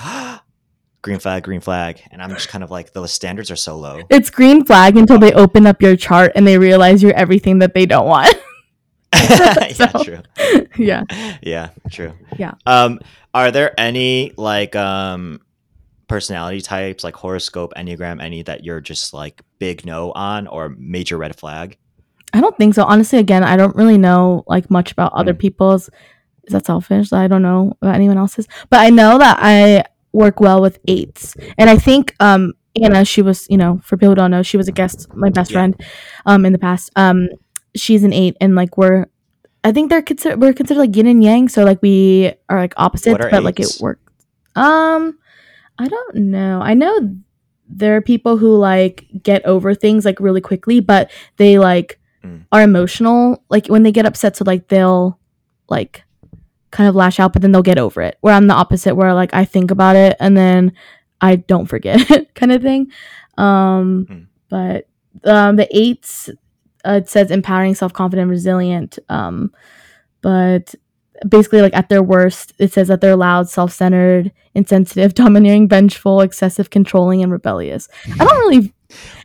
green 1.02 1.20
flag, 1.20 1.44
green 1.44 1.62
flag. 1.62 2.02
And 2.12 2.22
I'm 2.22 2.30
just 2.32 2.48
kind 2.50 2.64
of 2.64 2.72
like, 2.72 2.94
the 2.94 3.08
standards 3.08 3.50
are 3.52 3.56
so 3.56 3.78
low. 3.78 4.02
It's 4.10 4.30
green 4.30 4.64
flag 4.66 4.98
until 4.98 5.18
they 5.20 5.34
open 5.34 5.66
up 5.68 5.82
your 5.82 5.96
chart 5.96 6.32
and 6.36 6.46
they 6.48 6.58
realize 6.58 7.02
you're 7.02 7.14
everything 7.14 7.60
that 7.60 7.74
they 7.74 7.86
don't 7.86 8.08
want. 8.08 8.36
yeah, 9.14 9.92
true. 10.04 10.20
yeah. 10.78 11.04
Yeah, 11.42 11.70
true. 11.92 12.14
Yeah. 12.38 12.54
Um, 12.66 13.00
are 13.34 13.52
there 13.52 13.78
any 13.80 14.32
like 14.38 14.76
um 14.76 15.42
personality 16.08 16.62
types 16.62 17.04
like 17.04 17.16
horoscope, 17.16 17.74
enneagram, 17.76 18.22
any 18.22 18.42
that 18.44 18.64
you're 18.64 18.80
just 18.82 19.14
like 19.14 19.42
big 19.60 19.86
no 19.86 20.12
on 20.14 20.48
or 20.48 20.70
major 20.78 21.18
red 21.18 21.36
flag? 21.36 21.78
I 22.34 22.40
don't 22.40 22.56
think 22.58 22.74
so. 22.76 22.84
Honestly, 22.86 23.20
again, 23.20 23.44
I 23.44 23.58
don't 23.58 23.76
really 23.76 23.98
know 23.98 24.44
like 24.48 24.70
much 24.72 24.92
about 24.94 25.12
other 25.14 25.34
Mm. 25.34 25.40
people's. 25.40 25.90
Is 26.46 26.54
that 26.54 26.66
selfish? 26.66 27.12
I 27.12 27.28
don't 27.28 27.42
know 27.44 27.74
about 27.82 27.96
anyone 27.96 28.18
else's, 28.18 28.48
but 28.70 28.80
I 28.80 28.90
know 28.90 29.18
that 29.18 29.38
I 29.42 29.84
work 30.14 30.40
well 30.40 30.62
with 30.62 30.80
eights, 30.88 31.36
and 31.58 31.70
I 31.70 31.78
think 31.78 32.16
um 32.20 32.54
Anna, 32.82 33.04
she 33.06 33.22
was 33.22 33.48
you 33.50 33.58
know 33.58 33.80
for 33.84 33.98
people 33.98 34.10
who 34.10 34.16
don't 34.16 34.32
know, 34.32 34.44
she 34.44 34.58
was 34.58 34.68
a 34.68 34.72
guest, 34.72 35.08
my 35.16 35.30
best 35.30 35.52
Yeah. 35.52 35.56
friend, 35.56 35.76
um 36.26 36.46
in 36.46 36.54
the 36.54 36.60
past. 36.60 36.92
Um, 36.96 37.28
she's 37.76 38.04
an 38.04 38.14
eight, 38.14 38.36
and 38.42 38.56
like 38.56 38.78
we're, 38.78 39.06
I 39.64 39.72
think 39.72 39.90
they're 39.90 40.02
considered 40.02 40.42
we're 40.42 40.54
considered 40.54 40.80
like 40.82 40.96
yin 40.96 41.08
and 41.08 41.24
yang, 41.24 41.50
so 41.50 41.64
like 41.64 41.82
we 41.82 42.34
are 42.50 42.60
like 42.60 42.74
opposites, 42.78 43.26
are 43.26 43.30
but 43.30 43.44
like 43.44 43.60
it 43.60 43.64
eights? 43.64 43.82
works. 43.82 44.02
Um, 44.56 45.18
I 45.80 45.88
don't 45.88 46.16
know. 46.16 46.62
I 46.62 46.74
know 46.74 47.16
there 47.74 47.96
are 47.96 48.02
people 48.02 48.38
who 48.38 48.58
like 48.58 49.06
get 49.24 49.46
over 49.46 49.74
things 49.74 50.04
like 50.04 50.20
really 50.20 50.42
quickly, 50.42 50.80
but 50.82 51.10
they 51.38 51.58
like 51.60 51.98
Mm. 52.24 52.46
are 52.52 52.62
emotional. 52.62 53.44
Like 53.50 53.66
when 53.68 53.82
they 53.82 53.92
get 53.92 54.06
upset, 54.06 54.36
so 54.38 54.44
like 54.46 54.68
they'll 54.68 55.18
like 55.70 56.04
kind 56.72 56.88
of 56.90 56.96
lash 56.96 57.20
out, 57.20 57.34
but 57.34 57.42
then 57.42 57.52
they'll 57.52 57.62
get 57.62 57.78
over 57.78 58.02
it. 58.02 58.18
Where 58.22 58.34
I'm 58.34 58.48
the 58.48 58.54
opposite, 58.54 58.96
where 58.96 59.14
like 59.14 59.34
I 59.34 59.46
think 59.46 59.72
about 59.72 59.96
it 59.96 60.16
and 60.20 60.36
then 60.38 60.74
I 61.22 61.36
don't 61.36 61.66
forget 61.68 62.10
it, 62.12 62.34
kind 62.36 62.52
of 62.52 62.62
thing. 62.62 62.88
Um, 63.38 64.06
Mm. 64.10 64.26
but 64.50 64.88
um, 65.26 65.56
the 65.58 65.68
eights 65.78 66.30
uh, 66.86 66.94
it 66.94 67.10
says 67.10 67.30
empowering, 67.32 67.76
self 67.76 67.94
confident, 67.94 68.30
resilient. 68.30 68.98
Um, 69.10 69.54
but 70.22 70.74
basically, 71.28 71.62
like 71.62 71.76
at 71.76 71.90
their 71.90 72.02
worst, 72.02 72.54
it 72.58 72.74
says 72.74 72.88
that 72.88 73.02
they're 73.02 73.16
loud, 73.16 73.48
self 73.50 73.72
centered, 73.72 74.32
insensitive, 74.56 75.14
domineering, 75.16 75.68
vengeful, 75.70 76.22
excessive, 76.22 76.70
controlling, 76.70 77.22
and 77.22 77.32
rebellious. 77.32 77.88
I 78.20 78.26
don't 78.26 78.50
really 78.50 78.74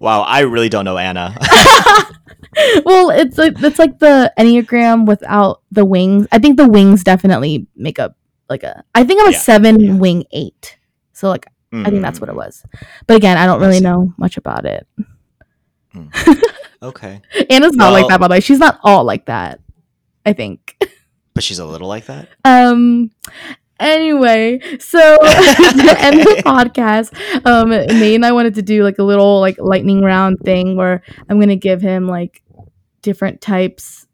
Wow, 0.01 0.23
I 0.23 0.41
really 0.41 0.69
don't 0.69 0.85
know 0.85 0.99
Anna. 0.99 1.37
well, 2.85 3.11
it's 3.11 3.37
like 3.39 3.55
it's 3.63 3.79
like 3.79 3.99
the 3.99 4.33
enneagram 4.39 5.07
without 5.07 5.63
the 5.71 5.85
wings. 5.85 6.27
I 6.33 6.39
think 6.39 6.57
the 6.57 6.69
wings 6.69 7.05
definitely 7.05 7.67
make 7.77 7.99
up 7.99 8.17
like 8.49 8.63
a. 8.63 8.83
I 8.95 9.05
think 9.05 9.21
I'm 9.21 9.29
a 9.29 9.33
Yeah, 9.33 9.39
seven 9.39 9.81
yeah. 9.81 9.95
wing 9.95 10.25
eight. 10.33 10.79
So 11.13 11.29
like 11.29 11.47
I 11.73 11.91
think 11.91 12.03
that's 12.03 12.21
what 12.21 12.31
it 12.31 12.35
Mm, 12.35 12.37
was. 12.37 12.65
But 13.07 13.17
again, 13.17 13.37
I 13.37 13.45
don't 13.47 13.61
really 13.61 13.81
know 13.81 14.13
much 14.17 14.37
about 14.37 14.65
it. 14.65 14.87
Okay, 16.83 17.23
Anna's 17.51 17.75
not 17.75 17.91
like 17.93 18.09
that, 18.09 18.21
by 18.21 18.29
the 18.29 18.33
way. 18.33 18.41
She's 18.41 18.59
not 18.59 18.79
all 18.83 19.05
like 19.05 19.27
that. 19.27 19.61
I 20.25 20.33
think. 20.35 20.77
but 21.35 21.43
she's 21.43 21.59
a 21.59 21.65
little 21.67 21.89
like 21.89 22.07
that. 22.07 22.29
Um. 22.45 23.11
Anyway, 23.79 24.61
so 24.79 24.99
to 25.21 25.97
end 26.01 26.21
the 26.21 26.43
podcast, 26.47 27.12
um, 27.47 27.71
Nate 27.71 28.15
and 28.15 28.25
I 28.25 28.33
wanted 28.33 28.55
to 28.55 28.62
do 28.62 28.83
like 28.83 28.99
a 28.99 29.03
little 29.03 29.41
like 29.41 29.57
lightning 29.59 30.03
round 30.03 30.39
thing 30.41 30.77
where 30.77 31.03
I'm 31.29 31.39
gonna 31.39 31.57
give 31.57 31.83
him 31.83 32.09
like 32.09 32.43
different 33.03 33.41
types 33.41 34.07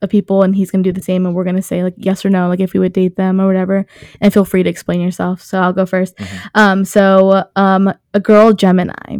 of 0.00 0.08
people, 0.08 0.42
and 0.42 0.56
he's 0.56 0.70
gonna 0.70 0.82
do 0.82 0.92
the 0.92 1.02
same, 1.02 1.26
and 1.26 1.34
we're 1.34 1.44
gonna 1.44 1.62
say 1.62 1.84
like 1.84 1.94
yes 1.96 2.24
or 2.24 2.30
no, 2.30 2.48
like 2.48 2.60
if 2.60 2.72
we 2.72 2.80
would 2.80 2.92
date 2.94 3.16
them 3.16 3.40
or 3.40 3.46
whatever. 3.46 3.86
And 4.20 4.32
feel 4.32 4.44
free 4.46 4.62
to 4.62 4.70
explain 4.70 5.00
yourself. 5.00 5.42
So 5.42 5.60
I'll 5.60 5.72
go 5.74 5.84
1st 5.84 6.16
Mhm. 6.16 6.48
Um. 6.54 6.84
So 6.84 7.44
um, 7.54 7.92
a 8.14 8.20
girl 8.20 8.52
Gemini. 8.52 9.18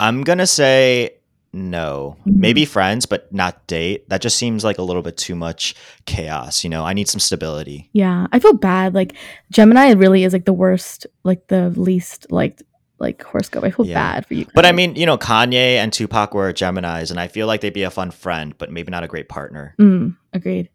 I'm 0.00 0.22
gonna 0.22 0.46
say 0.46 1.17
no. 1.52 2.16
Mhm. 2.26 2.36
Maybe 2.36 2.64
friends, 2.64 3.06
but 3.06 3.32
not 3.32 3.66
date. 3.66 4.08
That 4.08 4.20
just 4.20 4.36
seems 4.36 4.64
like 4.64 4.78
a 4.78 4.82
little 4.82 5.02
bit 5.02 5.16
too 5.16 5.34
much 5.34 5.74
chaos. 6.06 6.62
You 6.64 6.70
know, 6.70 6.84
I 6.84 6.92
need 6.92 7.08
some 7.08 7.20
stability. 7.20 7.88
Yeah, 7.92 8.26
I 8.32 8.38
feel 8.38 8.52
bad. 8.54 8.94
Like 8.94 9.14
Gemini 9.50 9.92
really 9.92 10.24
is 10.24 10.32
like 10.32 10.44
the 10.44 10.52
worst, 10.52 11.06
like 11.24 11.46
the 11.48 11.70
least 11.70 12.26
like 12.30 12.60
like 13.00 13.22
horoscope. 13.22 13.62
I 13.62 13.70
feel 13.70 13.86
Yeah. 13.86 13.94
bad 13.94 14.26
for 14.26 14.34
you. 14.34 14.44
But 14.54 14.66
I 14.66 14.72
mean, 14.72 14.96
you 14.96 15.06
know, 15.06 15.16
Kanye 15.16 15.76
and 15.76 15.92
Tupac 15.92 16.34
were 16.34 16.52
Geminis, 16.52 17.10
and 17.12 17.20
I 17.20 17.28
feel 17.28 17.46
like 17.46 17.60
they'd 17.60 17.72
be 17.72 17.84
a 17.84 17.90
fun 17.90 18.10
friend, 18.10 18.54
but 18.58 18.72
maybe 18.72 18.90
not 18.90 19.04
a 19.04 19.06
great 19.08 19.28
partner. 19.28 19.74
Mm, 19.78 20.16
agreed. 20.32 20.68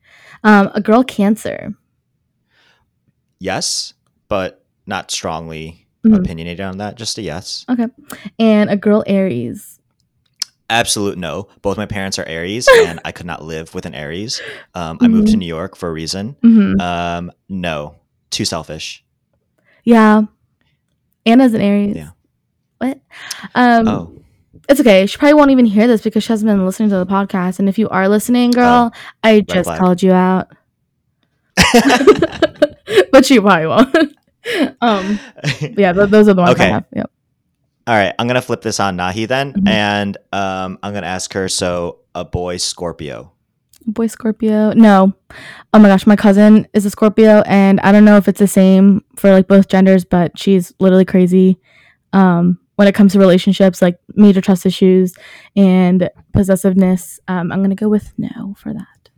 Um, 0.44 0.72
a 0.74 0.80
girl 0.82 1.04
Cancer. 1.04 1.74
Yes, 3.40 3.94
but 4.30 4.64
not 4.86 5.12
strongly 5.12 5.86
Mhm. 6.06 6.18
opinionated 6.20 6.62
on 6.66 6.78
that. 6.78 6.96
Just 6.96 7.18
a 7.18 7.22
yes. 7.22 7.66
Okay. 7.70 7.88
And 8.40 8.70
a 8.70 8.78
girl 8.78 9.04
Aries. 9.08 9.80
Absolute 10.70 11.18
no. 11.18 11.48
Both 11.62 11.78
my 11.78 11.86
parents 11.86 12.18
are 12.20 12.26
Aries, 12.26 12.68
and 12.86 13.00
I 13.06 13.12
could 13.12 13.26
not 13.26 13.44
live 13.44 13.74
with 13.76 13.86
an 13.86 13.94
Aries. 13.94 14.42
Um, 14.74 14.98
I 15.02 15.08
moved 15.08 15.28
to 15.30 15.36
Mhm. 15.36 15.40
New 15.40 15.46
York 15.48 15.76
for 15.76 15.90
a 15.90 15.92
reason. 15.94 16.36
hmm 16.42 16.80
Um, 16.80 17.32
no, 17.50 17.96
too 18.32 18.46
selfish. 18.46 19.04
Yeah. 19.84 20.24
Anna's 21.26 21.54
an 21.54 21.62
Aries. 21.62 21.96
Yeah. 21.96 22.10
What? 22.80 23.00
Um, 23.56 23.88
Oh, 23.88 24.12
it's 24.70 24.80
okay. 24.80 25.06
She 25.06 25.18
probably 25.18 25.34
won't 25.36 25.52
even 25.52 25.66
hear 25.66 25.88
this 25.88 26.02
because 26.02 26.24
she 26.24 26.32
hasn't 26.34 26.48
been 26.50 26.66
listening 26.66 26.90
to 26.90 26.96
the 26.98 27.06
podcast. 27.06 27.60
And 27.60 27.68
if 27.70 27.78
you 27.78 27.88
are 27.90 28.08
listening, 28.08 28.52
girl, 28.52 28.92
I 29.24 29.42
just 29.42 29.66
flag. 29.66 29.80
called 29.80 30.02
you 30.02 30.12
out. 30.14 30.48
but 33.12 33.26
she 33.26 33.40
probably 33.40 33.68
won't. 33.68 34.16
um, 34.82 35.20
yeah, 35.78 35.94
th- 35.94 36.10
those 36.10 36.28
are 36.28 36.34
the 36.34 36.42
ones 36.42 36.50
I 36.60 36.64
Okay. 36.64 36.70
have. 36.70 36.86
Yep. 36.96 37.12
All 37.86 37.96
right, 37.96 38.14
I'm 38.18 38.28
gonna 38.28 38.42
flip 38.42 38.62
this 38.62 38.80
on 38.80 38.98
Nahee 38.98 39.28
then, 39.28 39.54
Mhm. 39.54 39.68
and 39.68 40.18
um, 40.32 40.80
I'm 40.84 40.94
gonna 40.94 41.08
ask 41.08 41.34
her. 41.34 41.50
So, 41.50 42.00
a 42.16 42.24
boy 42.24 42.58
Scorpio. 42.58 43.32
Boy 43.86 44.08
Scorpio. 44.08 44.72
No. 44.74 45.14
Oh 45.74 45.80
my 45.80 45.90
gosh, 45.90 46.08
my 46.08 46.16
cousin 46.16 46.66
is 46.74 46.86
a 46.86 46.90
Scorpio 46.90 47.42
and 47.46 47.82
I 47.82 47.92
don't 47.92 48.06
know 48.06 48.16
if 48.16 48.30
it's 48.30 48.40
the 48.40 48.48
same 48.48 49.04
for 49.18 49.32
like 49.34 49.48
both 49.50 49.68
genders, 49.68 50.06
but 50.06 50.38
she's 50.40 50.74
literally 50.80 51.04
crazy. 51.06 51.58
Um 52.14 52.60
when 52.76 52.88
it 52.88 52.96
comes 52.96 53.12
to 53.12 53.20
relationships, 53.20 53.82
like 53.82 53.98
major 54.16 54.40
trust 54.40 54.66
issues 54.66 55.14
and 55.58 56.10
possessiveness. 56.32 57.20
Um 57.28 57.52
I'm 57.52 57.60
going 57.60 57.72
to 57.72 57.76
go 57.76 57.90
with 57.90 58.14
no 58.18 58.54
for 58.58 58.72
that. 58.74 59.10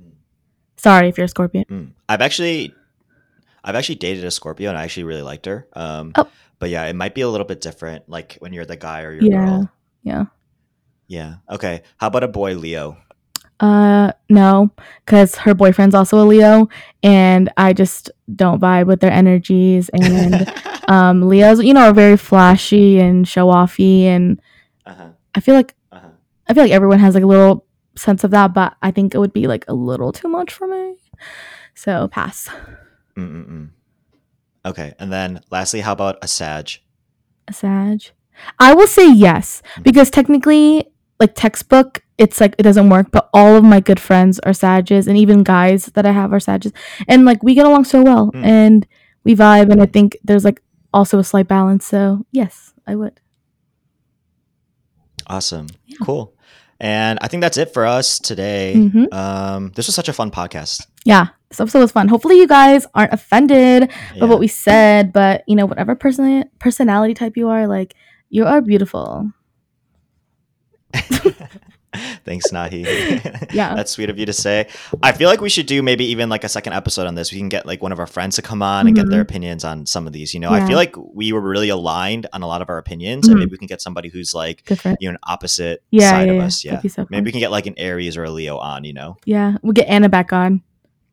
Sorry 0.77 1.09
if 1.09 1.17
you're 1.17 1.25
a 1.25 1.29
Scorpio. 1.29 1.63
Mm. 1.65 1.91
I've 2.09 2.21
actually, 2.21 2.73
I've 3.63 3.75
actually 3.75 3.95
dated 3.95 4.23
a 4.23 4.31
Scorpio, 4.31 4.69
and 4.69 4.77
I 4.79 4.83
actually 4.83 5.03
really 5.03 5.21
liked 5.21 5.45
her. 5.45 5.67
Um, 5.73 6.11
Oh. 6.15 6.27
But 6.59 6.69
yeah, 6.69 6.85
it 6.85 6.95
might 6.95 7.13
be 7.15 7.21
a 7.21 7.29
little 7.29 7.45
bit 7.47 7.61
different, 7.61 8.07
like 8.09 8.35
when 8.39 8.53
you're 8.53 8.65
the 8.65 8.77
guy 8.77 9.01
or 9.03 9.13
your 9.13 9.23
Yeah. 9.23 9.45
girl. 9.45 9.71
Yeah. 10.03 10.25
Yeah. 11.07 11.35
Okay. 11.49 11.81
How 11.97 12.07
about 12.07 12.23
a 12.23 12.27
boy 12.27 12.55
Leo? 12.55 12.97
Uh 13.59 14.11
no, 14.29 14.71
cuz 15.05 15.35
her 15.37 15.53
boyfriend's 15.53 15.95
also 15.95 16.19
a 16.21 16.27
Leo 16.27 16.67
and 17.01 17.49
I 17.55 17.71
just 17.71 18.11
don't 18.35 18.59
vibe 18.59 18.87
with 18.87 18.99
their 18.99 19.11
energies 19.11 19.89
and 19.93 20.51
um 20.89 21.27
Leos, 21.29 21.63
you 21.63 21.73
know, 21.73 21.87
are 21.87 21.93
very 21.93 22.17
flashy 22.17 22.99
and 22.99 23.25
show 23.25 23.47
offy 23.47 24.03
and 24.03 24.41
uh-huh. 24.85 25.09
I 25.33 25.39
feel 25.39 25.55
like 25.55 25.73
Uh-huh. 25.91 26.09
I 26.49 26.53
feel 26.53 26.63
like 26.63 26.73
everyone 26.73 26.99
has 26.99 27.13
like 27.15 27.23
a 27.23 27.27
little 27.27 27.65
sense 27.95 28.25
of 28.25 28.31
that, 28.31 28.53
but 28.53 28.75
I 28.81 28.91
think 28.91 29.15
it 29.15 29.19
would 29.19 29.31
be 29.33 29.47
like 29.47 29.63
a 29.69 29.73
little 29.73 30.11
too 30.11 30.27
much 30.27 30.51
for 30.51 30.67
me. 30.67 30.95
So 31.75 32.09
pass. 32.09 32.49
Mm-mm-mm. 33.15 33.69
Okay. 34.65 34.93
And 34.99 35.11
then 35.13 35.41
lastly, 35.51 35.81
how 35.81 35.93
about 35.93 36.17
a 36.21 36.27
Sag? 36.27 36.71
A 37.47 37.53
Sag. 37.53 38.01
I 38.59 38.73
will 38.73 38.87
say 38.87 39.09
yes 39.11 39.61
because 39.83 40.09
technically, 40.09 40.87
like 41.19 41.35
textbook, 41.35 42.03
it's 42.17 42.41
like 42.41 42.55
it 42.57 42.63
doesn't 42.63 42.89
work. 42.89 43.11
But 43.11 43.29
all 43.33 43.55
of 43.55 43.63
my 43.63 43.79
good 43.79 43.99
friends 43.99 44.39
are 44.39 44.53
Sages, 44.53 45.07
and 45.07 45.17
even 45.17 45.43
guys 45.43 45.85
that 45.93 46.05
I 46.05 46.11
have 46.11 46.33
are 46.33 46.39
Sages, 46.39 46.73
and 47.07 47.23
like 47.25 47.41
we 47.43 47.53
get 47.55 47.65
along 47.65 47.85
so 47.85 48.01
well, 48.03 48.31
Mm. 48.31 48.43
and 48.43 48.87
we 49.23 49.35
vibe, 49.35 49.71
and 49.71 49.81
I 49.81 49.85
think 49.85 50.17
there's 50.23 50.43
like 50.43 50.61
also 50.93 51.19
a 51.19 51.23
slight 51.23 51.47
balance. 51.47 51.85
So 51.85 52.25
yes, 52.31 52.73
I 52.87 52.95
would. 52.95 53.21
Awesome. 55.27 55.67
Yeah. 55.85 55.97
Cool. 56.03 56.34
And 56.79 57.19
I 57.21 57.27
think 57.27 57.41
that's 57.41 57.57
it 57.57 57.73
for 57.73 57.85
us 57.85 58.19
today. 58.19 58.73
Mhm. 58.75 59.13
Um, 59.13 59.71
this 59.75 59.87
was 59.87 59.95
such 59.95 60.09
a 60.09 60.13
fun 60.13 60.29
podcast. 60.31 60.85
Yeah, 61.05 61.27
this 61.49 61.59
episode 61.61 61.79
was 61.79 61.91
fun. 61.91 62.07
Hopefully, 62.09 62.37
you 62.37 62.47
guys 62.47 62.85
aren't 62.93 63.13
offended 63.13 63.89
Yeah. 64.15 64.23
of 64.23 64.29
what 64.29 64.39
we 64.39 64.47
said, 64.47 65.13
but 65.13 65.43
you 65.47 65.55
know, 65.55 65.65
whatever 65.65 65.95
person 65.95 66.43
personality 66.59 67.13
type 67.13 67.37
you 67.37 67.47
are, 67.49 67.67
like 67.67 67.93
You 68.29 68.45
are 68.45 68.59
beautiful. 68.61 69.31
Thanks, 72.23 72.51
Nahee. 72.51 73.51
Yeah. 73.53 73.73
That's 73.75 73.91
sweet 73.91 74.09
of 74.09 74.17
you 74.19 74.25
to 74.25 74.33
say. 74.33 74.67
I 75.01 75.11
feel 75.13 75.29
like 75.29 75.39
we 75.41 75.49
should 75.49 75.65
do 75.65 75.81
maybe 75.81 76.05
even 76.05 76.27
like 76.29 76.43
a 76.43 76.49
second 76.49 76.73
episode 76.73 77.07
on 77.07 77.15
this. 77.15 77.31
We 77.31 77.37
can 77.37 77.47
get 77.49 77.65
like 77.65 77.81
one 77.81 77.91
of 77.91 77.99
our 77.99 78.07
friends 78.07 78.35
to 78.35 78.41
come 78.41 78.61
on 78.61 78.87
and 78.87 78.95
get 78.95 79.09
their 79.09 79.19
Mhm. 79.19 79.29
opinions 79.29 79.63
on 79.63 79.85
some 79.85 80.07
of 80.07 80.13
these. 80.13 80.33
You 80.33 80.39
know, 80.39 80.49
I 80.51 80.65
feel 80.67 80.75
like 80.75 80.95
we 81.13 81.31
were 81.31 81.41
really 81.41 81.69
aligned 81.69 82.27
on 82.33 82.41
a 82.41 82.47
lot 82.47 82.61
of 82.61 82.69
our 82.69 82.77
opinions, 82.77 83.27
Mhm. 83.27 83.31
and 83.31 83.39
maybe 83.39 83.51
we 83.51 83.57
can 83.57 83.67
get 83.67 83.81
somebody 83.81 84.09
who's 84.09 84.33
like, 84.33 84.65
Different. 84.65 84.97
you 85.01 85.07
know, 85.07 85.13
an 85.13 85.19
opposite 85.27 85.83
Yeah, 85.91 86.09
side 86.11 86.25
yeah, 86.27 86.31
of 86.33 86.37
yeah. 86.37 86.45
us. 86.45 86.65
Yeah. 86.65 86.81
So 86.87 87.07
Maybe 87.09 87.25
we 87.25 87.31
can 87.31 87.39
get 87.39 87.51
like 87.51 87.65
an 87.67 87.75
Aries 87.77 88.17
or 88.17 88.23
a 88.25 88.31
Leo 88.31 88.57
on, 88.57 88.83
you 88.83 88.93
know? 88.93 89.17
Yeah, 89.25 89.57
we'll 89.61 89.73
get 89.73 89.87
Anna 89.87 90.09
back 90.09 90.33
on. 90.33 90.61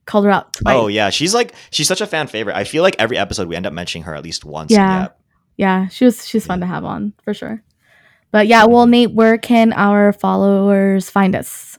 Called 0.04 0.24
her 0.24 0.30
out 0.32 0.52
twice. 0.54 0.74
Oh, 0.76 0.88
yeah. 0.88 1.10
She's 1.10 1.32
like, 1.32 1.54
she's 1.70 1.86
such 1.86 2.00
a 2.00 2.06
fan 2.06 2.26
favorite. 2.26 2.56
I 2.56 2.64
feel 2.64 2.82
like 2.82 2.96
every 2.98 3.16
episode 3.16 3.46
we 3.46 3.54
end 3.54 3.66
up 3.66 3.72
mentioning 3.72 4.02
her 4.04 4.14
at 4.16 4.24
least 4.24 4.44
once. 4.44 4.72
Yeah. 4.72 5.08
yeah, 5.56 5.86
she 5.88 6.04
was 6.04 6.26
she's 6.26 6.44
fun 6.44 6.58
Yeah. 6.58 6.66
to 6.66 6.72
have 6.72 6.84
on 6.84 7.12
for 7.24 7.32
sure. 7.34 7.62
But 8.32 8.48
yeah, 8.48 8.64
well, 8.64 8.86
Nate, 8.86 9.12
where 9.12 9.38
can 9.38 9.72
our 9.74 10.12
followers 10.12 11.08
find 11.08 11.36
us? 11.36 11.78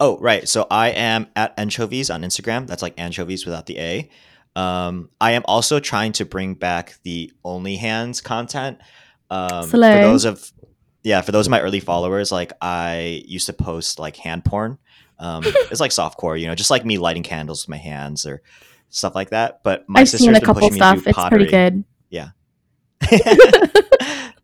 Oh, 0.00 0.18
right. 0.18 0.48
So 0.48 0.66
I 0.70 0.88
am 0.90 1.28
at 1.36 1.54
anchovies 1.58 2.10
on 2.10 2.22
Instagram. 2.22 2.66
That's 2.66 2.82
like 2.82 2.94
anchovies 2.98 3.46
without 3.46 3.66
the 3.66 3.78
A. 3.78 4.10
Um, 4.56 5.10
I 5.20 5.32
am 5.32 5.42
also 5.44 5.78
trying 5.78 6.12
to 6.12 6.24
bring 6.24 6.54
back 6.54 6.98
the 7.04 7.32
only 7.44 7.76
hands 7.76 8.20
content. 8.20 8.78
Um, 9.30 9.68
for 9.68 9.78
those 9.78 10.24
of 10.24 10.50
yeah, 11.02 11.20
for 11.20 11.32
those 11.32 11.46
of 11.46 11.50
my 11.50 11.60
early 11.60 11.80
followers, 11.80 12.32
like 12.32 12.52
I 12.60 13.22
used 13.26 13.46
to 13.46 13.52
post 13.52 13.98
like 13.98 14.16
hand 14.16 14.44
porn. 14.44 14.78
Um, 15.18 15.44
it's 15.46 15.80
like 15.80 15.92
softcore, 15.92 16.38
you 16.38 16.46
know, 16.46 16.54
just 16.54 16.70
like 16.70 16.84
me 16.84 16.98
lighting 16.98 17.22
candles 17.22 17.64
with 17.64 17.68
my 17.68 17.76
hands 17.76 18.26
or 18.26 18.42
stuff 18.88 19.14
like 19.14 19.30
that. 19.30 19.62
But 19.62 19.88
my 19.88 20.00
I've 20.00 20.08
sister's 20.08 20.26
seen 20.26 20.34
a 20.34 20.40
couple 20.40 20.68
pushing 20.68 20.74
me 20.74 20.80
to 20.80 21.00
stuff. 21.00 21.06
It's 21.06 21.28
pretty 21.28 21.46
good. 21.46 21.84
good. 22.10 22.30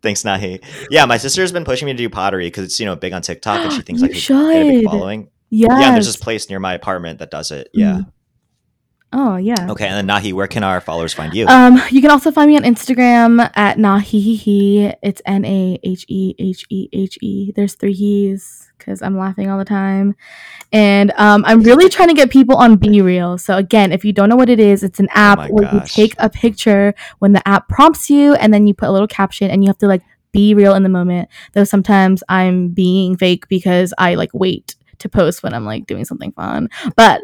Thanks, 0.07 0.23
Nahee. 0.23 0.63
Yeah, 0.89 1.05
my 1.05 1.17
sister's 1.17 1.51
been 1.51 1.65
pushing 1.65 1.87
me 1.87 1.93
to 1.93 1.97
do 1.99 2.09
pottery 2.09 2.47
because 2.47 2.63
it's 2.63 2.79
you 2.79 2.87
know 2.87 2.95
big 2.95 3.13
on 3.13 3.23
TikTok 3.23 3.59
and 3.59 3.73
she 3.73 3.83
thinks 3.83 4.01
You 4.01 4.09
could 4.09 4.19
a 4.57 4.71
big 4.71 4.85
following. 4.85 5.31
Yes. 5.51 5.81
Yeah, 5.81 5.91
there's 5.91 6.07
this 6.07 6.17
place 6.17 6.49
near 6.49 6.61
my 6.61 6.75
apartment 6.75 7.19
that 7.19 7.33
does 7.33 7.51
it. 7.51 7.67
Mm. 7.77 7.81
Yeah. 7.81 8.01
Oh 9.19 9.37
yeah. 9.37 9.71
Okay, 9.71 9.87
and 9.89 9.97
then 9.97 10.15
Nahee, 10.15 10.35
where 10.35 10.47
can 10.47 10.63
our 10.63 10.79
followers 10.79 11.15
find 11.15 11.33
you? 11.33 11.47
Um, 11.47 11.81
you 11.91 12.03
can 12.03 12.11
also 12.11 12.31
find 12.31 12.51
me 12.51 12.57
on 12.59 12.65
Instagram 12.65 13.51
at 13.57 13.79
nahehehe. 13.79 14.95
It's 15.03 15.23
N 15.25 15.43
A 15.47 15.79
H 15.83 16.05
E 16.09 16.35
H 16.39 16.67
E 16.69 16.91
H 16.93 17.17
E. 17.23 17.51
There's 17.57 17.73
three 17.77 17.95
he's 17.95 18.71
because 18.77 19.01
I'm 19.01 19.17
laughing 19.17 19.49
all 19.49 19.57
the 19.57 19.65
time, 19.65 20.17
and 20.71 21.13
um, 21.17 21.47
I'm 21.47 21.63
really 21.63 21.89
trying 21.89 22.09
to 22.09 22.15
get 22.15 22.31
people 22.31 22.57
on 22.57 22.77
Be 22.77 23.01
Real. 23.01 23.39
So 23.39 23.57
again, 23.57 23.91
if 23.91 24.05
you 24.05 24.13
don't 24.13 24.29
know 24.29 24.37
what 24.37 24.51
it 24.51 24.61
is, 24.61 24.83
it's 24.83 25.01
an 25.01 25.09
app 25.13 25.39
Oh 25.39 25.47
where 25.47 25.73
you 25.73 25.81
take 25.87 26.15
a 26.19 26.29
picture 26.29 26.93
when 27.19 27.33
the 27.33 27.49
app 27.49 27.71
prompts 27.71 28.11
you, 28.11 28.35
and 28.35 28.53
then 28.53 28.67
you 28.67 28.75
put 28.75 28.91
a 28.91 28.93
little 28.93 29.09
caption, 29.09 29.51
and 29.51 29.65
you 29.65 29.69
have 29.69 29.79
to 29.79 29.87
like 29.87 30.03
be 30.33 30.53
real 30.53 30.75
in 30.75 30.83
the 30.83 30.91
moment. 30.91 31.31
Though 31.55 31.65
sometimes 31.65 32.23
I'm 32.29 32.69
being 32.69 33.17
fake 33.17 33.49
because 33.49 33.95
I 33.97 34.17
like 34.17 34.35
wait 34.35 34.77
to 34.99 35.09
post 35.09 35.43
when 35.43 35.55
I'm 35.55 35.65
like 35.65 35.87
doing 35.87 36.05
something 36.05 36.33
fun, 36.33 36.69
but 36.97 37.23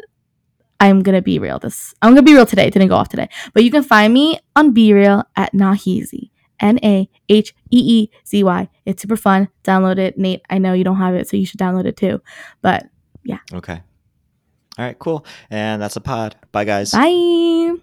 I'm 0.82 1.00
gonna 1.02 1.22
be 1.22 1.38
real. 1.38 1.60
This 1.60 1.94
I'm 2.02 2.10
gonna 2.10 2.22
be 2.22 2.34
real 2.34 2.44
today. 2.44 2.66
It 2.66 2.72
didn't 2.72 2.88
go 2.88 2.96
off 2.96 3.08
today, 3.08 3.28
but 3.54 3.62
you 3.62 3.70
can 3.70 3.84
find 3.84 4.12
me 4.12 4.40
on 4.56 4.72
Be 4.72 4.92
Real 4.92 5.22
at 5.36 5.52
Naheezy. 5.52 6.30
N 6.58 6.78
A 6.82 7.08
H 7.28 7.54
E 7.70 7.78
E 7.78 8.10
Z 8.26 8.42
Y. 8.42 8.68
It's 8.84 9.02
super 9.02 9.16
fun. 9.16 9.48
Download 9.64 9.98
it, 9.98 10.18
Nate. 10.18 10.42
I 10.50 10.58
know 10.58 10.72
you 10.72 10.84
don't 10.84 10.96
have 10.96 11.14
it, 11.14 11.28
so 11.28 11.36
you 11.36 11.46
should 11.46 11.60
download 11.60 11.86
it 11.86 11.96
too. 11.96 12.20
But 12.62 12.86
yeah. 13.22 13.38
okay. 13.52 13.82
All 14.78 14.84
right, 14.84 14.98
cool. 14.98 15.24
And 15.50 15.80
that's 15.80 15.96
a 15.96 16.00
pod. 16.00 16.36
Bye, 16.50 16.64
guys. 16.64 16.92
bye. 16.92 17.74